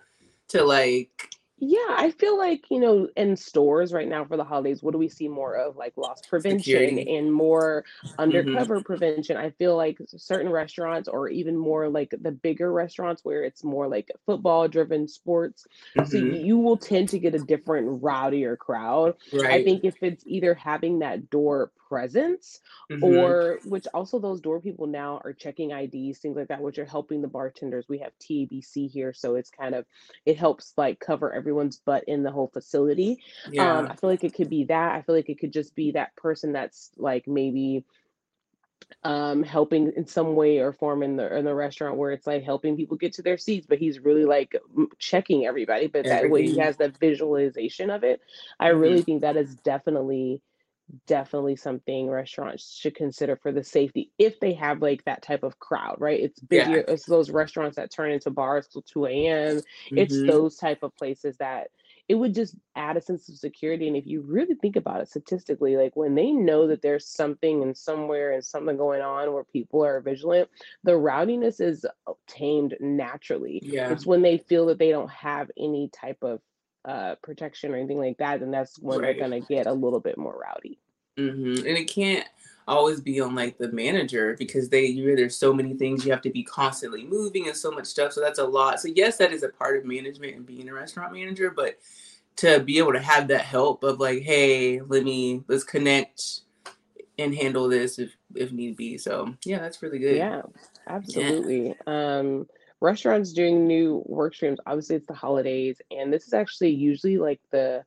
to 0.49 0.63
like 0.63 1.29
yeah, 1.65 1.95
I 1.97 2.11
feel 2.11 2.37
like, 2.37 2.65
you 2.69 2.79
know, 2.79 3.07
in 3.15 3.37
stores 3.37 3.93
right 3.93 4.07
now 4.07 4.25
for 4.25 4.35
the 4.35 4.43
holidays, 4.43 4.83
what 4.83 4.91
do 4.91 4.97
we 4.97 5.07
see 5.07 5.29
more 5.29 5.55
of? 5.55 5.77
Like 5.77 5.93
loss 5.95 6.21
prevention 6.27 6.59
Security. 6.59 7.15
and 7.15 7.31
more 7.31 7.85
mm-hmm. 8.05 8.19
undercover 8.19 8.75
mm-hmm. 8.75 8.83
prevention. 8.83 9.37
I 9.37 9.51
feel 9.51 9.77
like 9.77 9.97
certain 10.07 10.51
restaurants, 10.51 11.07
or 11.07 11.29
even 11.29 11.57
more 11.57 11.87
like 11.87 12.13
the 12.19 12.31
bigger 12.31 12.71
restaurants 12.71 13.23
where 13.23 13.43
it's 13.43 13.63
more 13.63 13.87
like 13.87 14.11
football 14.25 14.67
driven 14.67 15.07
sports. 15.07 15.65
Mm-hmm. 15.97 16.09
So 16.09 16.17
you 16.17 16.57
will 16.57 16.77
tend 16.77 17.09
to 17.09 17.19
get 17.19 17.33
a 17.33 17.39
different, 17.39 18.01
rowdier 18.01 18.57
crowd. 18.57 19.15
Right. 19.31 19.61
I 19.61 19.63
think 19.63 19.85
if 19.85 19.95
it's 20.01 20.23
either 20.27 20.53
having 20.53 20.99
that 20.99 21.29
door 21.29 21.71
presence 21.93 22.59
mm-hmm. 22.91 23.03
or 23.03 23.59
which 23.65 23.85
also 23.93 24.17
those 24.17 24.41
door 24.41 24.59
people 24.59 24.87
now 24.87 25.21
are 25.23 25.31
checking 25.31 25.69
IDs, 25.69 26.17
things 26.17 26.35
like 26.35 26.47
that, 26.47 26.59
which 26.59 26.79
are 26.79 26.85
helping 26.85 27.21
the 27.21 27.27
bartenders. 27.27 27.85
We 27.87 27.99
have 27.99 28.11
TABC 28.17 28.89
here, 28.89 29.13
so 29.13 29.35
it's 29.35 29.51
kind 29.51 29.75
of 29.75 29.85
it 30.25 30.35
helps 30.35 30.73
like 30.75 30.99
cover 30.99 31.31
everyone's 31.53 31.77
butt 31.77 32.03
in 32.07 32.23
the 32.23 32.31
whole 32.31 32.47
facility. 32.47 33.19
Yeah. 33.51 33.77
Um, 33.77 33.87
I 33.87 33.95
feel 33.95 34.09
like 34.09 34.23
it 34.23 34.33
could 34.33 34.49
be 34.49 34.65
that. 34.65 34.95
I 34.95 35.01
feel 35.01 35.15
like 35.15 35.29
it 35.29 35.39
could 35.39 35.53
just 35.53 35.75
be 35.75 35.91
that 35.91 36.15
person 36.15 36.51
that's 36.51 36.91
like 36.97 37.27
maybe 37.27 37.85
um 39.03 39.43
helping 39.43 39.91
in 39.95 40.05
some 40.05 40.35
way 40.35 40.59
or 40.59 40.73
form 40.73 41.03
in 41.03 41.15
the 41.15 41.37
in 41.37 41.45
the 41.45 41.55
restaurant 41.55 41.97
where 41.97 42.11
it's 42.11 42.27
like 42.27 42.43
helping 42.43 42.75
people 42.75 42.97
get 42.97 43.13
to 43.13 43.21
their 43.21 43.37
seats 43.37 43.65
but 43.67 43.79
he's 43.79 43.99
really 43.99 44.25
like 44.25 44.55
checking 44.99 45.45
everybody 45.45 45.87
but 45.87 46.05
Everything. 46.05 46.21
that 46.21 46.29
way 46.29 46.47
he 46.47 46.59
has 46.59 46.77
the 46.77 46.93
visualization 46.99 47.89
of 47.89 48.03
it 48.03 48.21
i 48.59 48.69
mm-hmm. 48.69 48.79
really 48.79 49.01
think 49.01 49.21
that 49.21 49.37
is 49.37 49.55
definitely 49.55 50.41
definitely 51.07 51.55
something 51.55 52.09
restaurants 52.09 52.75
should 52.75 52.95
consider 52.95 53.35
for 53.35 53.51
the 53.51 53.63
safety 53.63 54.11
if 54.17 54.39
they 54.39 54.53
have 54.53 54.81
like 54.81 55.03
that 55.05 55.21
type 55.21 55.43
of 55.43 55.59
crowd, 55.59 55.95
right? 55.99 56.19
It's 56.19 56.39
busier. 56.39 56.77
Yeah. 56.77 56.93
It's 56.93 57.05
those 57.05 57.29
restaurants 57.29 57.77
that 57.77 57.91
turn 57.91 58.11
into 58.11 58.29
bars 58.29 58.67
till 58.67 58.81
2 58.83 59.05
a.m. 59.05 59.57
Mm-hmm. 59.57 59.97
It's 59.97 60.21
those 60.21 60.57
type 60.57 60.83
of 60.83 60.95
places 60.95 61.37
that 61.37 61.69
it 62.09 62.15
would 62.15 62.35
just 62.35 62.55
add 62.75 62.97
a 62.97 63.01
sense 63.01 63.29
of 63.29 63.37
security. 63.37 63.87
And 63.87 63.95
if 63.95 64.05
you 64.05 64.21
really 64.21 64.55
think 64.55 64.75
about 64.75 64.99
it 64.99 65.07
statistically, 65.07 65.77
like 65.77 65.95
when 65.95 66.15
they 66.15 66.31
know 66.31 66.67
that 66.67 66.81
there's 66.81 67.07
something 67.07 67.63
and 67.63 67.77
somewhere 67.77 68.33
and 68.33 68.43
something 68.43 68.75
going 68.75 69.01
on 69.01 69.31
where 69.33 69.45
people 69.45 69.85
are 69.85 70.01
vigilant, 70.01 70.49
the 70.83 70.97
rowdiness 70.97 71.61
is 71.61 71.85
tamed 72.27 72.75
naturally. 72.81 73.61
Yeah. 73.63 73.89
It's 73.89 74.05
when 74.05 74.21
they 74.21 74.37
feel 74.37 74.65
that 74.65 74.79
they 74.79 74.89
don't 74.89 75.11
have 75.11 75.49
any 75.57 75.89
type 75.93 76.17
of 76.21 76.41
uh, 76.85 77.15
protection 77.21 77.71
or 77.71 77.77
anything 77.77 77.99
like 77.99 78.17
that, 78.17 78.39
then 78.39 78.51
that's 78.51 78.79
when 78.79 78.99
right. 78.99 79.17
they're 79.17 79.29
gonna 79.29 79.41
get 79.41 79.67
a 79.67 79.73
little 79.73 79.99
bit 79.99 80.17
more 80.17 80.39
rowdy. 80.39 80.79
Mm-hmm. 81.17 81.65
And 81.67 81.77
it 81.77 81.85
can't 81.85 82.27
always 82.67 83.01
be 83.01 83.19
on 83.19 83.35
like 83.35 83.57
the 83.57 83.71
manager 83.71 84.35
because 84.37 84.69
they 84.69 84.85
you 84.85 85.09
know, 85.09 85.15
there's 85.15 85.35
so 85.35 85.53
many 85.53 85.73
things 85.73 86.05
you 86.05 86.11
have 86.11 86.21
to 86.21 86.29
be 86.29 86.43
constantly 86.43 87.05
moving 87.05 87.47
and 87.47 87.57
so 87.57 87.71
much 87.71 87.85
stuff. 87.85 88.13
So 88.13 88.21
that's 88.21 88.39
a 88.39 88.45
lot. 88.45 88.79
So 88.79 88.89
yes, 88.93 89.17
that 89.17 89.31
is 89.31 89.43
a 89.43 89.49
part 89.49 89.77
of 89.77 89.85
management 89.85 90.35
and 90.35 90.45
being 90.45 90.69
a 90.69 90.73
restaurant 90.73 91.13
manager, 91.13 91.51
but 91.51 91.77
to 92.37 92.59
be 92.61 92.77
able 92.77 92.93
to 92.93 92.99
have 92.99 93.27
that 93.27 93.41
help 93.41 93.83
of 93.83 93.99
like, 93.99 94.23
hey, 94.23 94.81
let 94.81 95.03
me 95.03 95.43
let's 95.47 95.63
connect 95.63 96.41
and 97.19 97.35
handle 97.35 97.69
this 97.69 97.99
if 97.99 98.11
if 98.35 98.51
need 98.51 98.75
be. 98.75 98.97
So 98.97 99.35
yeah, 99.45 99.59
that's 99.59 99.81
really 99.81 99.99
good. 99.99 100.17
Yeah, 100.17 100.41
absolutely. 100.87 101.75
Yeah. 101.85 102.17
Um 102.17 102.47
restaurants 102.83 103.33
doing 103.33 103.65
new 103.65 104.03
work 104.05 104.35
streams 104.35 104.59
obviously 104.67 104.95
it's 104.95 105.07
the 105.07 105.13
holidays 105.13 105.81
and 105.89 106.13
this 106.13 106.27
is 106.27 106.33
actually 106.33 106.69
usually 106.69 107.17
like 107.17 107.39
the 107.51 107.83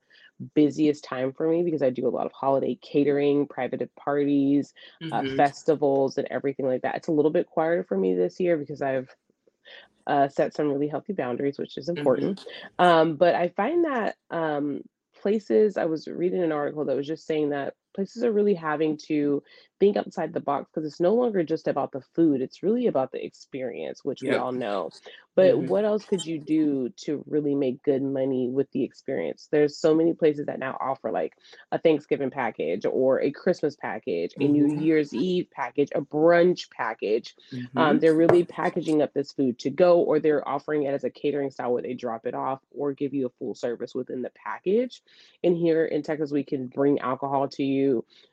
busiest 0.54 1.04
time 1.04 1.32
for 1.32 1.48
me 1.48 1.62
because 1.62 1.82
I 1.82 1.90
do 1.90 2.06
a 2.06 2.10
lot 2.10 2.26
of 2.26 2.32
holiday 2.32 2.78
catering, 2.82 3.46
private 3.46 3.90
parties, 3.96 4.72
uh, 5.02 5.06
mm-hmm. 5.06 5.32
uh, 5.32 5.36
festivals, 5.36 6.18
and 6.18 6.26
everything 6.30 6.66
like 6.66 6.82
that. 6.82 6.96
It's 6.96 7.08
a 7.08 7.12
little 7.12 7.30
bit 7.30 7.46
quieter 7.46 7.84
for 7.84 7.96
me 7.96 8.14
this 8.14 8.38
year 8.38 8.56
because 8.56 8.82
I've 8.82 9.08
uh, 10.06 10.28
set 10.28 10.54
some 10.54 10.68
really 10.68 10.88
healthy 10.88 11.12
boundaries, 11.12 11.58
which 11.58 11.76
is 11.76 11.88
important. 11.88 12.40
Mm-hmm. 12.40 12.84
Um, 12.84 13.16
but 13.16 13.34
I 13.34 13.48
find 13.48 13.84
that 13.84 14.16
um, 14.30 14.82
places, 15.20 15.76
I 15.76 15.86
was 15.86 16.06
reading 16.06 16.42
an 16.42 16.52
article 16.52 16.84
that 16.84 16.96
was 16.96 17.06
just 17.06 17.26
saying 17.26 17.50
that 17.50 17.74
places 17.96 18.22
are 18.22 18.32
really 18.32 18.54
having 18.54 18.96
to 18.96 19.42
think 19.78 19.96
outside 19.96 20.32
the 20.32 20.40
box 20.40 20.70
because 20.72 20.86
it's 20.86 21.00
no 21.00 21.14
longer 21.14 21.42
just 21.42 21.68
about 21.68 21.92
the 21.92 22.00
food 22.14 22.40
it's 22.40 22.62
really 22.62 22.86
about 22.86 23.12
the 23.12 23.22
experience 23.22 24.04
which 24.04 24.22
yep. 24.22 24.32
we 24.32 24.38
all 24.38 24.52
know 24.52 24.90
but 25.34 25.54
mm-hmm. 25.54 25.66
what 25.66 25.84
else 25.84 26.04
could 26.06 26.24
you 26.24 26.38
do 26.38 26.88
to 26.96 27.22
really 27.26 27.54
make 27.54 27.82
good 27.82 28.02
money 28.02 28.48
with 28.48 28.70
the 28.72 28.82
experience 28.82 29.48
there's 29.52 29.76
so 29.76 29.94
many 29.94 30.14
places 30.14 30.46
that 30.46 30.58
now 30.58 30.76
offer 30.80 31.10
like 31.10 31.34
a 31.72 31.78
thanksgiving 31.78 32.30
package 32.30 32.86
or 32.90 33.20
a 33.20 33.30
christmas 33.30 33.76
package 33.76 34.32
mm-hmm. 34.32 34.42
a 34.42 34.48
new 34.48 34.66
mm-hmm. 34.66 34.82
year's 34.82 35.12
eve 35.12 35.46
package 35.50 35.88
a 35.94 36.00
brunch 36.00 36.70
package 36.70 37.34
um, 37.52 37.58
mm-hmm. 37.58 37.78
um, 37.78 37.98
they're 37.98 38.16
really 38.16 38.44
packaging 38.44 39.02
up 39.02 39.12
this 39.12 39.32
food 39.32 39.58
to 39.58 39.68
go 39.68 40.00
or 40.00 40.20
they're 40.20 40.46
offering 40.48 40.84
it 40.84 40.94
as 40.94 41.04
a 41.04 41.10
catering 41.10 41.50
style 41.50 41.72
where 41.72 41.82
they 41.82 41.94
drop 41.94 42.24
it 42.24 42.34
off 42.34 42.60
or 42.70 42.92
give 42.92 43.12
you 43.12 43.26
a 43.26 43.30
full 43.38 43.54
service 43.54 43.94
within 43.94 44.22
the 44.22 44.32
package 44.42 45.02
and 45.44 45.54
here 45.56 45.84
in 45.84 46.02
texas 46.02 46.32
we 46.32 46.42
can 46.42 46.66
bring 46.66 46.98
alcohol 47.00 47.46
to 47.46 47.62
you 47.62 47.85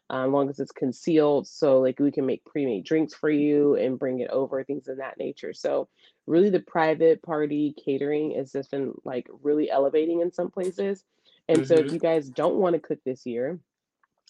um, 0.10 0.32
long 0.32 0.50
as 0.50 0.60
it's 0.60 0.72
concealed. 0.72 1.48
So 1.48 1.80
like 1.80 2.00
we 2.00 2.12
can 2.12 2.26
make 2.26 2.46
pre-made 2.46 2.86
drinks 2.86 3.14
for 3.14 3.30
you 3.30 3.76
and 3.76 4.00
bring 4.00 4.20
it 4.20 4.30
over, 4.30 4.64
things 4.64 4.88
of 4.88 4.98
that 4.98 5.18
nature. 5.18 5.54
So 5.54 5.88
really 6.28 6.50
the 6.50 6.60
private 6.60 7.22
party 7.22 7.74
catering 7.84 8.32
is 8.32 8.52
just 8.52 8.72
been 8.72 8.94
like 9.04 9.28
really 9.42 9.70
elevating 9.70 10.22
in 10.22 10.32
some 10.32 10.52
places. 10.52 11.04
And 11.48 11.60
mm-hmm. 11.60 11.68
so 11.68 11.74
if 11.76 11.86
mm-hmm. 11.86 11.94
you 11.94 12.00
guys 12.00 12.30
don't 12.30 12.56
want 12.56 12.74
to 12.74 12.80
cook 12.80 13.00
this 13.04 13.26
year, 13.26 13.60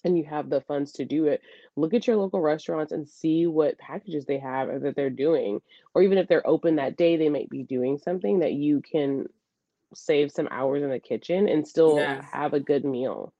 and 0.03 0.17
you 0.17 0.25
have 0.25 0.49
the 0.49 0.61
funds 0.61 0.91
to 0.93 1.05
do 1.05 1.27
it, 1.27 1.41
look 1.75 1.93
at 1.93 2.07
your 2.07 2.17
local 2.17 2.41
restaurants 2.41 2.91
and 2.91 3.07
see 3.07 3.47
what 3.47 3.77
packages 3.77 4.25
they 4.25 4.37
have 4.37 4.67
or 4.67 4.79
that 4.79 4.95
they're 4.95 5.09
doing. 5.09 5.61
Or 5.93 6.01
even 6.03 6.17
if 6.17 6.27
they're 6.27 6.47
open 6.47 6.75
that 6.75 6.97
day, 6.97 7.15
they 7.15 7.29
might 7.29 7.49
be 7.49 7.63
doing 7.63 7.97
something 7.97 8.39
that 8.39 8.53
you 8.53 8.81
can 8.81 9.27
save 9.93 10.31
some 10.31 10.47
hours 10.51 10.83
in 10.83 10.89
the 10.89 10.99
kitchen 10.99 11.47
and 11.47 11.67
still 11.67 11.97
yes. 11.97 12.25
have 12.31 12.53
a 12.53 12.59
good 12.59 12.83
meal. 12.83 13.33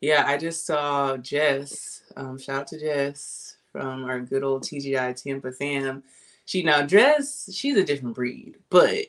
Yeah, 0.00 0.24
I 0.26 0.36
just 0.36 0.66
saw 0.66 1.16
Jess. 1.16 2.02
Um, 2.16 2.38
shout 2.38 2.62
out 2.62 2.66
to 2.68 2.80
Jess 2.80 3.56
from 3.72 4.04
our 4.04 4.20
good 4.20 4.44
old 4.44 4.62
TGI 4.62 5.20
Tampa 5.20 5.52
fam. 5.52 6.02
She 6.44 6.62
now 6.62 6.82
Jess, 6.82 7.50
she's 7.52 7.76
a 7.76 7.84
different 7.84 8.14
breed, 8.14 8.56
but 8.70 9.06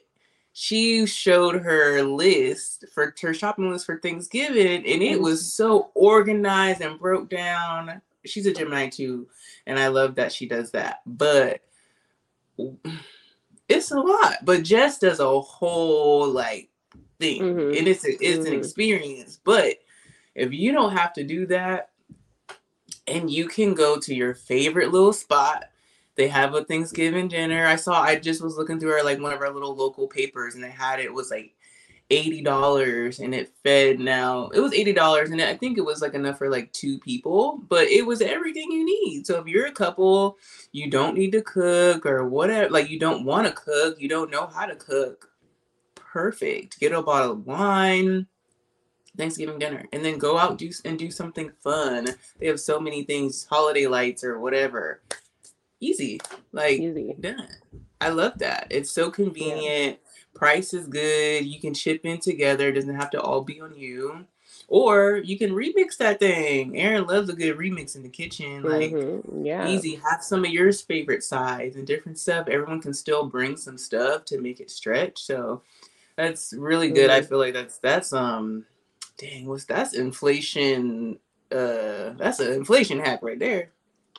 she 0.54 1.06
showed 1.06 1.56
her 1.56 2.02
list 2.02 2.86
for 2.94 3.14
her 3.22 3.34
shopping 3.34 3.70
list 3.70 3.86
for 3.86 4.00
Thanksgiving, 4.00 4.86
and 4.86 5.04
it 5.04 5.20
was 5.20 5.54
so 5.54 5.92
organized 5.94 6.80
and 6.80 6.98
broke 6.98 7.30
down. 7.30 8.02
She's 8.26 8.46
a 8.46 8.54
Gemini 8.54 8.88
too, 8.88 9.28
and 9.68 9.78
I 9.78 9.90
love 9.90 10.16
that 10.16 10.32
she 10.32 10.48
does 10.48 10.72
that. 10.72 11.02
But 11.06 11.62
it's 13.68 13.92
a 13.92 14.00
lot. 14.00 14.38
But 14.44 14.64
Jess 14.64 14.98
does 14.98 15.20
a 15.20 15.42
whole 15.42 16.30
like 16.30 16.70
thing, 17.20 17.42
mm-hmm. 17.42 17.78
and 17.78 17.88
it's 17.88 18.06
a, 18.06 18.12
it's 18.12 18.46
mm-hmm. 18.46 18.54
an 18.54 18.60
experience. 18.60 19.40
But 19.44 19.76
if 20.36 20.54
you 20.54 20.74
don't 20.74 20.96
have 20.96 21.14
to 21.14 21.24
do 21.24 21.46
that 21.48 21.90
and 23.08 23.32
you 23.32 23.48
can 23.48 23.74
go 23.74 23.98
to 24.00 24.14
your 24.14 24.36
favorite 24.36 24.92
little 24.92 25.14
spot, 25.14 25.66
they 26.16 26.28
have 26.28 26.54
a 26.54 26.64
Thanksgiving 26.64 27.28
dinner. 27.28 27.66
I 27.66 27.78
saw, 27.78 28.02
I 28.02 28.16
just 28.18 28.44
was 28.44 28.58
looking 28.58 28.80
through 28.80 28.94
our, 28.94 29.04
like 29.04 29.20
one 29.20 29.34
of 29.34 29.42
our 29.42 29.52
little 29.52 29.76
local 29.76 30.08
papers 30.08 30.56
and 30.56 30.64
they 30.64 30.70
had 30.70 31.00
it, 31.00 31.06
it 31.06 31.14
was 31.14 31.32
like 31.32 31.54
$80 32.12 33.24
and 33.24 33.34
it 33.34 33.52
fed 33.64 34.00
now, 34.00 34.50
it 34.50 34.60
was 34.60 34.74
$80 34.74 35.32
and 35.32 35.42
I 35.42 35.56
think 35.56 35.78
it 35.78 35.86
was 35.86 36.02
like 36.02 36.14
enough 36.14 36.38
for 36.38 36.50
like 36.50 36.72
two 36.74 37.00
people, 37.00 37.62
but 37.70 37.88
it 37.88 38.06
was 38.06 38.22
everything 38.22 38.72
you 38.72 38.86
need. 38.86 39.26
So 39.26 39.40
if 39.40 39.48
you're 39.48 39.68
a 39.68 39.72
couple, 39.72 40.38
you 40.72 40.90
don't 40.90 41.16
need 41.16 41.32
to 41.32 41.42
cook 41.42 42.06
or 42.06 42.28
whatever, 42.28 42.70
like 42.70 42.90
you 42.90 43.00
don't 43.00 43.26
want 43.26 43.48
to 43.48 43.54
cook, 43.54 44.00
you 44.00 44.10
don't 44.10 44.32
know 44.32 44.48
how 44.48 44.66
to 44.66 44.76
cook, 44.76 45.30
perfect. 45.96 46.80
Get 46.80 46.92
a 46.92 47.02
bottle 47.02 47.32
of 47.32 47.46
wine 47.46 48.28
Thanksgiving 49.18 49.60
dinner 49.60 49.86
and 49.94 50.04
then 50.04 50.18
go 50.18 50.38
out 50.38 50.58
do 50.58 50.72
and 50.84 50.98
do 50.98 51.12
something 51.12 51.52
fun. 51.64 52.08
They 52.40 52.48
have 52.48 52.60
so 52.60 52.80
many 52.80 53.04
things, 53.04 53.46
holiday 53.50 53.88
lights 53.88 54.24
or 54.24 54.40
whatever. 54.40 55.02
Easy. 55.80 56.20
Like 56.52 56.80
Easy. 56.80 57.16
done. 57.20 57.48
I 58.02 58.10
love 58.10 58.40
that. 58.40 58.68
It's 58.70 58.92
so 58.92 59.10
convenient. 59.10 59.98
Yeah. 60.00 60.30
Price 60.34 60.74
is 60.74 60.88
good. 60.88 61.46
You 61.46 61.60
can 61.60 61.74
chip 61.74 62.06
in 62.06 62.20
together. 62.20 62.70
It 62.70 62.74
doesn't 62.74 62.96
have 62.96 63.10
to 63.12 63.22
all 63.22 63.42
be 63.42 63.62
on 63.62 63.76
you. 63.76 64.26
Or 64.68 65.18
you 65.18 65.38
can 65.38 65.52
remix 65.52 65.98
that 65.98 66.20
thing. 66.20 66.78
Erin 66.78 67.06
loves 67.06 67.30
a 67.30 67.34
good 67.34 67.58
remix 67.58 67.96
in 67.96 68.04
the 68.04 68.10
kitchen. 68.10 68.64
Like 68.64 68.92
mm-hmm. 68.92 69.46
yeah. 69.46 69.68
easy. 69.68 70.02
Have 70.10 70.24
some 70.24 70.44
of 70.44 70.52
your 70.52 70.72
favorite 70.74 71.24
sides 71.24 71.76
and 71.76 71.86
different 71.86 72.18
stuff. 72.18 72.48
Everyone 72.48 72.82
can 72.82 72.94
still 72.94 73.26
bring 73.26 73.58
some 73.58 73.78
stuff 73.78 74.26
to 74.26 74.42
make 74.42 74.60
it 74.60 74.72
stretch. 74.72 75.22
So 75.22 75.62
that's 76.16 76.54
really 76.54 76.90
good. 76.90 77.10
Mm-hmm. 77.10 77.24
I 77.24 77.28
feel 77.28 77.38
like 77.38 77.54
that's 77.54 77.78
that's 77.78 78.12
um 78.12 78.66
dang, 79.18 79.48
what's 79.48 79.66
that's 79.66 79.94
inflation 79.94 81.20
uh 81.52 82.12
that's 82.18 82.40
an 82.40 82.54
inflation 82.54 83.00
hack 83.00 83.20
right 83.22 83.40
there. 83.40 83.72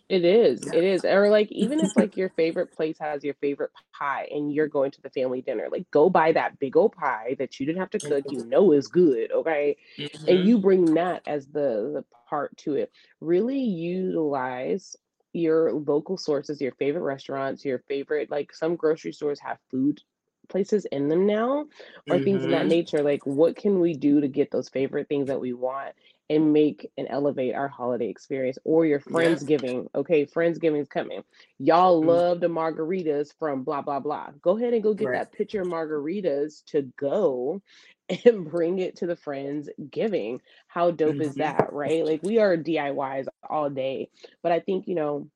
It 0.09 0.25
is. 0.25 0.65
It 0.67 0.85
is. 0.85 1.05
Or 1.05 1.29
like 1.31 1.51
even 1.51 1.81
if 1.81 1.97
like 1.97 2.17
your 2.17 2.29
favorite 2.31 2.73
place 2.73 2.97
has 3.01 3.25
your 3.25 3.35
favorite 3.35 3.73
pie 3.93 4.29
and 4.31 4.53
you're 4.53 4.69
going 4.69 4.93
to 4.93 5.03
the 5.03 5.11
family 5.11 5.43
dinner, 5.43 5.69
like 5.71 5.91
go 5.91 6.09
buy 6.09 6.33
that 6.33 6.59
big 6.61 6.77
old 6.77 6.93
pie 6.93 7.35
that 7.39 7.59
you 7.59 7.67
didn't 7.67 7.81
have 7.81 7.91
to 7.91 7.99
cook, 7.99 8.25
you 8.31 8.39
mm-hmm. 8.39 8.51
know 8.51 8.73
is 8.73 8.87
good, 8.87 9.33
okay? 9.33 9.77
Mm-hmm. 9.99 10.29
And 10.29 10.47
you 10.47 10.59
bring 10.59 10.95
that 10.95 11.23
as 11.27 11.47
the 11.47 11.91
the 11.95 12.05
part 12.29 12.57
to 12.59 12.75
it. 12.75 12.93
Really 13.21 13.59
utilize 13.59 14.95
your 15.33 15.73
local 15.73 16.17
sources, 16.17 16.61
your 16.61 16.73
favorite 16.73 17.03
restaurants, 17.03 17.65
your 17.65 17.81
favorite 17.89 18.31
like 18.31 18.55
some 18.55 18.77
grocery 18.77 19.13
stores 19.13 19.41
have 19.41 19.59
food 19.71 20.01
places 20.49 20.87
in 20.87 21.09
them 21.09 21.27
now 21.27 21.67
or 22.09 22.17
mm-hmm. 22.17 22.25
things 22.25 22.45
of 22.45 22.51
that 22.51 22.61
mm-hmm. 22.61 22.69
nature 22.69 23.03
like 23.03 23.25
what 23.27 23.57
can 23.57 23.81
we 23.81 23.95
do 23.95 24.21
to 24.21 24.29
get 24.29 24.51
those 24.51 24.69
favorite 24.69 25.09
things 25.09 25.29
that 25.29 25.41
we 25.41 25.53
want 25.53 25.95
and 26.29 26.53
make 26.53 26.91
and 26.99 27.07
elevate 27.09 27.55
our 27.55 27.69
holiday 27.69 28.09
experience 28.09 28.59
or 28.65 28.85
your 28.85 29.01
friendsgiving 29.01 29.83
yes. 29.83 29.89
okay 29.95 30.27
friendsgiving 30.27 30.81
is 30.81 30.89
coming 30.89 31.23
y'all 31.59 32.01
mm-hmm. 32.01 32.09
love 32.09 32.41
the 32.41 32.49
margaritas 32.49 33.33
from 33.39 33.63
blah 33.63 33.83
blah 33.83 34.01
blah 34.01 34.29
go 34.43 34.57
ahead 34.57 34.75
and 34.75 34.83
go 34.83 34.95
get 34.95 35.09
right. 35.09 35.19
that 35.19 35.33
pitcher 35.33 35.63
of 35.63 35.69
margaritas 35.69 36.65
to 36.65 36.83
go 36.99 37.63
and 38.25 38.51
bring 38.51 38.79
it 38.79 38.97
to 38.97 39.07
the 39.07 39.17
friends 39.17 39.69
giving 39.91 40.41
how 40.69 40.91
dope 40.91 41.13
mm-hmm. 41.13 41.23
is 41.23 41.35
that 41.37 41.73
right 41.73 42.05
like 42.05 42.23
we 42.23 42.39
are 42.39 42.57
diys 42.57 43.27
all 43.49 43.71
day 43.71 44.09
but 44.43 44.53
i 44.53 44.61
think 44.61 44.89
you 44.89 44.95
know 44.95 45.29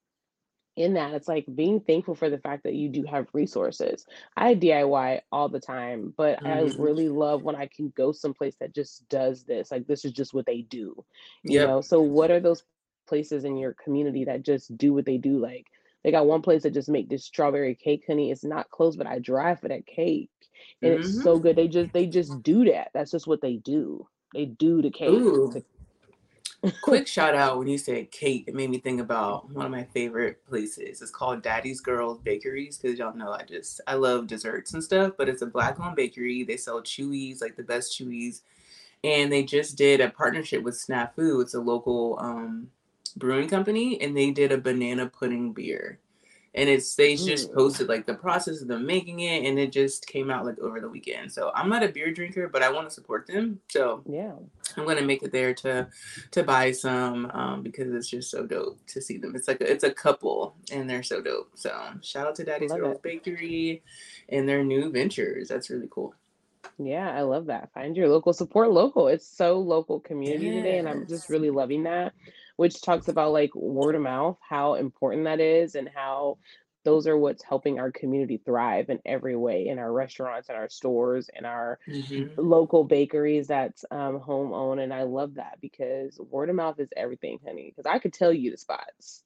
in 0.80 0.94
that 0.94 1.14
it's 1.14 1.28
like 1.28 1.44
being 1.54 1.80
thankful 1.80 2.14
for 2.14 2.30
the 2.30 2.38
fact 2.38 2.64
that 2.64 2.74
you 2.74 2.88
do 2.88 3.04
have 3.04 3.26
resources. 3.32 4.06
I 4.36 4.54
diy 4.54 5.20
all 5.30 5.48
the 5.48 5.60
time 5.60 6.12
but 6.16 6.38
mm-hmm. 6.38 6.46
i 6.46 6.82
really 6.82 7.08
love 7.08 7.42
when 7.42 7.56
i 7.56 7.66
can 7.66 7.92
go 7.96 8.12
someplace 8.12 8.56
that 8.56 8.74
just 8.74 9.08
does 9.08 9.44
this 9.44 9.70
like 9.70 9.86
this 9.86 10.04
is 10.04 10.12
just 10.12 10.34
what 10.34 10.46
they 10.46 10.62
do 10.62 11.04
you 11.42 11.60
yep. 11.60 11.68
know? 11.68 11.80
So 11.80 12.00
what 12.00 12.30
are 12.30 12.40
those 12.40 12.64
places 13.06 13.44
in 13.44 13.56
your 13.56 13.74
community 13.82 14.24
that 14.24 14.44
just 14.44 14.76
do 14.76 14.92
what 14.92 15.04
they 15.04 15.18
do? 15.18 15.38
Like 15.38 15.66
they 16.04 16.10
got 16.10 16.26
one 16.26 16.42
place 16.42 16.62
that 16.62 16.74
just 16.74 16.88
make 16.88 17.08
this 17.08 17.24
strawberry 17.24 17.74
cake 17.74 18.04
honey. 18.06 18.30
It's 18.30 18.44
not 18.44 18.70
close 18.70 18.96
but 18.96 19.06
i 19.06 19.18
drive 19.18 19.60
for 19.60 19.68
that 19.68 19.86
cake 19.86 20.30
and 20.82 20.92
mm-hmm. 20.92 21.02
it's 21.02 21.22
so 21.22 21.38
good. 21.38 21.56
They 21.56 21.68
just 21.68 21.92
they 21.92 22.06
just 22.06 22.42
do 22.42 22.64
that. 22.66 22.90
That's 22.94 23.10
just 23.10 23.26
what 23.26 23.40
they 23.40 23.56
do. 23.56 24.06
They 24.34 24.46
do 24.46 24.82
the 24.82 24.90
cake 24.90 25.10
the 25.10 25.64
Quick 26.82 27.06
shout 27.06 27.34
out 27.34 27.58
when 27.58 27.68
you 27.68 27.78
said 27.78 28.10
cake, 28.10 28.44
it 28.46 28.54
made 28.54 28.68
me 28.68 28.78
think 28.78 29.00
about 29.00 29.50
one 29.50 29.64
of 29.64 29.72
my 29.72 29.84
favorite 29.84 30.44
places. 30.46 31.00
It's 31.00 31.10
called 31.10 31.42
Daddy's 31.42 31.80
Girls 31.80 32.18
Bakeries 32.18 32.76
because 32.76 32.98
y'all 32.98 33.16
know 33.16 33.32
I 33.32 33.44
just 33.44 33.80
I 33.86 33.94
love 33.94 34.26
desserts 34.26 34.74
and 34.74 34.84
stuff. 34.84 35.14
But 35.16 35.30
it's 35.30 35.40
a 35.40 35.46
black 35.46 35.80
owned 35.80 35.96
bakery. 35.96 36.44
They 36.44 36.58
sell 36.58 36.82
chewies, 36.82 37.40
like 37.40 37.56
the 37.56 37.62
best 37.62 37.98
chewies, 37.98 38.42
and 39.02 39.32
they 39.32 39.42
just 39.42 39.78
did 39.78 40.02
a 40.02 40.10
partnership 40.10 40.62
with 40.62 40.74
Snafu. 40.74 41.40
It's 41.40 41.54
a 41.54 41.60
local 41.60 42.18
um, 42.20 42.68
brewing 43.16 43.48
company, 43.48 44.00
and 44.02 44.14
they 44.14 44.30
did 44.30 44.52
a 44.52 44.58
banana 44.58 45.06
pudding 45.06 45.52
beer 45.52 45.98
and 46.54 46.68
it's 46.68 46.94
they 46.96 47.14
just 47.14 47.52
posted 47.54 47.88
like 47.88 48.06
the 48.06 48.14
process 48.14 48.60
of 48.60 48.68
them 48.68 48.84
making 48.84 49.20
it 49.20 49.46
and 49.46 49.58
it 49.58 49.70
just 49.70 50.06
came 50.06 50.30
out 50.30 50.44
like 50.44 50.58
over 50.58 50.80
the 50.80 50.88
weekend. 50.88 51.30
So 51.30 51.52
i'm 51.54 51.68
not 51.68 51.82
a 51.82 51.88
beer 51.88 52.12
drinker 52.12 52.48
but 52.48 52.62
i 52.62 52.70
want 52.70 52.88
to 52.88 52.94
support 52.94 53.26
them. 53.26 53.60
So 53.68 54.02
yeah. 54.08 54.32
I'm 54.76 54.86
gonna 54.86 55.02
make 55.02 55.22
it 55.22 55.32
there 55.32 55.54
to 55.54 55.88
to 56.32 56.42
buy 56.42 56.72
some 56.72 57.30
um, 57.32 57.62
because 57.62 57.92
it's 57.94 58.08
just 58.08 58.30
so 58.30 58.46
dope 58.46 58.84
to 58.88 59.00
see 59.00 59.18
them. 59.18 59.34
It's 59.36 59.48
like 59.48 59.60
a, 59.60 59.70
it's 59.70 59.84
a 59.84 59.92
couple 59.92 60.54
and 60.72 60.88
they're 60.88 61.02
so 61.02 61.20
dope. 61.20 61.50
So 61.54 61.70
shout 62.02 62.26
out 62.26 62.34
to 62.36 62.44
daddy's 62.44 62.72
girls 62.72 62.98
bakery 63.02 63.82
and 64.28 64.48
their 64.48 64.64
new 64.64 64.90
ventures. 64.90 65.48
That's 65.48 65.70
really 65.70 65.88
cool. 65.90 66.14
Yeah, 66.78 67.10
I 67.10 67.22
love 67.22 67.46
that. 67.46 67.72
Find 67.74 67.96
your 67.96 68.08
local, 68.08 68.32
support 68.32 68.70
local. 68.70 69.08
It's 69.08 69.26
so 69.26 69.58
local 69.58 70.00
community 70.00 70.46
yes. 70.46 70.54
today, 70.56 70.78
and 70.78 70.88
I'm 70.88 71.06
just 71.06 71.28
really 71.28 71.50
loving 71.50 71.82
that 71.82 72.14
which 72.60 72.82
talks 72.82 73.08
about 73.08 73.32
like 73.32 73.54
word 73.54 73.94
of 73.94 74.02
mouth, 74.02 74.36
how 74.46 74.74
important 74.74 75.24
that 75.24 75.40
is, 75.40 75.76
and 75.76 75.88
how 75.94 76.36
those 76.84 77.06
are 77.06 77.16
what's 77.16 77.42
helping 77.42 77.78
our 77.78 77.90
community 77.90 78.38
thrive 78.44 78.90
in 78.90 78.98
every 79.06 79.34
way 79.34 79.68
in 79.68 79.78
our 79.78 79.90
restaurants 79.90 80.50
and 80.50 80.58
our 80.58 80.68
stores 80.68 81.30
and 81.34 81.46
our 81.46 81.78
mm-hmm. 81.88 82.38
local 82.38 82.84
bakeries 82.84 83.46
that's 83.46 83.82
um, 83.90 84.20
home 84.20 84.52
owned 84.52 84.78
and 84.78 84.92
i 84.92 85.02
love 85.04 85.34
that 85.36 85.56
because 85.62 86.20
word 86.30 86.50
of 86.50 86.56
mouth 86.56 86.78
is 86.78 86.90
everything 86.98 87.38
honey 87.46 87.72
because 87.74 87.90
i 87.90 87.98
could 87.98 88.12
tell 88.12 88.32
you 88.32 88.50
the 88.50 88.58
spots. 88.58 89.22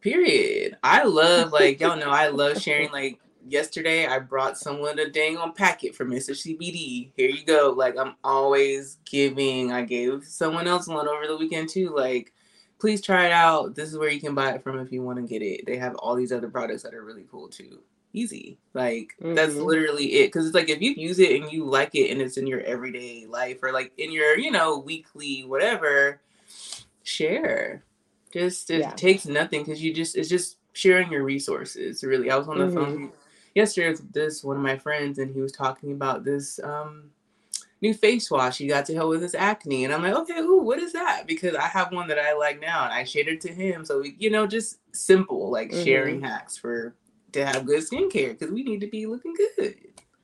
Period. 0.00 0.76
I 0.84 1.02
love 1.02 1.52
like 1.52 1.80
y'all 1.80 1.96
know 1.96 2.10
i 2.10 2.28
love 2.28 2.62
sharing 2.62 2.92
like 2.92 3.18
yesterday 3.44 4.06
i 4.06 4.20
brought 4.20 4.56
someone 4.56 5.00
a 5.00 5.10
dang 5.10 5.36
on 5.36 5.52
packet 5.52 5.96
for 5.96 6.04
mr 6.04 6.30
cbd 6.30 7.10
here 7.16 7.28
you 7.28 7.44
go. 7.44 7.74
Like 7.76 7.96
i'm 7.98 8.14
always 8.22 8.98
giving. 9.04 9.72
I 9.72 9.82
gave 9.82 10.22
someone 10.24 10.68
else 10.68 10.86
one 10.86 11.08
over 11.08 11.26
the 11.26 11.36
weekend 11.36 11.68
too 11.68 11.92
like 11.96 12.32
please 12.82 13.00
try 13.00 13.26
it 13.26 13.32
out. 13.32 13.76
This 13.76 13.90
is 13.90 13.96
where 13.96 14.10
you 14.10 14.18
can 14.18 14.34
buy 14.34 14.50
it 14.50 14.62
from 14.64 14.80
if 14.80 14.90
you 14.90 15.04
want 15.04 15.16
to 15.18 15.22
get 15.22 15.40
it. 15.40 15.64
They 15.66 15.76
have 15.76 15.94
all 15.94 16.16
these 16.16 16.32
other 16.32 16.48
products 16.48 16.82
that 16.82 16.94
are 16.94 17.04
really 17.04 17.24
cool 17.30 17.46
too. 17.46 17.78
Easy. 18.12 18.58
Like 18.74 19.14
mm-hmm. 19.22 19.34
that's 19.34 19.54
literally 19.54 20.14
it. 20.14 20.32
Cause 20.32 20.46
it's 20.46 20.54
like 20.54 20.68
if 20.68 20.82
you 20.82 20.90
use 20.90 21.20
it 21.20 21.40
and 21.40 21.52
you 21.52 21.64
like 21.64 21.94
it 21.94 22.10
and 22.10 22.20
it's 22.20 22.38
in 22.38 22.48
your 22.48 22.60
everyday 22.62 23.24
life 23.26 23.62
or 23.62 23.70
like 23.70 23.92
in 23.98 24.10
your, 24.10 24.36
you 24.36 24.50
know, 24.50 24.78
weekly 24.78 25.44
whatever, 25.44 26.20
share. 27.04 27.84
Just 28.32 28.68
it 28.68 28.80
yeah. 28.80 28.90
takes 28.90 29.26
nothing 29.26 29.62
because 29.62 29.80
you 29.80 29.94
just 29.94 30.16
it's 30.16 30.28
just 30.28 30.56
sharing 30.72 31.12
your 31.12 31.22
resources. 31.22 32.02
Really. 32.02 32.32
I 32.32 32.36
was 32.36 32.48
on 32.48 32.58
the 32.58 32.64
mm-hmm. 32.64 32.74
phone 32.74 33.12
yesterday 33.54 33.90
with 33.90 34.12
this 34.12 34.42
one 34.42 34.56
of 34.56 34.62
my 34.62 34.76
friends 34.76 35.20
and 35.20 35.32
he 35.32 35.40
was 35.40 35.52
talking 35.52 35.92
about 35.92 36.24
this 36.24 36.58
um 36.64 37.12
new 37.82 37.92
face 37.92 38.30
wash. 38.30 38.58
He 38.58 38.66
got 38.66 38.86
to 38.86 38.94
help 38.94 39.10
with 39.10 39.22
his 39.22 39.34
acne. 39.34 39.84
And 39.84 39.92
I'm 39.92 40.02
like, 40.02 40.14
okay, 40.14 40.38
ooh, 40.38 40.62
what 40.62 40.78
is 40.78 40.92
that? 40.92 41.24
Because 41.26 41.54
I 41.56 41.66
have 41.66 41.92
one 41.92 42.08
that 42.08 42.18
I 42.18 42.32
like 42.34 42.60
now 42.60 42.84
and 42.84 42.92
I 42.92 43.04
shared 43.04 43.28
it 43.28 43.40
to 43.42 43.52
him. 43.52 43.84
So, 43.84 44.00
we, 44.00 44.16
you 44.18 44.30
know, 44.30 44.46
just 44.46 44.78
simple, 44.94 45.50
like 45.50 45.70
mm-hmm. 45.70 45.84
sharing 45.84 46.22
hacks 46.22 46.56
for 46.56 46.94
to 47.32 47.44
have 47.44 47.66
good 47.66 47.82
skincare 47.82 48.38
because 48.38 48.50
we 48.50 48.62
need 48.62 48.80
to 48.80 48.86
be 48.86 49.06
looking 49.06 49.34
good. 49.34 49.76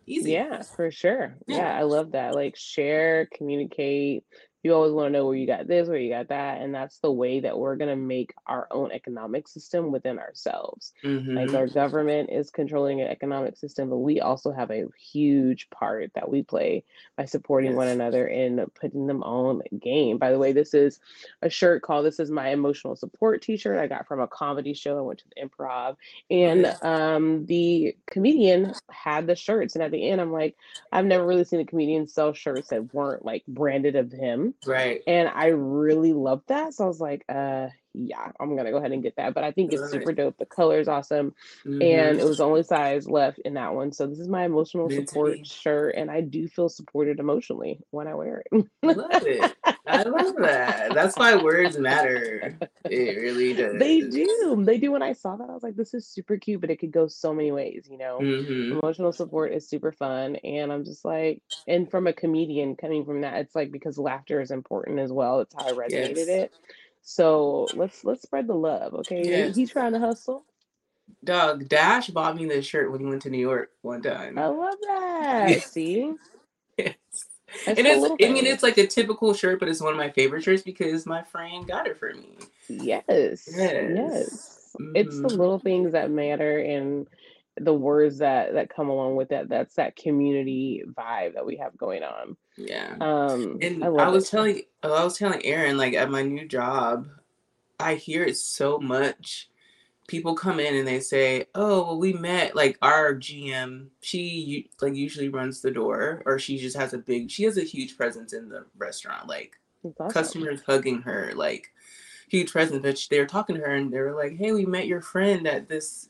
Easy. 0.06 0.32
Yeah, 0.32 0.62
for 0.62 0.90
sure. 0.90 1.34
Yeah. 1.46 1.56
yeah, 1.56 1.78
I 1.78 1.82
love 1.82 2.12
that. 2.12 2.34
Like 2.34 2.56
share, 2.56 3.28
communicate, 3.34 4.24
you 4.62 4.74
always 4.74 4.92
want 4.92 5.06
to 5.06 5.10
know 5.10 5.26
where 5.26 5.36
you 5.36 5.46
got 5.46 5.68
this, 5.68 5.88
where 5.88 5.98
you 5.98 6.10
got 6.10 6.28
that. 6.28 6.60
And 6.60 6.74
that's 6.74 6.98
the 6.98 7.12
way 7.12 7.40
that 7.40 7.56
we're 7.56 7.76
going 7.76 7.90
to 7.90 7.96
make 7.96 8.34
our 8.46 8.66
own 8.70 8.90
economic 8.90 9.46
system 9.46 9.92
within 9.92 10.18
ourselves. 10.18 10.92
Mm-hmm. 11.04 11.36
Like 11.36 11.54
our 11.54 11.68
government 11.68 12.30
is 12.30 12.50
controlling 12.50 13.00
an 13.00 13.08
economic 13.08 13.56
system, 13.56 13.88
but 13.88 13.98
we 13.98 14.20
also 14.20 14.50
have 14.50 14.70
a 14.70 14.86
huge 14.98 15.70
part 15.70 16.10
that 16.14 16.28
we 16.28 16.42
play 16.42 16.84
by 17.16 17.24
supporting 17.24 17.70
yes. 17.70 17.76
one 17.76 17.88
another 17.88 18.26
and 18.26 18.60
putting 18.74 19.06
them 19.06 19.22
on 19.22 19.62
game. 19.78 20.18
By 20.18 20.32
the 20.32 20.38
way, 20.38 20.52
this 20.52 20.74
is 20.74 20.98
a 21.42 21.48
shirt 21.48 21.82
called 21.82 22.04
This 22.04 22.18
is 22.18 22.30
My 22.30 22.48
Emotional 22.48 22.96
Support 22.96 23.42
t 23.42 23.56
shirt 23.56 23.78
I 23.78 23.86
got 23.86 24.08
from 24.08 24.20
a 24.20 24.26
comedy 24.26 24.74
show. 24.74 24.98
I 24.98 25.02
went 25.02 25.20
to 25.20 25.24
the 25.36 25.48
improv, 25.48 25.96
and 26.30 26.66
um, 26.82 27.46
the 27.46 27.96
comedian 28.06 28.74
had 28.90 29.26
the 29.26 29.36
shirts. 29.36 29.74
And 29.74 29.84
at 29.84 29.92
the 29.92 30.08
end, 30.10 30.20
I'm 30.20 30.32
like, 30.32 30.56
I've 30.90 31.06
never 31.06 31.24
really 31.24 31.44
seen 31.44 31.60
a 31.60 31.64
comedian 31.64 32.08
sell 32.08 32.32
shirts 32.32 32.68
that 32.68 32.92
weren't 32.92 33.24
like 33.24 33.44
branded 33.46 33.94
of 33.94 34.10
him 34.10 34.47
Right. 34.66 35.02
And 35.06 35.28
I 35.28 35.46
really 35.48 36.12
loved 36.12 36.48
that. 36.48 36.74
So 36.74 36.84
I 36.84 36.88
was 36.88 37.00
like, 37.00 37.24
uh, 37.28 37.68
yeah, 37.94 38.30
I'm 38.38 38.56
gonna 38.56 38.70
go 38.70 38.76
ahead 38.76 38.92
and 38.92 39.02
get 39.02 39.16
that. 39.16 39.34
But 39.34 39.44
I 39.44 39.50
think 39.50 39.72
it's 39.72 39.90
super 39.90 40.12
dope. 40.12 40.36
The 40.38 40.46
color 40.46 40.78
is 40.78 40.88
awesome. 40.88 41.34
Mm-hmm. 41.66 41.82
And 41.82 42.20
it 42.20 42.24
was 42.24 42.38
the 42.38 42.44
only 42.44 42.62
size 42.62 43.08
left 43.08 43.38
in 43.40 43.54
that 43.54 43.74
one. 43.74 43.92
So 43.92 44.06
this 44.06 44.18
is 44.18 44.28
my 44.28 44.44
emotional 44.44 44.90
support 44.90 45.46
shirt. 45.46 45.94
And 45.96 46.10
I 46.10 46.20
do 46.20 46.48
feel 46.48 46.68
supported 46.68 47.18
emotionally 47.18 47.80
when 47.90 48.06
I 48.06 48.14
wear 48.14 48.42
it. 48.50 48.66
I 48.82 48.92
love 48.92 49.26
it. 49.26 49.56
I 49.86 50.02
love 50.02 50.36
that. 50.36 50.94
That's 50.94 51.16
why 51.16 51.36
words 51.36 51.78
matter. 51.78 52.58
It 52.84 53.16
really 53.18 53.54
does. 53.54 53.78
They 53.78 54.00
do. 54.00 54.62
They 54.64 54.78
do. 54.78 54.92
When 54.92 55.02
I 55.02 55.12
saw 55.12 55.36
that, 55.36 55.48
I 55.48 55.54
was 55.54 55.62
like, 55.62 55.76
this 55.76 55.94
is 55.94 56.06
super 56.06 56.36
cute, 56.36 56.60
but 56.60 56.70
it 56.70 56.78
could 56.78 56.92
go 56.92 57.08
so 57.08 57.32
many 57.32 57.52
ways, 57.52 57.88
you 57.90 57.98
know. 57.98 58.18
Mm-hmm. 58.20 58.78
Emotional 58.78 59.12
support 59.12 59.52
is 59.52 59.68
super 59.68 59.92
fun. 59.92 60.36
And 60.36 60.72
I'm 60.72 60.84
just 60.84 61.04
like, 61.04 61.42
and 61.66 61.90
from 61.90 62.06
a 62.06 62.12
comedian 62.12 62.76
coming 62.76 63.04
from 63.04 63.22
that, 63.22 63.38
it's 63.38 63.54
like 63.54 63.72
because 63.72 63.98
laughter 63.98 64.40
is 64.40 64.50
important 64.50 64.98
as 64.98 65.12
well. 65.12 65.40
It's 65.40 65.54
how 65.54 65.68
I 65.68 65.72
resonated 65.72 66.16
yes. 66.16 66.28
it. 66.28 66.52
So 67.08 67.66
let's 67.72 68.04
let's 68.04 68.20
spread 68.20 68.46
the 68.46 68.54
love, 68.54 68.92
okay? 68.92 69.22
Yes. 69.24 69.56
He's 69.56 69.70
trying 69.70 69.94
to 69.94 69.98
hustle. 69.98 70.44
Dog 71.24 71.66
Dash 71.66 72.08
bought 72.08 72.36
me 72.36 72.44
this 72.44 72.66
shirt 72.66 72.92
when 72.92 73.00
he 73.00 73.06
went 73.06 73.22
to 73.22 73.30
New 73.30 73.38
York 73.38 73.70
one 73.80 74.02
time. 74.02 74.38
I 74.38 74.48
love 74.48 74.74
that. 74.82 75.62
See. 75.62 76.12
yes. 76.76 76.94
and 77.66 77.78
it's 77.78 78.04
I 78.22 78.30
mean 78.30 78.44
it's 78.44 78.62
like 78.62 78.76
a 78.76 78.86
typical 78.86 79.32
shirt, 79.32 79.58
but 79.58 79.70
it's 79.70 79.80
one 79.80 79.92
of 79.92 79.96
my 79.96 80.10
favorite 80.10 80.44
shirts 80.44 80.62
because 80.62 81.06
my 81.06 81.22
friend 81.22 81.66
got 81.66 81.86
it 81.86 81.98
for 81.98 82.12
me. 82.12 82.36
Yes. 82.68 83.06
Yes. 83.08 83.48
yes. 83.56 84.76
Mm-hmm. 84.78 84.92
It's 84.94 85.16
the 85.16 85.28
mm-hmm. 85.28 85.40
little 85.40 85.58
things 85.58 85.92
that 85.92 86.10
matter 86.10 86.58
and 86.58 87.06
the 87.60 87.72
words 87.72 88.18
that 88.18 88.54
that 88.54 88.74
come 88.74 88.88
along 88.88 89.16
with 89.16 89.30
that. 89.30 89.48
That's 89.48 89.74
that 89.76 89.96
community 89.96 90.82
vibe 90.86 91.34
that 91.34 91.46
we 91.46 91.56
have 91.56 91.76
going 91.76 92.02
on. 92.02 92.36
Yeah. 92.56 92.96
Um 93.00 93.58
and 93.60 93.84
I, 93.84 93.88
I 93.88 94.08
was 94.08 94.26
it. 94.26 94.30
telling 94.30 94.62
I 94.82 95.04
was 95.04 95.18
telling 95.18 95.44
Erin, 95.44 95.76
like 95.76 95.94
at 95.94 96.10
my 96.10 96.22
new 96.22 96.46
job, 96.46 97.08
I 97.78 97.94
hear 97.94 98.24
it 98.24 98.36
so 98.36 98.78
much 98.78 99.48
people 100.08 100.34
come 100.34 100.58
in 100.58 100.74
and 100.74 100.88
they 100.88 100.98
say, 100.98 101.46
"Oh, 101.54 101.84
well, 101.84 101.98
we 101.98 102.12
met 102.12 102.56
like 102.56 102.76
our 102.82 103.14
GM. 103.14 103.88
She 104.00 104.68
like 104.80 104.96
usually 104.96 105.28
runs 105.28 105.60
the 105.60 105.70
door, 105.70 106.22
or 106.26 106.40
she 106.40 106.58
just 106.58 106.76
has 106.76 106.92
a 106.92 106.98
big. 106.98 107.30
She 107.30 107.44
has 107.44 107.56
a 107.56 107.62
huge 107.62 107.96
presence 107.96 108.32
in 108.32 108.48
the 108.48 108.64
restaurant. 108.76 109.28
Like 109.28 109.60
awesome. 109.84 110.10
customers 110.10 110.62
hugging 110.66 111.02
her, 111.02 111.32
like 111.36 111.70
huge 112.28 112.50
presence. 112.50 112.82
But 112.82 113.06
they 113.10 113.20
were 113.20 113.26
talking 113.26 113.54
to 113.56 113.62
her 113.62 113.74
and 113.74 113.92
they 113.92 114.00
were 114.00 114.16
like, 114.16 114.36
"Hey, 114.36 114.50
we 114.50 114.66
met 114.66 114.88
your 114.88 115.02
friend 115.02 115.46
at 115.46 115.68
this." 115.68 116.08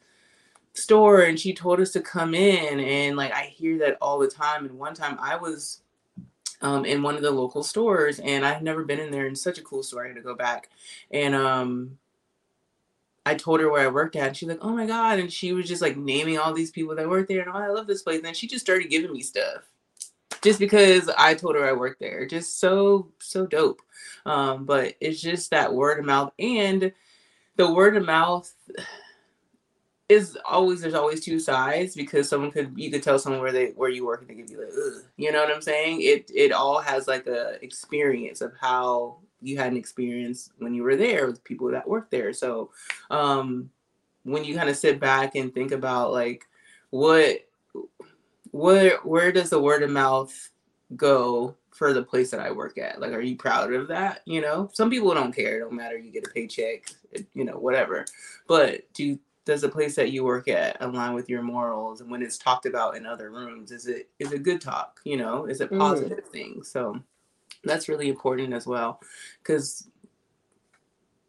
Store 0.79 1.23
and 1.23 1.39
she 1.39 1.53
told 1.53 1.81
us 1.81 1.93
to 1.93 2.01
come 2.01 2.35
in 2.35 2.81
and 2.81 3.17
like 3.17 3.33
I 3.33 3.43
hear 3.43 3.79
that 3.79 3.99
all 4.01 4.19
the 4.19 4.29
time 4.29 4.65
and 4.65 4.79
one 4.79 4.95
time 4.95 5.19
I 5.21 5.37
was 5.37 5.83
um, 6.61 6.85
in 6.85 7.03
one 7.03 7.15
of 7.15 7.23
the 7.23 7.31
local 7.31 7.63
stores 7.63 8.19
and 8.19 8.45
I've 8.45 8.63
never 8.63 8.85
been 8.85 9.01
in 9.01 9.11
there 9.11 9.27
and 9.27 9.39
such 9.39 9.59
a 9.59 9.63
cool 9.63 9.83
store 9.83 10.05
I 10.05 10.09
had 10.09 10.17
to 10.17 10.23
go 10.23 10.35
back 10.35 10.71
and 11.11 11.35
um 11.35 11.99
I 13.29 13.35
told 13.35 13.61
her 13.61 13.71
where 13.71 13.83
I 13.87 13.91
worked 13.91 14.17
at, 14.17 14.29
and 14.29 14.37
she's 14.37 14.49
like, 14.49 14.61
"Oh 14.63 14.71
my 14.73 14.87
god!" 14.87 15.19
And 15.19 15.31
she 15.31 15.53
was 15.53 15.69
just 15.69 15.83
like 15.83 15.99
naming 15.99 16.39
all 16.39 16.55
these 16.55 16.71
people 16.71 16.95
that 16.97 17.09
work 17.09 17.29
there, 17.29 17.43
and 17.43 17.51
oh, 17.51 17.59
I 17.59 17.69
love 17.69 17.87
this 17.87 18.03
place. 18.03 18.17
And 18.17 18.25
then 18.25 18.33
she 18.33 18.47
just 18.47 18.65
started 18.65 18.89
giving 18.89 19.13
me 19.13 19.21
stuff, 19.21 19.69
just 20.43 20.59
because 20.59 21.11
I 21.11 21.35
told 21.35 21.55
her 21.55 21.67
I 21.67 21.73
worked 21.73 22.01
there. 22.01 22.27
Just 22.27 22.59
so 22.59 23.09
so 23.19 23.47
dope. 23.47 23.83
Um, 24.25 24.65
but 24.65 24.95
it's 25.01 25.21
just 25.21 25.51
that 25.51 25.75
word 25.75 25.99
of 25.99 26.07
mouth, 26.07 26.33
and 26.39 26.91
the 27.57 27.71
word 27.71 27.99
of 27.99 28.07
mouth 28.07 28.51
is 30.09 30.39
always 30.49 30.81
there's 30.81 30.95
always 30.95 31.23
two 31.23 31.39
sides 31.39 31.95
because 31.95 32.29
someone 32.29 32.51
could 32.51 32.73
you 32.77 32.91
could 32.91 33.03
tell 33.03 33.19
someone 33.19 33.43
where 33.43 33.53
they 33.53 33.69
where 33.71 33.91
you 33.91 34.07
work 34.07 34.23
and 34.23 34.31
they 34.31 34.35
could 34.35 34.49
be 34.49 34.57
like, 34.57 34.73
Ugh. 34.73 35.03
you 35.17 35.31
know 35.31 35.41
what 35.41 35.55
I'm 35.55 35.63
saying? 35.63 36.01
It 36.01 36.31
it 36.35 36.53
all 36.53 36.81
has 36.81 37.07
like 37.07 37.27
a 37.27 37.63
experience 37.63 38.41
of 38.41 38.53
how 38.59 39.19
you 39.41 39.59
had 39.59 39.71
an 39.73 39.79
experience 39.79 40.51
when 40.59 40.75
you 40.75 40.83
were 40.83 40.97
there 40.97 41.27
with 41.27 41.45
people 41.45 41.71
that 41.71 41.89
work 41.89 42.11
there. 42.11 42.33
So 42.33 42.71
um, 43.11 43.71
when 44.25 44.45
you 44.45 44.57
kind 44.57 44.69
of 44.69 44.77
sit 44.77 44.99
back 44.99 45.35
and 45.35 45.53
think 45.53 45.73
about 45.73 46.13
like 46.13 46.47
what 46.91 47.47
where 48.51 48.99
where 48.99 49.31
does 49.31 49.51
the 49.51 49.61
word 49.61 49.83
of 49.83 49.91
mouth 49.91 50.51
go 50.97 51.55
for 51.71 51.93
the 51.93 52.03
place 52.03 52.31
that 52.31 52.41
I 52.41 52.51
work 52.51 52.79
at? 52.79 53.01
Like, 53.01 53.13
are 53.13 53.21
you 53.21 53.37
proud 53.37 53.73
of 53.73 53.89
that? 53.89 54.23
You 54.25 54.41
know, 54.41 54.71
some 54.73 54.91
people 54.91 55.15
don't 55.15 55.35
care. 55.35 55.59
It 55.59 55.61
don't 55.61 55.75
matter. 55.75 55.97
You 55.97 56.11
get 56.11 56.27
a 56.27 56.31
paycheck, 56.31 56.91
you 57.35 57.45
know, 57.45 57.59
whatever. 57.59 58.05
But 58.49 58.93
do 58.95 59.19
does 59.49 59.63
the 59.63 59.69
place 59.69 59.97
that 59.97 60.13
you 60.13 60.25
work 60.25 60.47
at 60.47 60.77
align 60.81 61.15
with 61.15 61.31
your 61.31 61.41
morals? 61.41 62.03
And 62.03 62.11
when 62.11 62.21
it's 62.23 62.37
talked 62.37 62.67
about 62.67 62.99
in 62.99 63.07
other 63.07 63.31
rooms, 63.31 63.73
is 63.73 63.87
it 63.87 64.11
is 64.19 64.31
it 64.31 64.43
good 64.43 64.61
talk? 64.61 65.01
You 65.05 65.17
know, 65.17 65.47
is 65.47 65.63
it 65.63 65.71
mm. 65.71 65.79
positive 65.79 66.23
mm. 66.23 66.31
thing? 66.31 66.63
So 66.63 67.01
that's 67.65 67.89
really 67.89 68.11
important 68.11 68.53
as 68.53 68.67
well 68.67 69.01
because 69.39 69.89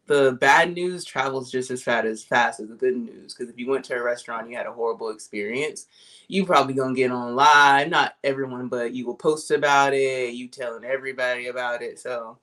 the 0.04 0.32
bad 0.38 0.74
news 0.74 1.02
travels 1.02 1.50
just 1.50 1.70
as 1.70 1.82
fast 1.82 2.04
as 2.04 2.22
fast 2.22 2.60
as 2.60 2.68
the 2.68 2.74
good 2.74 2.94
news. 2.94 3.32
Because 3.32 3.50
if 3.50 3.58
you 3.58 3.70
went 3.70 3.86
to 3.86 3.94
a 3.94 4.02
restaurant, 4.02 4.50
you 4.50 4.56
had 4.56 4.66
a 4.66 4.72
horrible 4.72 5.08
experience, 5.08 5.86
you 6.28 6.44
probably 6.44 6.74
gonna 6.74 6.92
get 6.92 7.10
on 7.10 7.34
live. 7.34 7.88
Not 7.88 8.16
everyone, 8.22 8.68
but 8.68 8.92
you 8.92 9.06
will 9.06 9.14
post 9.14 9.50
about 9.50 9.94
it. 9.94 10.34
You 10.34 10.48
telling 10.48 10.84
everybody 10.84 11.46
about 11.46 11.80
it. 11.80 11.98
So 11.98 12.36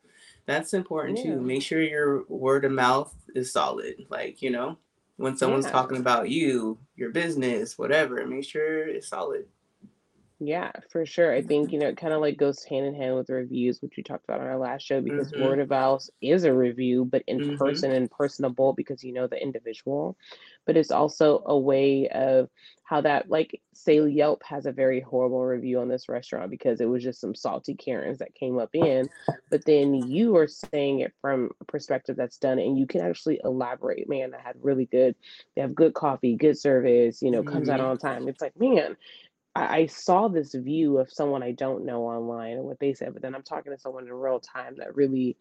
that's 0.47 0.73
important 0.73 1.19
yeah. 1.19 1.35
too. 1.35 1.39
Make 1.39 1.61
sure 1.61 1.83
your 1.83 2.23
word 2.29 2.65
of 2.65 2.71
mouth 2.71 3.13
is 3.35 3.53
solid. 3.53 4.07
Like 4.09 4.41
you 4.41 4.49
know, 4.49 4.79
when 5.17 5.38
someone's 5.38 5.65
yeah. 5.65 5.71
talking 5.71 5.97
about 5.97 6.30
you, 6.30 6.80
your 6.95 7.12
business, 7.12 7.77
whatever, 7.77 8.25
make 8.25 8.45
sure 8.45 8.88
it's 8.88 9.10
solid. 9.10 9.45
Yeah, 10.39 10.71
for 10.91 11.03
sure. 11.03 11.34
I 11.34 11.41
think, 11.41 11.71
you 11.71 11.80
know, 11.80 11.88
it 11.88 11.97
kind 11.97 12.13
of 12.13 12.21
like 12.21 12.38
goes 12.38 12.63
hand 12.63 12.86
in 12.86 12.93
hand 12.93 13.15
with 13.15 13.30
reviews, 13.32 13.82
which 13.82 13.93
we 13.97 14.03
talked 14.03 14.23
about 14.23 14.39
on 14.39 14.45
our 14.45 14.60
last 14.60 14.86
show, 14.86 15.01
because 15.01 15.32
Mm-hmm. 15.32 15.41
word 15.41 15.60
of 15.60 15.69
mouth 15.71 16.08
is 16.21 16.43
a 16.43 16.53
review, 16.53 17.06
but 17.06 17.23
in 17.27 17.41
Mm-hmm. 17.41 17.56
person 17.56 17.91
and 17.91 18.12
personable 18.12 18.73
because 18.73 19.03
you 19.03 19.13
know 19.13 19.25
the 19.25 19.41
individual. 19.41 20.15
But 20.67 20.77
it's 20.77 20.91
also 20.91 21.43
a 21.47 21.58
way 21.58 22.10
of 22.10 22.49
how 22.84 23.01
that, 23.01 23.30
like, 23.30 23.62
say 23.73 24.01
Yelp 24.08 24.43
has 24.43 24.65
a 24.67 24.71
very 24.71 25.01
horrible 25.01 25.43
review 25.45 25.80
on 25.80 25.89
this 25.89 26.10
restaurant 26.10 26.51
because 26.51 26.82
it 26.82 26.86
was 26.89 27.03
just 27.03 27.21
some 27.21 27.36
salty 27.36 27.75
Karens 27.75 28.19
that 28.19 28.36
came 28.36 28.60
up 28.60 28.69
in. 28.73 29.10
But 29.49 29.65
then 29.65 29.93
you 29.95 30.36
are 30.38 30.47
saying 30.47 30.99
it 30.99 31.13
from 31.21 31.51
a 31.62 31.65
perspective 31.65 32.15
that's 32.17 32.38
done, 32.38 32.60
and 32.60 32.77
you 32.77 32.88
can 32.88 33.01
actually 33.01 33.41
elaborate. 33.43 34.10
Man, 34.10 34.34
I 34.36 34.41
had 34.41 34.56
really 34.62 34.86
good, 34.86 35.15
they 35.56 35.62
have 35.62 35.75
good 35.75 35.95
coffee, 35.95 36.36
good 36.36 36.58
service, 36.58 37.21
you 37.21 37.32
know, 37.32 37.43
comes 37.43 37.69
out 37.69 37.80
Mm-hmm. 37.80 37.89
on 37.89 37.97
time. 37.97 38.27
It's 38.27 38.41
like, 38.41 38.60
man, 38.60 38.97
I, 39.56 39.80
I 39.80 39.86
saw 39.88 40.27
this 40.27 40.53
view 40.53 40.97
of 40.99 41.12
someone 41.12 41.43
I 41.43 41.51
don't 41.51 41.86
know 41.86 42.03
online 42.03 42.53
and 42.53 42.63
what 42.65 42.80
they 42.80 42.93
said, 42.93 43.13
but 43.13 43.21
then 43.21 43.36
I'm 43.36 43.43
talking 43.43 43.73
to 43.73 43.80
someone 43.80 44.06
in 44.08 44.13
real 44.13 44.39
time 44.39 44.75
that 44.77 44.95
really 44.95 45.38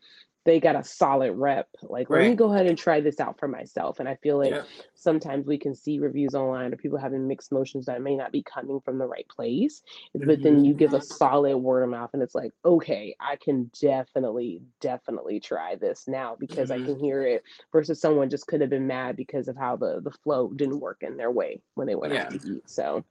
they 0.47 0.61
got 0.61 0.77
a 0.77 0.85
solid 0.85 1.33
rep. 1.33 1.69
Like, 1.83 2.09
let 2.09 2.25
me 2.25 2.35
go 2.37 2.53
ahead 2.53 2.67
and 2.67 2.79
try 2.79 3.01
this 3.01 3.21
out 3.21 3.39
for 3.39 3.49
myself. 3.49 4.01
And 4.01 4.09
I 4.09 4.15
feel 4.23 4.39
like 4.39 4.53
Yeah. 4.53 4.63
sometimes 4.95 5.47
we 5.47 5.59
can 5.59 5.75
see 5.75 5.99
reviews 5.99 6.35
online 6.35 6.73
of 6.73 6.79
people 6.79 6.99
having 6.99 7.27
mixed 7.29 7.53
emotions 7.53 7.87
that 7.87 8.01
may 8.01 8.17
not 8.17 8.33
be 8.33 8.43
coming 8.43 8.81
from 8.81 8.99
the 8.99 9.07
right 9.07 9.29
place. 9.29 9.83
But 10.15 10.41
Mm-hmm. 10.41 10.43
then 10.43 10.65
you 10.65 10.75
give 10.75 10.95
a 10.95 11.03
solid 11.03 11.59
word 11.59 11.83
of 11.83 11.91
mouth, 11.91 12.11
and 12.15 12.23
it's 12.23 12.35
like, 12.35 12.53
okay, 12.65 13.15
I 13.21 13.37
can 13.37 13.71
definitely, 13.81 14.63
definitely 14.81 15.41
try 15.41 15.75
this 15.77 16.05
now 16.09 16.37
because 16.39 16.71
I 16.71 16.79
Mm-hmm. 16.79 16.87
can 16.87 16.99
hear 16.99 17.23
it. 17.27 17.43
Versus 17.73 18.01
someone 18.01 18.31
just 18.31 18.47
could 18.47 18.61
have 18.63 18.71
been 18.71 18.87
mad 18.87 19.17
because 19.17 19.49
of 19.49 19.57
how 19.57 19.77
the 19.77 20.01
the 20.03 20.13
flow 20.23 20.53
didn't 20.55 20.81
work 20.81 20.99
in 21.03 21.17
their 21.17 21.31
way 21.31 21.61
when 21.75 21.87
they 21.89 21.97
went 21.97 22.15
Yeah. 22.15 22.21
out 22.23 22.31
to 22.31 22.39
eat. 22.49 22.71
So 22.71 23.05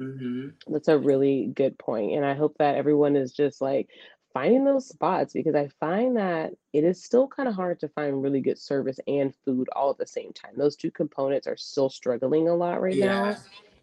Mm-hmm. 0.00 0.48
that's 0.66 0.88
a 0.88 0.98
really 0.98 1.50
good 1.54 1.78
point. 1.78 2.12
And 2.14 2.24
I 2.24 2.34
hope 2.34 2.56
that 2.58 2.76
everyone 2.76 3.16
is 3.16 3.32
just 3.32 3.60
like 3.60 3.88
finding 4.32 4.64
those 4.64 4.88
spots 4.88 5.32
because 5.32 5.54
I 5.54 5.68
find 5.80 6.16
that 6.16 6.52
it 6.72 6.84
is 6.84 7.02
still 7.02 7.26
kind 7.28 7.48
of 7.48 7.54
hard 7.54 7.80
to 7.80 7.88
find 7.88 8.22
really 8.22 8.40
good 8.40 8.58
service 8.58 9.00
and 9.06 9.34
food 9.44 9.68
all 9.74 9.90
at 9.90 9.98
the 9.98 10.06
same 10.06 10.32
time. 10.32 10.52
Those 10.56 10.76
two 10.76 10.90
components 10.90 11.46
are 11.46 11.56
still 11.56 11.90
struggling 11.90 12.48
a 12.48 12.54
lot 12.54 12.80
right 12.80 12.98
now. 12.98 13.38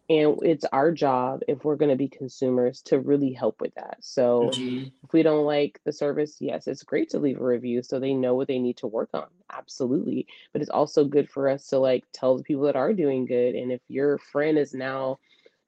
And 0.09 0.37
it's 0.43 0.65
our 0.71 0.91
job, 0.91 1.41
if 1.49 1.65
we're 1.65 1.75
going 1.75 1.89
to 1.91 1.97
be 1.97 2.07
consumers, 2.07 2.81
to 2.83 2.99
really 2.99 3.33
help 3.33 3.59
with 3.61 3.75
that. 3.75 3.97
So 4.01 4.57
Mm-hmm. 4.57 4.85
if 5.03 5.11
we 5.13 5.21
don't 5.23 5.45
like 5.45 5.79
the 5.85 5.91
service, 5.91 6.37
yes, 6.39 6.67
it's 6.67 6.83
great 6.83 7.09
to 7.09 7.19
leave 7.19 7.39
a 7.41 7.45
review 7.45 7.83
so 7.83 7.99
they 7.99 8.13
know 8.13 8.35
what 8.35 8.47
they 8.47 8.59
need 8.59 8.77
to 8.77 8.87
work 8.87 9.09
on. 9.13 9.27
Absolutely. 9.51 10.27
But 10.53 10.61
it's 10.61 10.71
also 10.71 11.03
good 11.05 11.29
for 11.29 11.49
us 11.49 11.67
to 11.67 11.79
like 11.79 12.05
tell 12.13 12.37
the 12.37 12.43
people 12.43 12.63
that 12.63 12.75
are 12.77 12.93
doing 12.93 13.25
good. 13.25 13.55
And 13.55 13.71
if 13.71 13.81
your 13.89 14.17
friend 14.17 14.57
is 14.57 14.73
now 14.73 15.19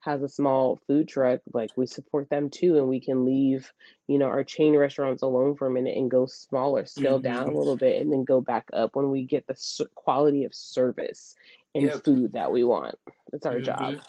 has 0.01 0.23
a 0.23 0.29
small 0.29 0.79
food 0.87 1.07
truck, 1.07 1.41
like 1.53 1.71
we 1.75 1.85
support 1.85 2.29
them 2.29 2.49
too, 2.49 2.77
and 2.77 2.87
we 2.87 2.99
can 2.99 3.25
leave, 3.25 3.71
you 4.07 4.17
know, 4.17 4.27
our 4.27 4.43
chain 4.43 4.75
restaurants 4.75 5.23
alone 5.23 5.55
for 5.55 5.67
a 5.67 5.71
minute 5.71 5.97
and 5.97 6.09
go 6.09 6.25
smaller, 6.25 6.85
scale 6.85 7.19
down 7.19 7.47
a 7.47 7.47
Mm-hmm. 7.47 7.57
little 7.57 7.75
bit, 7.77 8.01
and 8.01 8.11
then 8.11 8.23
go 8.23 8.41
back 8.41 8.67
up 8.73 8.95
when 8.95 9.11
we 9.11 9.23
get 9.25 9.45
the 9.47 9.55
quality 9.95 10.45
of 10.45 10.53
service 10.55 11.35
and 11.75 11.93
Yep. 11.93 12.03
food 12.03 12.33
that 12.33 12.51
we 12.51 12.63
want. 12.63 12.95
It's 13.33 13.45
our 13.45 13.59
job 13.59 13.95
Mm-hmm. 13.95 13.99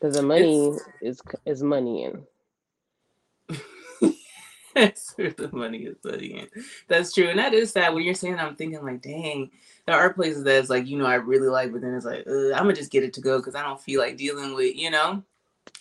because 0.00 0.14
the 0.14 0.22
money 0.22 0.70
It's 0.70 0.82
is 1.00 1.22
is 1.46 1.62
money, 1.62 2.04
and 2.04 2.24
That's 4.78 5.12
where 5.16 5.30
the 5.30 5.50
money 5.52 5.78
is 5.78 5.96
putting 6.02 6.38
in. 6.38 6.48
That's 6.88 7.12
true. 7.12 7.28
And 7.28 7.38
that 7.38 7.54
is 7.54 7.72
sad. 7.72 7.94
When 7.94 8.04
you're 8.04 8.14
saying 8.14 8.36
that, 8.36 8.46
I'm 8.46 8.56
thinking 8.56 8.84
like, 8.84 9.02
dang, 9.02 9.50
there 9.86 9.96
are 9.96 10.12
places 10.12 10.44
that's 10.44 10.70
like, 10.70 10.86
you 10.86 10.98
know, 10.98 11.06
I 11.06 11.14
really 11.14 11.48
like, 11.48 11.72
but 11.72 11.80
then 11.80 11.94
it's 11.94 12.04
like, 12.04 12.24
I'm 12.26 12.64
gonna 12.64 12.74
just 12.74 12.92
get 12.92 13.04
it 13.04 13.12
to 13.14 13.20
go 13.20 13.38
because 13.38 13.54
I 13.54 13.62
don't 13.62 13.80
feel 13.80 14.00
like 14.00 14.16
dealing 14.16 14.54
with, 14.54 14.76
you 14.76 14.90
know. 14.90 15.22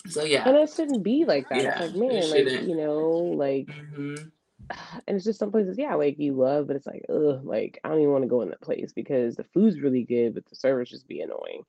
So 0.10 0.24
yeah, 0.24 0.48
and 0.48 0.58
it 0.58 0.70
shouldn't 0.70 1.04
be 1.04 1.26
like 1.26 1.50
that. 1.50 1.58
It's 1.58 1.66
yeah, 1.66 1.80
like, 1.80 1.92
it 1.92 1.98
man, 1.98 2.30
like 2.30 2.68
you 2.68 2.76
know, 2.76 3.10
like 3.38 3.70
hmm 3.70 4.16
and 5.08 5.16
it's 5.16 5.26
just 5.26 5.40
some 5.40 5.52
places, 5.52 5.78
yeah, 5.78 5.96
like 5.96 6.20
you 6.20 6.34
love, 6.34 6.68
but 6.68 6.76
it's 6.76 6.88
like, 6.88 7.06
ugh, 7.10 7.42
like 7.44 7.80
I 7.84 7.90
don't 7.90 8.00
even 8.00 8.12
want 8.12 8.24
to 8.24 8.30
go 8.30 8.42
in 8.42 8.50
that 8.50 8.62
place 8.62 8.92
because 8.94 9.36
the 9.36 9.44
food's 9.44 9.80
really 9.80 10.04
good, 10.04 10.34
but 10.34 10.46
the 10.46 10.56
service 10.56 10.90
just 10.90 11.08
be 11.08 11.22
annoying. 11.22 11.64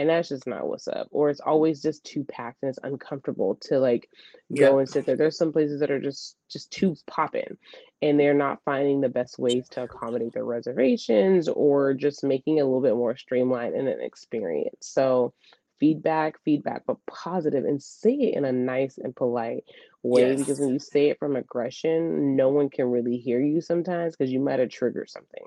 And 0.00 0.08
that's 0.08 0.30
just 0.30 0.46
not 0.46 0.66
what's 0.66 0.88
up. 0.88 1.08
Or 1.10 1.28
it's 1.28 1.40
always 1.40 1.82
just 1.82 2.04
too 2.04 2.24
packed 2.24 2.62
and 2.62 2.70
it's 2.70 2.78
uncomfortable 2.82 3.56
to 3.64 3.78
like 3.78 4.08
go 4.56 4.78
Yep. 4.78 4.78
and 4.78 4.88
sit 4.88 5.04
there. 5.04 5.14
There's 5.16 5.36
some 5.36 5.52
places 5.52 5.80
that 5.80 5.90
are 5.90 6.00
just 6.00 6.36
just 6.50 6.72
too 6.72 6.96
popping 7.06 7.58
and 8.00 8.18
they're 8.18 8.32
not 8.32 8.62
finding 8.64 9.02
the 9.02 9.10
best 9.10 9.38
ways 9.38 9.68
to 9.70 9.82
accommodate 9.82 10.32
their 10.32 10.44
reservations 10.46 11.50
or 11.50 11.92
just 11.92 12.24
making 12.24 12.56
it 12.56 12.62
a 12.62 12.64
little 12.64 12.80
bit 12.80 12.96
more 12.96 13.14
streamlined 13.14 13.74
in 13.74 13.88
an 13.88 14.00
experience. 14.00 14.88
So 14.88 15.34
feedback, 15.80 16.42
feedback, 16.46 16.84
but 16.86 16.96
positive 17.06 17.66
and 17.66 17.82
say 17.82 18.14
it 18.14 18.36
in 18.38 18.46
a 18.46 18.52
nice 18.52 18.96
and 18.96 19.14
polite 19.14 19.64
way 20.02 20.34
because 20.34 20.60
when 20.60 20.70
you 20.70 20.78
say 20.78 21.10
it 21.10 21.18
from 21.18 21.36
aggression, 21.36 22.36
no 22.36 22.48
one 22.48 22.70
can 22.70 22.86
really 22.86 23.18
hear 23.18 23.38
you 23.38 23.60
sometimes 23.60 24.16
because 24.16 24.32
you 24.32 24.40
might 24.40 24.60
have 24.60 24.70
triggered 24.70 25.10
something 25.10 25.44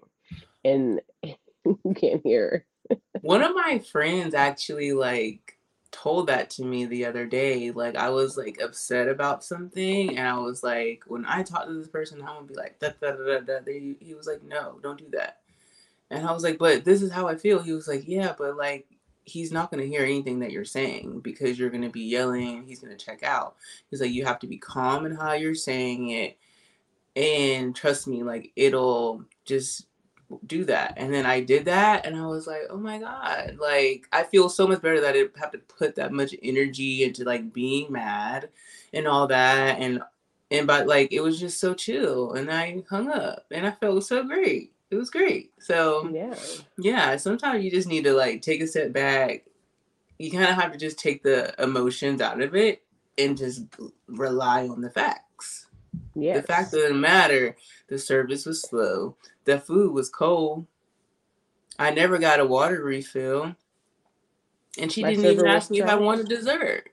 and 0.63 1.01
you 1.23 1.93
can't 1.95 2.21
hear. 2.23 2.67
One 3.22 3.41
of 3.41 3.56
my 3.56 3.80
friends 3.91 4.34
actually 4.34 4.93
like 4.93 5.58
told 5.91 6.28
that 6.28 6.50
to 6.50 6.65
me 6.65 6.86
the 6.86 7.06
other 7.06 7.26
day. 7.26 7.72
Like 7.72 7.96
I 7.96 8.10
was 8.10 8.36
like 8.38 8.60
upset 8.62 9.08
about 9.08 9.43
something, 9.43 10.17
and 10.17 10.28
I 10.28 10.38
was 10.38 10.63
like, 10.63 11.04
when 11.08 11.26
I 11.26 11.43
talk 11.43 11.65
to 11.65 11.74
this 11.74 11.88
person, 11.88 12.19
I'm 12.22 12.28
gonna 12.28 12.48
be 12.48 12.56
like, 12.56 12.80
da, 12.80 12.89
da, 13.00 13.12
da, 13.12 13.39
da, 13.39 13.60
da. 13.60 13.96
He 14.00 14.13
was 14.15 14.28
like, 14.28 14.43
no, 14.43 14.80
don't 14.84 15.00
do 15.00 15.08
that. 15.13 15.38
And 16.10 16.28
I 16.28 16.32
was 16.32 16.43
like, 16.43 16.58
but 16.58 16.84
this 16.84 17.02
is 17.02 17.12
how 17.12 17.28
I 17.28 17.36
feel. 17.36 17.62
He 17.62 17.72
was 17.72 17.88
like, 17.88 18.04
yeah, 18.08 18.34
but 18.38 18.58
like 18.58 18.88
he's 19.26 19.52
not 19.52 19.72
to 19.82 19.88
hear 19.88 20.04
anything 20.04 20.39
that 20.39 20.52
you're 20.52 20.65
saying 20.65 21.22
because 21.22 21.58
you're 21.58 21.69
to 21.84 21.89
be 21.89 22.02
yelling. 22.02 22.65
He's 22.67 22.82
to 22.98 23.06
check 23.06 23.24
out. 23.24 23.56
He's 23.89 24.02
like, 24.02 24.12
you 24.12 24.26
have 24.26 24.39
to 24.39 24.48
be 24.48 24.58
calm 24.58 25.06
in 25.06 25.15
how 25.15 25.34
you're 25.34 25.56
saying 25.56 26.10
it. 26.10 26.38
And 27.15 27.76
trust 27.76 28.08
me, 28.08 28.24
like 28.24 28.52
it'll 28.56 29.24
just 29.46 29.86
do 30.46 30.65
that. 30.65 30.93
And 30.98 31.13
then 31.13 31.26
I 31.26 31.41
did 31.41 31.65
that 31.65 32.06
and 32.06 32.15
I 32.15 32.26
was 32.26 32.48
like, 32.48 32.63
oh 32.69 32.78
my 32.78 33.00
God, 33.00 33.58
like 33.60 34.08
I 34.12 34.24
feel 34.24 34.50
so 34.50 34.67
much 34.67 34.82
better 34.82 35.02
that 35.02 35.10
I 35.10 35.13
didn't 35.13 35.38
have 35.39 35.52
to 35.52 35.60
put 35.60 35.96
that 35.96 36.12
much 36.12 36.36
energy 36.41 37.04
into 37.04 37.24
like 37.24 37.54
being 37.54 37.91
mad 37.91 38.50
and 38.93 39.08
all 39.08 39.28
that. 39.28 39.80
And, 39.80 40.02
and, 40.52 40.67
but 40.67 40.88
like 40.88 41.12
it 41.12 41.22
was 41.22 41.39
just 41.39 41.60
so 41.60 41.74
chill. 41.74 42.34
And 42.34 42.52
I 42.52 42.84
hung 42.89 43.10
up 43.10 43.46
and 43.52 43.65
I 43.65 43.72
felt 43.72 44.06
so 44.06 44.24
great 44.24 44.74
it 44.93 44.98
was 44.98 45.10
great. 45.10 45.52
So 45.60 46.10
yeah, 46.13 46.36
yeah. 46.78 47.17
Sometimes 47.17 47.63
you 47.63 47.72
just 47.72 47.88
need 47.88 48.04
to 48.06 48.13
like 48.13 48.41
take 48.41 48.62
a 48.62 48.67
step 48.67 48.93
back. 48.93 49.43
You 50.19 50.32
kind 50.32 50.46
of 50.46 50.56
have 50.56 50.72
to 50.72 50.78
just 50.78 51.00
take 51.00 51.24
the 51.24 51.54
emotions 51.62 52.22
out 52.22 52.41
of 52.41 52.56
it 52.56 52.84
and 53.17 53.38
just 53.38 53.63
rely 54.08 54.67
on 54.67 54.82
the 54.82 54.89
facts. 54.89 55.65
Yeah. 56.15 56.36
The 56.36 56.43
fact 56.43 56.74
of 56.74 56.82
the 56.82 56.93
matter, 56.93 57.58
the 57.88 57.98
service 57.98 58.46
was 58.46 58.62
slow. 58.62 59.17
The 59.45 59.60
food 59.60 59.93
was 59.93 60.10
cold. 60.10 60.67
I 61.77 61.91
never 61.91 62.17
got 62.17 62.39
a 62.39 62.45
water 62.45 62.84
refill. 62.84 63.56
And 64.77 64.91
she 64.91 65.01
My 65.01 65.12
didn't 65.12 65.32
even 65.32 65.47
ask 65.47 65.69
me 65.69 65.82
if 65.82 65.89
I 65.89 65.95
wanted 65.95 66.27
dessert. 66.27 66.89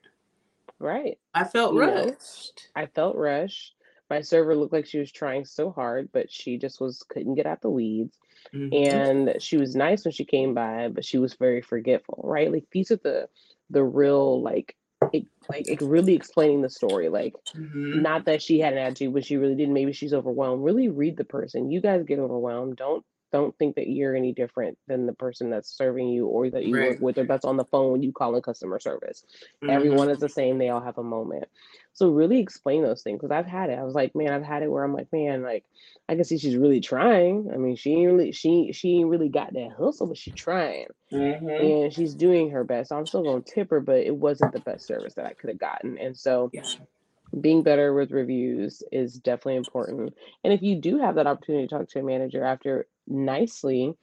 Right. 0.79 1.19
I 1.35 1.45
felt 1.45 1.75
you 1.75 1.81
rushed. 1.81 2.69
Know, 2.75 2.83
I 2.83 2.87
felt 2.87 3.17
rushed 3.17 3.75
my 4.11 4.21
server 4.21 4.57
looked 4.57 4.73
like 4.73 4.87
she 4.87 4.99
was 4.99 5.13
trying 5.13 5.45
so 5.45 5.71
hard, 5.71 6.11
but 6.13 6.31
she 6.31 6.59
just 6.59 6.81
was 6.81 7.03
couldn't 7.09 7.37
get 7.37 7.47
out 7.47 7.63
the 7.63 7.71
weeds. 7.71 8.19
Mm-hmm. 8.53 8.95
And 8.95 9.41
she 9.41 9.57
was 9.57 9.77
nice 9.77 10.05
when 10.05 10.13
she 10.13 10.25
came 10.25 10.53
by, 10.53 10.89
but 10.89 11.05
she 11.05 11.19
was 11.19 11.35
very 11.35 11.63
forgetful, 11.63 12.21
right? 12.25 12.51
Like 12.53 12.67
these 12.73 12.91
are 12.91 12.97
the 12.97 13.29
the 13.71 13.85
real 13.85 14.43
like 14.43 14.75
it, 15.13 15.27
like 15.49 15.69
it 15.69 15.81
really 15.81 16.15
explaining 16.15 16.63
the 16.63 16.71
story. 16.71 17.09
Like 17.09 17.35
mm-hmm. 17.55 18.03
not 18.03 18.25
that 18.27 18.43
she 18.43 18.59
had 18.59 18.73
an 18.73 18.79
attitude, 18.79 19.15
but 19.15 19.25
she 19.25 19.37
really 19.37 19.55
didn't. 19.55 19.75
Maybe 19.75 19.93
she's 19.93 20.15
overwhelmed. 20.15 20.65
Really 20.65 20.89
read 20.89 21.17
the 21.17 21.25
person. 21.25 21.71
You 21.71 21.81
guys 21.81 22.05
get 22.05 22.19
overwhelmed. 22.19 22.77
Don't 22.77 23.05
don't 23.33 23.57
think 23.59 23.77
that 23.77 23.89
you're 23.89 24.15
any 24.17 24.33
different 24.33 24.79
than 24.87 25.07
the 25.07 25.13
person 25.13 25.51
that's 25.51 25.71
serving 25.71 26.09
you 26.09 26.27
or 26.27 26.51
that 26.51 26.65
you 26.65 26.77
right. 26.77 26.91
work 26.91 27.01
with 27.01 27.19
or 27.19 27.25
that's 27.25 27.45
on 27.45 27.57
the 27.57 27.65
phone 27.65 27.93
when 27.93 28.03
you 28.03 28.13
call 28.13 28.35
in 28.37 28.43
customer 28.43 28.81
service. 28.81 29.25
Mm-hmm. 29.63 29.71
Everyone 29.71 30.11
is 30.11 30.19
the 30.19 30.29
same. 30.29 30.59
They 30.59 30.69
all 30.69 30.81
have 30.81 30.99
a 30.99 31.03
moment. 31.03 31.45
So 31.93 32.11
really 32.11 32.39
explain 32.39 32.83
those 32.83 33.03
things 33.03 33.21
because 33.21 33.33
I've 33.33 33.47
had 33.47 33.71
it. 33.71 33.79
I 33.79 33.83
was 33.83 33.95
like, 33.95 34.15
man, 34.15 34.33
I've 34.33 34.45
had 34.45 34.63
it 34.63 34.71
where 34.71 34.85
I'm 34.85 34.95
like, 34.95 35.13
man, 35.13 35.43
like 35.43 35.65
I 36.09 36.15
can 36.15 36.25
see 36.25 36.39
she's 36.39 36.57
really 36.57 36.81
trying. 36.81 37.51
I 37.53 37.57
mean, 37.57 37.77
she 37.77 37.93
ain't 37.93 38.13
really 38.13 38.33
she 38.33 38.73
she 38.73 38.99
ain't 38.99 39.09
really 39.09 39.29
got 39.29 39.53
that 39.53 39.73
hustle, 39.77 40.07
but 40.07 40.17
she's 40.17 40.35
trying 40.35 40.87
mm-hmm. 41.13 41.49
and 41.49 41.93
she's 41.93 42.15
doing 42.15 42.51
her 42.51 42.65
best. 42.65 42.93
I'm 42.93 43.07
still 43.07 43.23
gonna 43.23 43.43
tip 43.43 43.71
her, 43.71 43.81
but 43.81 43.99
it 43.99 44.15
wasn't 44.15 44.53
the 44.53 44.61
best 44.61 44.87
service 44.87 45.15
that 45.15 45.27
I 45.27 45.35
could 45.35 45.51
have 45.51 45.59
gotten. 45.59 45.99
And 45.99 46.17
so 46.17 46.51
yeah 46.53 46.63
being 47.39 47.63
better 47.63 47.95
with 47.95 48.11
reviews 48.11 48.83
is 48.91 49.15
definitely 49.15 49.57
important. 49.57 50.15
And 50.43 50.53
if 50.53 50.63
you 50.63 50.77
do 50.77 50.99
have 50.99 51.15
that 51.15 51.27
opportunity 51.27 51.67
to 51.67 51.75
talk 51.75 51.89
to 51.91 52.01
a 52.01 52.03
manager 52.03 52.45
after 52.45 52.87
nicely, 53.11 53.95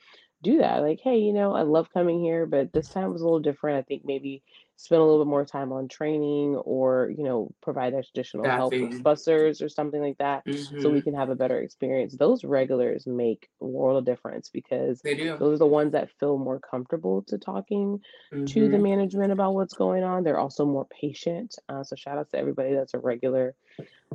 do 0.44 0.60
that. 0.60 0.80
Like, 0.82 1.00
hey, 1.04 1.18
you 1.20 1.34
know, 1.34 1.54
I 1.54 1.64
love 1.64 1.90
coming 1.94 2.22
here, 2.22 2.46
but 2.46 2.74
this 2.74 2.90
time 2.90 3.12
was 3.12 3.22
a 3.22 3.26
little 3.26 3.40
different. 3.40 3.80
I 3.80 3.82
think 3.84 4.04
maybe 4.06 4.44
spend 4.78 5.02
a 5.02 5.04
little 5.04 5.26
bit 5.26 5.30
more 5.30 5.44
time 5.44 5.72
on 5.72 5.88
training 5.88 6.56
or 6.56 7.12
you 7.18 7.24
know 7.24 7.52
provide 7.62 7.94
additional 7.94 8.46
help 8.46 8.72
with 8.72 9.04
bussers 9.04 9.62
or 9.62 9.68
something 9.68 10.02
like 10.02 10.18
that 10.20 10.46
mm-hmm. 10.46 10.82
so 10.82 10.90
we 10.90 11.00
mm-hmm. 11.00 11.10
can 11.10 11.16
have 11.16 11.30
a 11.30 11.36
better 11.36 11.60
experience 11.60 12.16
those 12.16 12.44
regulars 12.44 13.08
make 13.08 13.50
a 13.60 13.66
world 13.66 13.98
of 13.98 14.06
difference 14.06 14.50
because 14.50 15.02
those 15.04 15.56
are 15.56 15.58
the 15.58 15.66
ones 15.66 15.94
that 15.94 16.12
feel 16.20 16.38
more 16.38 16.60
comfortable 16.60 17.24
to 17.24 17.40
talking 17.40 18.00
mm-hmm. 18.32 18.46
to 18.46 18.70
the 18.70 18.76
mm-hmm. 18.76 18.84
management 18.84 19.32
about 19.32 19.56
what's 19.56 19.74
going 19.74 20.04
on 20.04 20.24
they're 20.24 20.40
also 20.40 20.64
more 20.64 20.86
patient 20.86 21.56
uh, 21.70 21.84
so 21.84 21.96
shout 21.96 22.20
out 22.20 22.30
to 22.30 22.38
everybody 22.38 22.76
that's 22.76 22.94
a 22.94 23.00
regular 23.00 23.56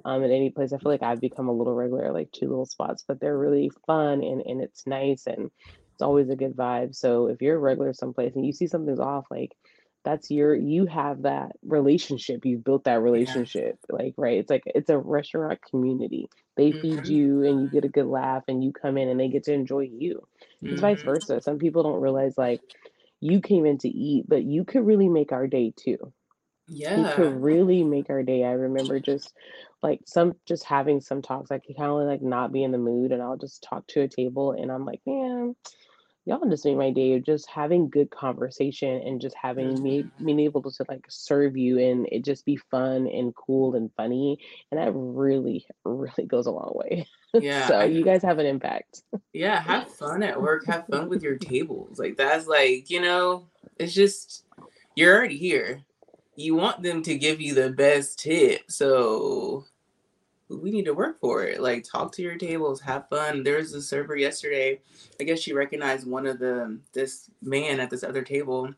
um, 0.05 0.23
in 0.23 0.31
any 0.31 0.51
place 0.51 0.73
i 0.73 0.79
feel 0.79 0.93
like 0.93 1.03
i've 1.03 1.21
become 1.21 1.49
a 1.49 1.53
little 1.53 1.75
regular 1.75 2.13
like 2.13 2.31
two 2.31 2.47
little 2.47 2.67
spots 2.67 3.05
but 3.07 3.21
they're 3.21 3.39
really 3.39 3.71
fun 3.85 4.23
and, 4.23 4.43
and 4.43 4.63
it's 4.63 4.87
nice 4.87 5.27
and 5.27 5.51
it's 5.93 6.03
always 6.03 6.31
a 6.31 6.37
good 6.37 6.55
vibe 6.57 6.95
so 6.95 7.27
if 7.27 7.43
you're 7.43 7.57
a 7.57 7.59
regular 7.59 7.93
someplace 7.93 8.37
and 8.37 8.47
you 8.47 8.53
see 8.53 8.69
something's 8.69 9.01
off 9.01 9.27
like 9.29 9.53
that's 10.05 10.31
your 10.31 10.55
you 10.55 10.87
have 10.87 11.23
that 11.23 11.53
relationship 11.65 12.45
you've 12.45 12.65
built 12.65 12.85
that 12.85 13.01
relationship 13.01 13.79
yeah. 13.89 13.97
like 13.97 14.15
right 14.17 14.39
it's 14.39 14.51
like 14.51 14.63
it's 14.67 14.91
a 14.91 14.99
restaurant 14.99 15.61
community 15.69 16.29
they 16.57 16.71
mm-hmm. 16.71 16.81
feed 16.81 17.07
you 17.07 17.45
and 17.45 17.63
you 17.63 17.69
get 17.69 17.85
a 17.85 17.89
good 17.89 18.07
laugh 18.07 18.43
and 18.49 18.65
you 18.65 18.73
come 18.73 18.99
in 18.99 19.09
and 19.09 19.19
they 19.19 19.29
get 19.29 19.45
to 19.45 19.53
enjoy 19.53 19.81
you 19.81 20.27
it's 20.61 20.73
mm-hmm. 20.73 20.81
vice 20.81 21.03
versa 21.03 21.41
some 21.41 21.59
people 21.59 21.83
don't 21.83 22.01
realize 22.01 22.37
like 22.37 22.61
you 23.21 23.41
came 23.41 23.65
in 23.65 23.79
to 23.79 23.89
eat 23.89 24.25
but 24.29 24.43
you 24.43 24.65
could 24.65 24.85
really 24.85 25.09
make 25.09 25.33
our 25.33 25.47
day 25.47 25.73
too 25.77 26.13
yeah 26.67 26.97
you 26.97 27.15
could 27.15 27.43
really 27.43 27.85
make 27.85 28.11
our 28.11 28.23
day 28.23 28.45
i 28.45 28.53
remember 28.53 28.99
just 28.99 29.33
like 29.83 30.01
some 30.07 30.35
just 30.47 30.65
having 30.65 31.01
some 31.01 31.23
talks 31.23 31.51
i 31.51 31.61
you 31.67 31.75
kind 31.75 31.91
of 31.91 31.97
like 32.07 32.23
not 32.23 32.53
be 32.53 32.63
in 32.63 32.71
the 32.71 32.79
mood 32.79 33.13
and 33.13 33.23
i'll 33.23 33.37
just 33.37 33.63
talk 33.63 33.87
to 33.87 34.01
a 34.01 34.09
table 34.09 34.53
and 34.53 34.71
i'm 34.71 34.85
like 34.85 35.01
man 35.07 35.55
y'all 36.25 36.49
just 36.49 36.65
made 36.65 36.77
my 36.77 36.91
day 36.91 37.15
of 37.15 37.25
just 37.25 37.49
having 37.49 37.89
good 37.89 38.11
conversation 38.11 39.03
and 39.05 39.21
just 39.21 39.37
having 39.41 39.83
me 39.83 40.03
mm-hmm. 40.03 40.25
being 40.25 40.41
able 40.41 40.63
to, 40.63 40.71
to 40.71 40.85
like 40.89 41.05
serve 41.09 41.57
you 41.57 41.79
and 41.79 42.09
it 42.13 42.25
just 42.25 42.45
be 42.45 42.57
fun 42.57 43.07
and 43.09 43.35
cool 43.35 43.75
and 43.75 43.91
funny 43.97 44.39
and 44.71 44.81
that 44.81 44.93
really 44.95 45.67
really 45.85 46.27
goes 46.27 46.47
a 46.47 46.51
long 46.51 46.73
way. 46.75 47.07
Yeah 47.35 47.67
so 47.67 47.85
you 47.85 48.05
guys 48.05 48.23
have 48.23 48.39
an 48.39 48.45
impact. 48.45 49.05
Yeah 49.33 49.63
have 49.63 49.89
fun 49.89 50.23
at 50.23 50.41
work 50.41 50.67
have 50.67 50.87
fun 50.87 51.09
with 51.09 51.23
your 51.23 51.39
tables 51.39 51.99
like 51.99 52.19
that's 52.19 52.47
like 52.47 52.91
you 52.91 53.01
know 53.01 53.47
it's 53.79 53.95
just 53.95 54.45
you're 54.95 55.17
already 55.17 55.39
here. 55.39 55.83
You 56.37 56.55
want 56.55 56.83
them 56.83 57.03
to 57.03 57.17
give 57.17 57.41
you 57.41 57.55
the 57.55 57.71
best 57.71 58.19
tip 58.19 58.63
so 58.69 59.65
we 60.61 60.71
need 60.71 60.85
to 60.87 60.95
work 60.95 61.21
for 61.21 61.45
it. 61.45 61.61
Like 61.61 61.85
talk 61.85 62.13
to 62.13 62.23
your 62.23 62.37
tables, 62.37 62.81
have 62.81 63.09
fun. 63.09 63.43
There 63.43 63.59
was 63.59 63.73
a 63.75 63.83
server 63.83 64.17
yesterday. 64.17 64.81
I 65.21 65.25
guess 65.25 65.41
she 65.41 65.53
recognized 65.53 66.07
one 66.07 66.27
of 66.27 66.39
the 66.39 66.79
this 66.93 67.31
man 67.43 67.81
at 67.81 67.91
this 67.91 68.05
other 68.05 68.23
table 68.23 68.75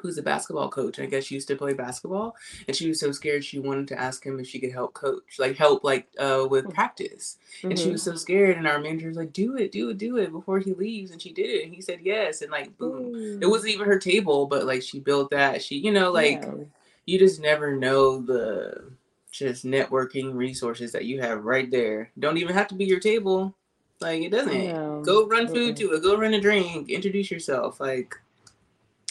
who's 0.00 0.18
a 0.18 0.22
basketball 0.22 0.68
coach. 0.68 0.98
I 0.98 1.06
guess 1.06 1.24
she 1.24 1.34
used 1.34 1.48
to 1.48 1.56
play 1.56 1.72
basketball 1.72 2.36
and 2.66 2.76
she 2.76 2.88
was 2.88 3.00
so 3.00 3.12
scared 3.12 3.44
she 3.44 3.58
wanted 3.58 3.88
to 3.88 4.00
ask 4.00 4.24
him 4.24 4.38
if 4.38 4.46
she 4.46 4.58
could 4.58 4.72
help 4.72 4.94
coach, 4.94 5.38
like 5.38 5.56
help 5.56 5.84
like 5.84 6.08
uh 6.18 6.46
with 6.48 6.66
mm. 6.66 6.74
practice. 6.74 7.36
Mm-hmm. 7.58 7.70
And 7.70 7.78
she 7.78 7.90
was 7.90 8.02
mm-hmm. 8.02 8.12
so 8.12 8.16
scared 8.16 8.56
and 8.56 8.66
our 8.66 8.78
manager 8.78 9.08
was 9.08 9.16
like, 9.16 9.32
Do 9.32 9.56
it, 9.56 9.72
do 9.72 9.90
it, 9.90 9.98
do 9.98 10.16
it 10.16 10.32
before 10.32 10.60
he 10.60 10.72
leaves. 10.72 11.10
And 11.10 11.20
she 11.20 11.32
did 11.32 11.50
it 11.50 11.64
and 11.64 11.74
he 11.74 11.80
said 11.80 12.00
yes. 12.02 12.42
And 12.42 12.50
like 12.50 12.76
boom. 12.78 13.12
Mm. 13.14 13.42
It 13.42 13.46
wasn't 13.48 13.74
even 13.74 13.86
her 13.86 13.98
table, 13.98 14.46
but 14.46 14.66
like 14.66 14.82
she 14.82 15.00
built 15.00 15.30
that. 15.30 15.62
She, 15.62 15.76
you 15.76 15.92
know, 15.92 16.12
like 16.12 16.42
yeah. 16.42 16.64
you 17.06 17.18
just 17.18 17.40
never 17.40 17.74
know 17.74 18.20
the 18.20 18.92
just 19.30 19.64
networking 19.64 20.34
resources 20.34 20.92
that 20.92 21.04
you 21.04 21.20
have 21.20 21.44
right 21.44 21.70
there. 21.70 22.10
Don't 22.18 22.38
even 22.38 22.54
have 22.54 22.68
to 22.68 22.74
be 22.74 22.84
your 22.84 23.00
table. 23.00 23.54
Like 24.00 24.22
it 24.22 24.30
doesn't. 24.30 25.02
Go 25.02 25.26
run 25.26 25.48
food 25.48 25.76
to 25.76 25.92
it. 25.92 26.02
Go 26.02 26.16
run 26.16 26.34
a 26.34 26.40
drink. 26.40 26.90
Introduce 26.90 27.30
yourself. 27.30 27.80
Like 27.80 28.14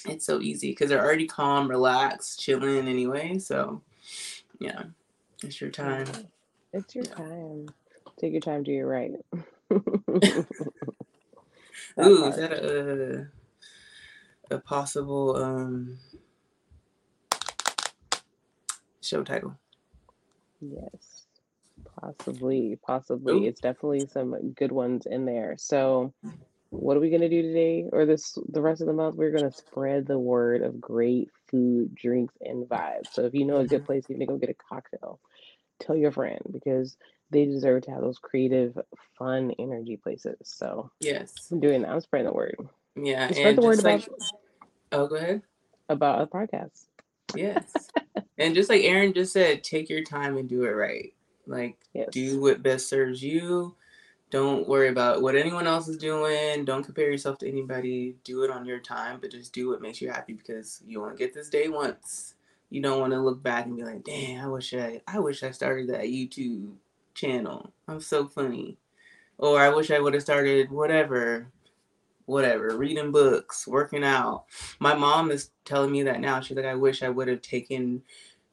it's 0.05 0.25
so 0.25 0.39
easy 0.39 0.71
because 0.71 0.89
they're 0.89 1.03
already 1.03 1.27
calm, 1.27 1.69
relaxed, 1.69 2.39
chilling 2.39 2.87
anyway. 2.87 3.37
So 3.39 3.81
yeah, 4.59 4.83
it's 5.43 5.59
your 5.59 5.69
time. 5.69 6.07
It's 6.73 6.95
your 6.95 7.05
yeah. 7.05 7.15
time. 7.15 7.69
Take 8.19 8.31
your 8.31 8.41
time. 8.41 8.63
Do 8.63 8.71
your 8.71 8.87
right. 8.87 9.11
Ooh, 9.71 9.81
part. 11.97 12.33
is 12.33 12.35
that 12.37 12.53
a 12.53 13.27
a 14.49 14.59
possible 14.59 15.35
um 15.35 15.97
show 19.01 19.23
title? 19.23 19.55
Yes, 20.61 21.25
possibly, 21.99 22.79
possibly. 22.85 23.33
Ooh. 23.33 23.47
It's 23.47 23.61
definitely 23.61 24.07
some 24.07 24.51
good 24.53 24.71
ones 24.71 25.05
in 25.05 25.25
there. 25.25 25.55
So, 25.57 26.13
what 26.69 26.97
are 26.97 26.99
we 26.99 27.09
gonna 27.09 27.29
do 27.29 27.41
today, 27.41 27.85
or 27.91 28.05
this 28.05 28.37
the 28.49 28.61
rest 28.61 28.81
of 28.81 28.87
the 28.87 28.93
month? 28.93 29.15
We're 29.15 29.31
gonna 29.31 29.51
spread 29.51 30.07
the 30.07 30.19
word 30.19 30.61
of 30.61 30.81
great 30.81 31.29
food, 31.47 31.95
drinks, 31.95 32.33
and 32.41 32.65
vibes. 32.65 33.13
So, 33.13 33.25
if 33.25 33.33
you 33.33 33.45
know 33.45 33.57
a 33.57 33.67
good 33.67 33.79
mm-hmm. 33.79 33.85
place, 33.85 34.05
you're 34.07 34.17
gonna 34.17 34.27
go 34.27 34.37
get 34.37 34.49
a 34.49 34.53
cocktail. 34.53 35.19
Tell 35.79 35.95
your 35.95 36.11
friend 36.11 36.41
because 36.51 36.97
they 37.29 37.45
deserve 37.45 37.83
to 37.83 37.91
have 37.91 38.01
those 38.01 38.17
creative, 38.17 38.77
fun, 39.17 39.51
energy 39.59 39.97
places. 39.97 40.37
So, 40.43 40.91
yes, 40.99 41.33
I'm 41.51 41.59
doing 41.59 41.83
that. 41.83 41.91
I'm 41.91 42.01
spreading 42.01 42.27
the 42.27 42.33
word. 42.33 42.57
Yeah, 42.95 43.29
spread 43.29 43.57
the 43.57 43.61
word 43.61 43.83
like, 43.83 44.07
about. 44.07 44.19
Oh, 44.91 45.07
go 45.07 45.15
ahead. 45.15 45.41
About 45.89 46.21
a 46.21 46.27
podcast. 46.27 46.85
Yes. 47.35 47.71
And 48.37 48.55
just 48.55 48.69
like 48.69 48.83
Erin 48.83 49.13
just 49.13 49.33
said, 49.33 49.63
take 49.63 49.89
your 49.89 50.03
time 50.03 50.37
and 50.37 50.47
do 50.49 50.63
it 50.65 50.71
right. 50.71 51.13
Like 51.47 51.77
yes. 51.93 52.09
do 52.11 52.41
what 52.41 52.61
best 52.63 52.89
serves 52.89 53.23
you. 53.23 53.75
don't 54.29 54.67
worry 54.67 54.89
about 54.89 55.21
what 55.21 55.35
anyone 55.35 55.67
else 55.67 55.87
is 55.87 55.97
doing. 55.97 56.65
Don't 56.65 56.83
compare 56.83 57.09
yourself 57.09 57.37
to 57.39 57.47
anybody. 57.47 58.15
Do 58.23 58.43
it 58.43 58.51
on 58.51 58.65
your 58.65 58.79
time, 58.79 59.19
but 59.21 59.31
just 59.31 59.53
do 59.53 59.69
what 59.69 59.81
makes 59.81 60.01
you 60.01 60.09
happy 60.09 60.33
because 60.33 60.81
you 60.85 60.99
want 60.99 61.17
to 61.17 61.23
get 61.23 61.33
this 61.33 61.49
day 61.49 61.69
once. 61.69 62.35
You 62.69 62.81
don't 62.81 62.99
want 62.99 63.13
to 63.13 63.21
look 63.21 63.41
back 63.41 63.65
and 63.65 63.77
be 63.77 63.83
like, 63.83 64.03
"Damn, 64.03 64.43
I 64.43 64.47
wish 64.49 64.73
I, 64.73 65.01
I 65.07 65.19
wish 65.19 65.43
I 65.43 65.51
started 65.51 65.87
that 65.89 66.05
YouTube 66.05 66.73
channel. 67.13 67.71
I'm 67.87 68.01
so 68.01 68.27
funny," 68.27 68.77
or 69.37 69.59
"I 69.59 69.69
wish 69.69 69.89
I 69.91 69.99
would 69.99 70.13
have 70.13 70.23
started 70.23 70.69
whatever, 70.69 71.47
whatever, 72.27 72.77
reading 72.77 73.11
books, 73.11 73.67
working 73.67 74.03
out." 74.03 74.45
My 74.79 74.93
mom 74.93 75.31
is 75.31 75.49
telling 75.65 75.91
me 75.91 76.03
that 76.03 76.19
now. 76.21 76.39
She's 76.39 76.55
like, 76.55 76.65
"I 76.65 76.75
wish 76.75 77.01
I 77.01 77.09
would 77.09 77.27
have 77.27 77.41
taken 77.41 78.03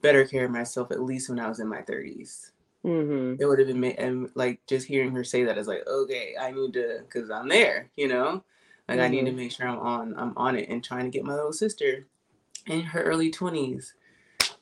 better 0.01 0.25
care 0.27 0.47
of 0.47 0.51
myself 0.51 0.91
at 0.91 1.03
least 1.03 1.29
when 1.29 1.39
I 1.39 1.49
was 1.49 1.61
in 1.61 1.69
my 1.69 1.83
30s." 1.83 2.51
Mm-hmm. 2.85 3.41
it 3.41 3.47
would 3.47 3.59
have 3.59 3.69
been 3.69 3.83
and 3.83 4.29
like 4.35 4.61
just 4.67 4.87
hearing 4.87 5.11
her 5.13 5.25
say 5.25 5.43
that 5.45 5.57
is 5.57 5.67
like 5.67 5.87
okay 5.87 6.35
i 6.39 6.51
need 6.51 6.75
to 6.75 6.99
because 7.01 7.31
i'm 7.31 7.49
there 7.49 7.89
you 7.97 8.07
know 8.07 8.45
like 8.91 9.01
i 9.01 9.09
need 9.09 9.25
to 9.25 9.31
Mhm. 9.31 9.37
make 9.37 9.53
sure 9.53 9.67
i'm 9.67 9.79
on 9.79 10.15
i'm 10.19 10.35
on 10.37 10.55
it 10.55 10.69
and 10.69 10.85
trying 10.85 11.05
to 11.07 11.11
get 11.11 11.25
my 11.25 11.33
little 11.35 11.51
sister 11.55 12.07
in 12.67 12.83
her 12.83 13.03
early 13.03 13.31
20s 13.31 13.95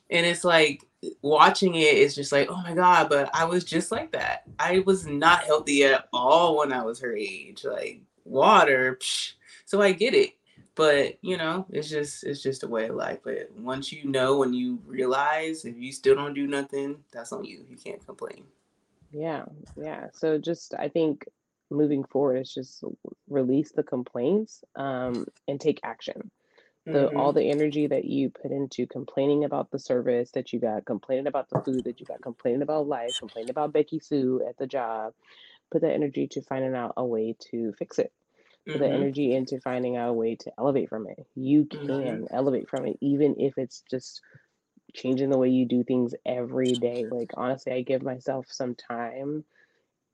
and 0.09 0.25
it's 0.25 0.45
like 0.45 0.85
watching 1.21 1.75
it 1.75 1.97
is 1.97 2.15
just 2.15 2.31
like 2.31 2.47
oh 2.49 2.61
my 2.63 2.73
god 2.73 3.09
but 3.09 3.29
i 3.33 3.43
was 3.43 3.65
just 3.65 3.91
like 3.91 4.13
that 4.13 4.43
i 4.57 4.79
was 4.85 5.05
not 5.05 5.43
healthy 5.43 5.83
at 5.83 6.07
all 6.13 6.55
when 6.57 6.71
i 6.71 6.81
was 6.81 7.01
her 7.01 7.13
age 7.13 7.65
like 7.65 7.99
water 8.25 8.97
psh. 9.01 9.33
so 9.65 9.81
i 9.81 9.91
get 9.91 10.13
it 10.13 10.33
but 10.75 11.17
you 11.21 11.37
know 11.37 11.65
it's 11.69 11.89
just 11.89 12.23
it's 12.23 12.41
just 12.41 12.63
a 12.63 12.67
way 12.67 12.87
of 12.87 12.95
life 12.95 13.19
but 13.23 13.51
once 13.53 13.91
you 13.91 14.05
know 14.05 14.43
and 14.43 14.55
you 14.55 14.81
realize 14.85 15.65
if 15.65 15.75
you 15.77 15.91
still 15.91 16.15
don't 16.15 16.33
do 16.33 16.47
nothing 16.47 17.03
that's 17.11 17.31
on 17.31 17.43
you 17.45 17.65
you 17.69 17.77
can't 17.77 18.05
complain 18.05 18.45
Yeah, 19.11 19.45
yeah. 19.75 20.07
So 20.13 20.37
just 20.37 20.73
I 20.77 20.89
think 20.89 21.25
moving 21.69 22.03
forward 22.03 22.37
is 22.41 22.53
just 22.53 22.83
release 23.27 23.71
the 23.71 23.83
complaints 23.83 24.63
um, 24.75 25.27
and 25.47 25.59
take 25.59 25.79
action. 25.83 26.31
The 26.91 27.09
all 27.09 27.31
Mhm. 27.31 27.33
the 27.33 27.49
energy 27.49 27.87
that 27.87 28.05
you 28.05 28.29
put 28.29 28.51
into 28.51 28.87
complaining 28.87 29.43
about 29.45 29.71
the 29.71 29.79
service 29.79 30.31
that 30.31 30.53
you 30.53 30.59
got, 30.59 30.85
complaining 30.85 31.27
about 31.27 31.49
the 31.49 31.57
food 31.57 31.85
that 31.85 31.99
you 31.99 32.05
got, 32.05 32.21
complaining 32.21 32.61
about 32.63 32.87
life, 32.87 33.15
complaining 33.17 33.51
about 33.51 33.73
Becky 33.73 33.99
Sue 33.99 34.43
at 34.47 34.57
the 34.57 34.67
job, 34.67 35.13
put 35.73 35.83
that 35.83 35.93
energy 35.93 36.27
to 36.29 36.43
finding 36.43 36.75
out 36.75 36.95
a 36.97 37.05
way 37.05 37.35
to 37.51 37.73
fix 37.79 37.99
it. 37.99 38.13
Put 38.71 38.79
that 38.79 38.91
Mhm. 38.91 38.93
energy 38.93 39.35
into 39.35 39.61
finding 39.61 39.97
out 39.97 40.09
a 40.11 40.13
way 40.13 40.37
to 40.37 40.53
elevate 40.59 40.89
from 40.89 41.07
it. 41.09 41.27
You 41.35 41.65
can 41.65 42.27
elevate 42.31 42.69
from 42.69 42.87
it, 42.87 42.97
even 43.01 43.35
if 43.39 43.57
it's 43.57 43.83
just 43.91 44.21
changing 44.95 45.29
the 45.29 45.39
way 45.39 45.49
you 45.49 45.67
do 45.67 45.83
things 45.83 46.15
every 46.25 46.75
day. 46.75 47.07
Like 47.11 47.31
honestly, 47.35 47.73
I 47.73 47.81
give 47.83 48.03
myself 48.03 48.47
some 48.51 48.75
time 48.75 49.45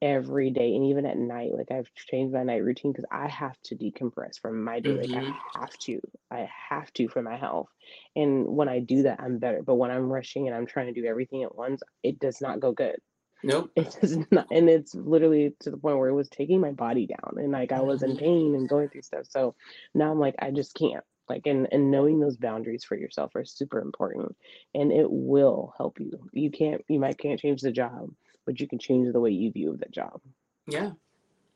every 0.02 0.52
day 0.52 0.76
and 0.76 0.86
even 0.86 1.06
at 1.06 1.18
night 1.18 1.52
like 1.54 1.72
i've 1.72 1.94
changed 1.94 2.34
my 2.34 2.44
night 2.44 2.64
routine 2.64 2.92
because 2.94 3.06
i 3.12 3.28
have 3.28 3.60
to 3.62 3.76
decompress 3.76 4.40
from 4.40 4.64
my 4.64 4.80
day 4.80 4.96
like 4.98 5.12
i 5.14 5.22
Mhm. 5.22 5.60
have 5.60 5.78
to 5.78 6.00
i 6.32 6.50
have 6.70 6.92
to 6.94 7.10
for 7.10 7.22
my 7.22 7.36
health 7.38 7.68
and 8.16 8.48
when 8.48 8.70
i 8.70 8.80
do 8.80 9.04
that 9.04 9.20
i'm 9.22 9.40
better 9.40 9.62
but 9.62 9.76
when 9.76 9.92
i'm 9.92 10.10
rushing 10.12 10.48
and 10.48 10.56
i'm 10.56 10.66
trying 10.66 10.94
to 10.94 11.02
do 11.02 11.06
everything 11.06 11.44
at 11.44 11.56
once 11.56 11.84
it 12.04 12.18
does 12.20 12.40
not 12.40 12.62
go 12.62 12.72
good 12.72 12.98
Nope. 13.44 13.72
it 13.76 13.96
does 14.02 14.18
not 14.32 14.48
and 14.52 14.70
it's 14.70 14.94
literally 14.96 15.54
to 15.62 15.72
the 15.72 15.78
point 15.78 15.98
where 15.98 16.10
it 16.10 16.14
was 16.14 16.28
taking 16.30 16.60
my 16.60 16.72
body 16.72 17.08
down 17.08 17.36
and 17.38 17.52
like 17.52 17.72
i 17.72 17.80
was 17.80 18.04
in 18.04 18.12
Mhm. 18.12 18.20
pain 18.20 18.56
and 18.56 18.68
going 18.68 18.90
through 18.90 19.02
stuff 19.04 19.26
so 19.30 19.56
now 19.94 20.12
i'm 20.12 20.20
like 20.20 20.36
i 20.40 20.52
just 20.52 20.74
can't 20.76 21.04
like 21.30 21.46
and, 21.46 21.68
and 21.72 21.92
knowing 21.92 22.20
those 22.20 22.38
boundaries 22.38 22.84
for 22.84 22.98
yourself 22.98 23.36
are 23.36 23.46
super 23.46 23.80
important 23.80 24.36
and 24.74 24.92
it 24.92 25.10
will 25.10 25.74
help 25.78 26.00
you 26.00 26.12
you 26.34 26.52
can't 26.52 26.84
you 26.90 27.00
might 27.00 27.18
can't 27.18 27.40
change 27.40 27.62
the 27.62 27.72
job 27.72 28.10
but 28.46 28.60
you 28.60 28.68
can 28.68 28.80
change 28.80 29.12
the 29.14 29.20
way 29.20 29.30
you 29.32 29.52
view 29.52 29.78
the 29.80 29.90
job 29.90 30.20
Yeah. 30.68 30.92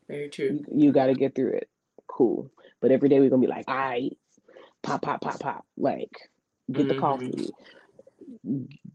Very 0.07 0.29
true. 0.29 0.63
you, 0.69 0.85
you 0.85 0.91
got 0.91 1.07
to 1.07 1.15
get 1.15 1.33
through 1.35 1.53
it 1.53 1.69
cool 2.07 2.49
but 2.81 2.91
every 2.91 3.09
day 3.09 3.19
we're 3.19 3.29
gonna 3.29 3.41
be 3.41 3.47
like 3.47 3.65
all 3.67 3.75
right 3.75 4.15
pop 4.83 5.01
pop 5.01 5.21
pop 5.21 5.39
pop 5.39 5.65
like 5.75 6.29
get 6.71 6.87
the 6.87 6.93
Mhm. 6.93 6.99
coffee 6.99 7.49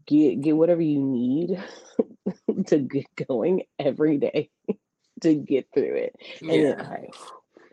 get 0.05 0.41
get 0.41 0.55
whatever 0.55 0.81
you 0.81 0.99
need 0.99 1.61
to 2.67 2.77
get 2.79 3.05
going 3.27 3.63
every 3.77 4.17
day 4.17 4.49
to 5.21 5.35
get 5.35 5.67
through 5.73 5.95
it 5.95 6.15
and 6.41 6.49
then 6.49 6.61
Yeah. 6.61 7.05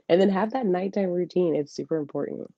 and 0.09 0.21
then 0.21 0.31
have 0.31 0.53
that 0.53 0.67
nighttime 0.67 1.11
routine 1.11 1.55
it's 1.55 1.73
super 1.73 1.97
important 1.97 2.53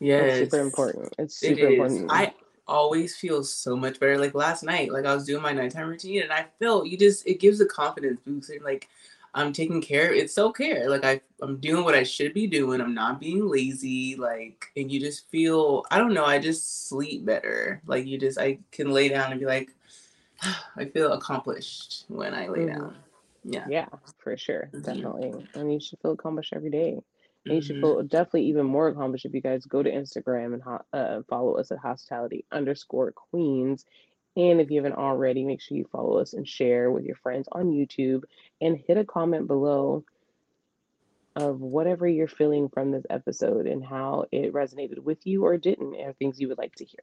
Yeah. 0.00 0.22
it's 0.22 0.38
super 0.38 0.60
important 0.60 1.14
it's 1.18 1.36
super 1.36 1.66
is. 1.66 1.72
important 1.72 2.10
I 2.10 2.34
always 2.66 3.16
feel 3.16 3.44
so 3.44 3.76
much 3.76 4.00
better. 4.00 4.18
Like 4.18 4.34
last 4.34 4.62
night, 4.62 4.90
like 4.90 5.04
I 5.04 5.14
was 5.14 5.24
doing 5.24 5.42
my 5.42 5.52
nighttime 5.52 5.88
routine 5.88 6.22
and 6.22 6.32
I 6.32 6.46
felt 6.58 6.86
you 6.86 6.96
just 6.96 7.26
it 7.26 7.40
gives 7.40 7.60
a 7.60 7.66
confidence 7.66 8.20
boost 8.24 8.50
and 8.50 8.62
like 8.64 8.88
I'm 9.34 9.52
taking 9.52 9.80
care. 9.82 10.12
It's 10.12 10.34
self 10.34 10.56
care. 10.56 10.88
Like 10.88 11.04
I 11.04 11.20
I'm 11.42 11.58
doing 11.58 11.84
what 11.84 11.94
I 11.94 12.02
should 12.04 12.32
be 12.34 12.46
doing. 12.46 12.80
I'm 12.80 12.94
not 12.94 13.20
being 13.20 13.48
lazy. 13.48 14.16
Like 14.16 14.66
and 14.76 14.90
you 14.90 15.00
just 15.00 15.28
feel 15.30 15.84
I 15.90 15.98
don't 15.98 16.14
know. 16.14 16.24
I 16.24 16.38
just 16.38 16.88
sleep 16.88 17.24
better. 17.24 17.82
Like 17.86 18.06
you 18.06 18.18
just 18.18 18.38
I 18.38 18.58
can 18.70 18.90
lay 18.90 19.08
down 19.08 19.30
and 19.32 19.40
be 19.40 19.46
like 19.46 19.74
I 20.76 20.86
feel 20.86 21.12
accomplished 21.12 22.04
when 22.08 22.34
I 22.34 22.48
lay 22.48 22.66
down. 22.66 22.96
Yeah. 23.44 23.68
yeah 23.68 23.86
for 24.18 24.36
sure 24.38 24.70
hmm 24.72 24.80
definitely 24.82 25.32
and 25.54 25.70
you 25.72 25.78
should 25.78 25.98
feel 26.00 26.12
accomplished 26.12 26.54
every 26.54 26.70
day 26.70 26.98
and 27.46 27.54
you 27.56 27.60
should 27.60 27.76
hmm 27.76 27.82
feel 27.82 28.02
definitely 28.02 28.46
even 28.46 28.64
more 28.64 28.88
accomplished 28.88 29.26
if 29.26 29.34
you 29.34 29.42
guys 29.42 29.66
go 29.66 29.82
to 29.82 29.90
instagram 29.92 30.54
and 30.54 30.62
ho- 30.62 30.84
uh, 30.94 31.20
follow 31.28 31.58
us 31.58 31.70
at 31.70 31.76
hospitality 31.78 32.46
underscore 32.50 33.12
queens 33.12 33.84
and 34.36 34.60
if 34.60 34.70
you 34.70 34.76
haven't 34.76 34.98
already 34.98 35.44
make 35.44 35.60
sure 35.60 35.76
you 35.76 35.88
follow 35.92 36.18
us 36.18 36.32
and 36.32 36.48
share 36.48 36.90
with 36.90 37.04
your 37.04 37.16
friends 37.16 37.48
on 37.52 37.70
youtube 37.70 38.24
and 38.60 38.76
hit 38.86 38.96
a 38.96 39.04
comment 39.04 39.46
below 39.46 40.04
of 41.36 41.60
whatever 41.60 42.06
you're 42.06 42.28
feeling 42.28 42.68
from 42.68 42.90
this 42.90 43.04
episode 43.10 43.66
and 43.66 43.84
how 43.84 44.24
it 44.30 44.52
resonated 44.52 45.00
with 45.00 45.26
you 45.26 45.44
or 45.44 45.56
didn't, 45.56 45.94
or 45.96 46.12
things 46.12 46.40
you 46.40 46.48
would 46.48 46.58
like 46.58 46.74
to 46.76 46.84
hear. 46.84 47.00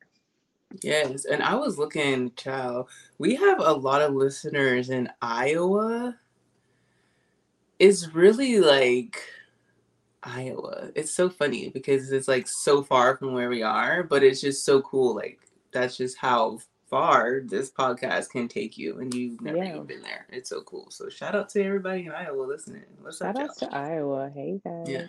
Yes, 0.81 1.25
and 1.25 1.43
I 1.43 1.55
was 1.55 1.77
looking, 1.77 2.31
child. 2.35 2.87
We 3.17 3.35
have 3.35 3.59
a 3.59 3.73
lot 3.73 4.01
of 4.01 4.13
listeners 4.13 4.89
in 4.89 5.09
Iowa. 5.21 6.17
It's 7.77 8.13
really 8.13 8.59
like 8.59 9.21
Iowa. 10.23 10.91
It's 10.95 11.13
so 11.13 11.29
funny 11.29 11.69
because 11.69 12.13
it's 12.13 12.29
like 12.29 12.47
so 12.47 12.83
far 12.83 13.17
from 13.17 13.33
where 13.33 13.49
we 13.49 13.63
are, 13.63 14.01
but 14.03 14.23
it's 14.23 14.39
just 14.39 14.63
so 14.63 14.81
cool. 14.81 15.13
Like 15.13 15.39
that's 15.73 15.97
just 15.97 16.17
how 16.17 16.59
far 16.91 17.39
this 17.43 17.71
podcast 17.71 18.29
can 18.29 18.47
take 18.47 18.77
you, 18.77 18.99
and 18.99 19.11
you've 19.13 19.41
never 19.41 19.57
Yeah. 19.57 19.69
even 19.69 19.85
been 19.85 20.01
there. 20.03 20.27
It's 20.29 20.49
so 20.49 20.61
cool. 20.61 20.91
So 20.91 21.09
shout 21.09 21.33
out 21.33 21.49
to 21.49 21.63
everybody 21.63 22.05
in 22.05 22.11
Iowa 22.11 22.43
listening. 22.43 22.83
What's 23.01 23.19
up, 23.21 23.35
Shout 23.35 23.49
outs 23.49 23.61
y'all? 23.63 23.71
to 23.71 23.75
Iowa. 23.75 24.29
Hey 24.29 24.61
guys. 24.63 24.87
yeah. 24.87 25.07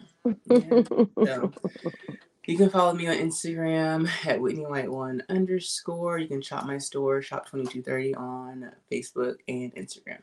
So 1.26 1.52
you 2.46 2.56
can 2.56 2.70
follow 2.70 2.94
me 2.94 3.06
on 3.08 3.16
Instagram 3.16 4.08
at 4.26 4.40
Whitney 4.40 4.64
White 4.64 4.90
One 4.90 5.22
underscore. 5.28 6.18
You 6.18 6.28
can 6.28 6.40
shop 6.40 6.64
my 6.64 6.78
store, 6.78 7.20
Shop 7.20 7.46
Twenty 7.46 7.66
Two 7.66 7.82
Thirty 7.82 8.14
on 8.14 8.70
Facebook 8.90 9.36
and 9.48 9.74
Instagram. 9.74 10.20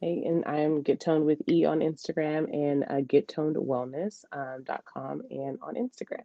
hey, 0.00 0.24
and 0.26 0.44
I'm 0.46 0.82
Get 0.82 0.98
Toned 1.00 1.24
with 1.26 1.40
E 1.48 1.64
on 1.66 1.80
Instagram 1.80 2.52
and 2.52 2.84
uh, 2.84 3.02
GetTonedWellness.com 3.02 4.62
dot 4.64 4.84
com 4.84 5.22
and 5.30 5.58
on 5.62 5.74
Instagram. 5.76 6.24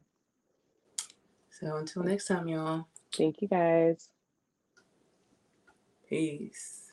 So 1.51 1.75
until 1.75 2.03
next 2.03 2.27
time, 2.27 2.47
y'all. 2.47 2.87
Thank 3.15 3.41
you 3.41 3.47
guys. 3.49 4.07
Peace. 6.09 6.88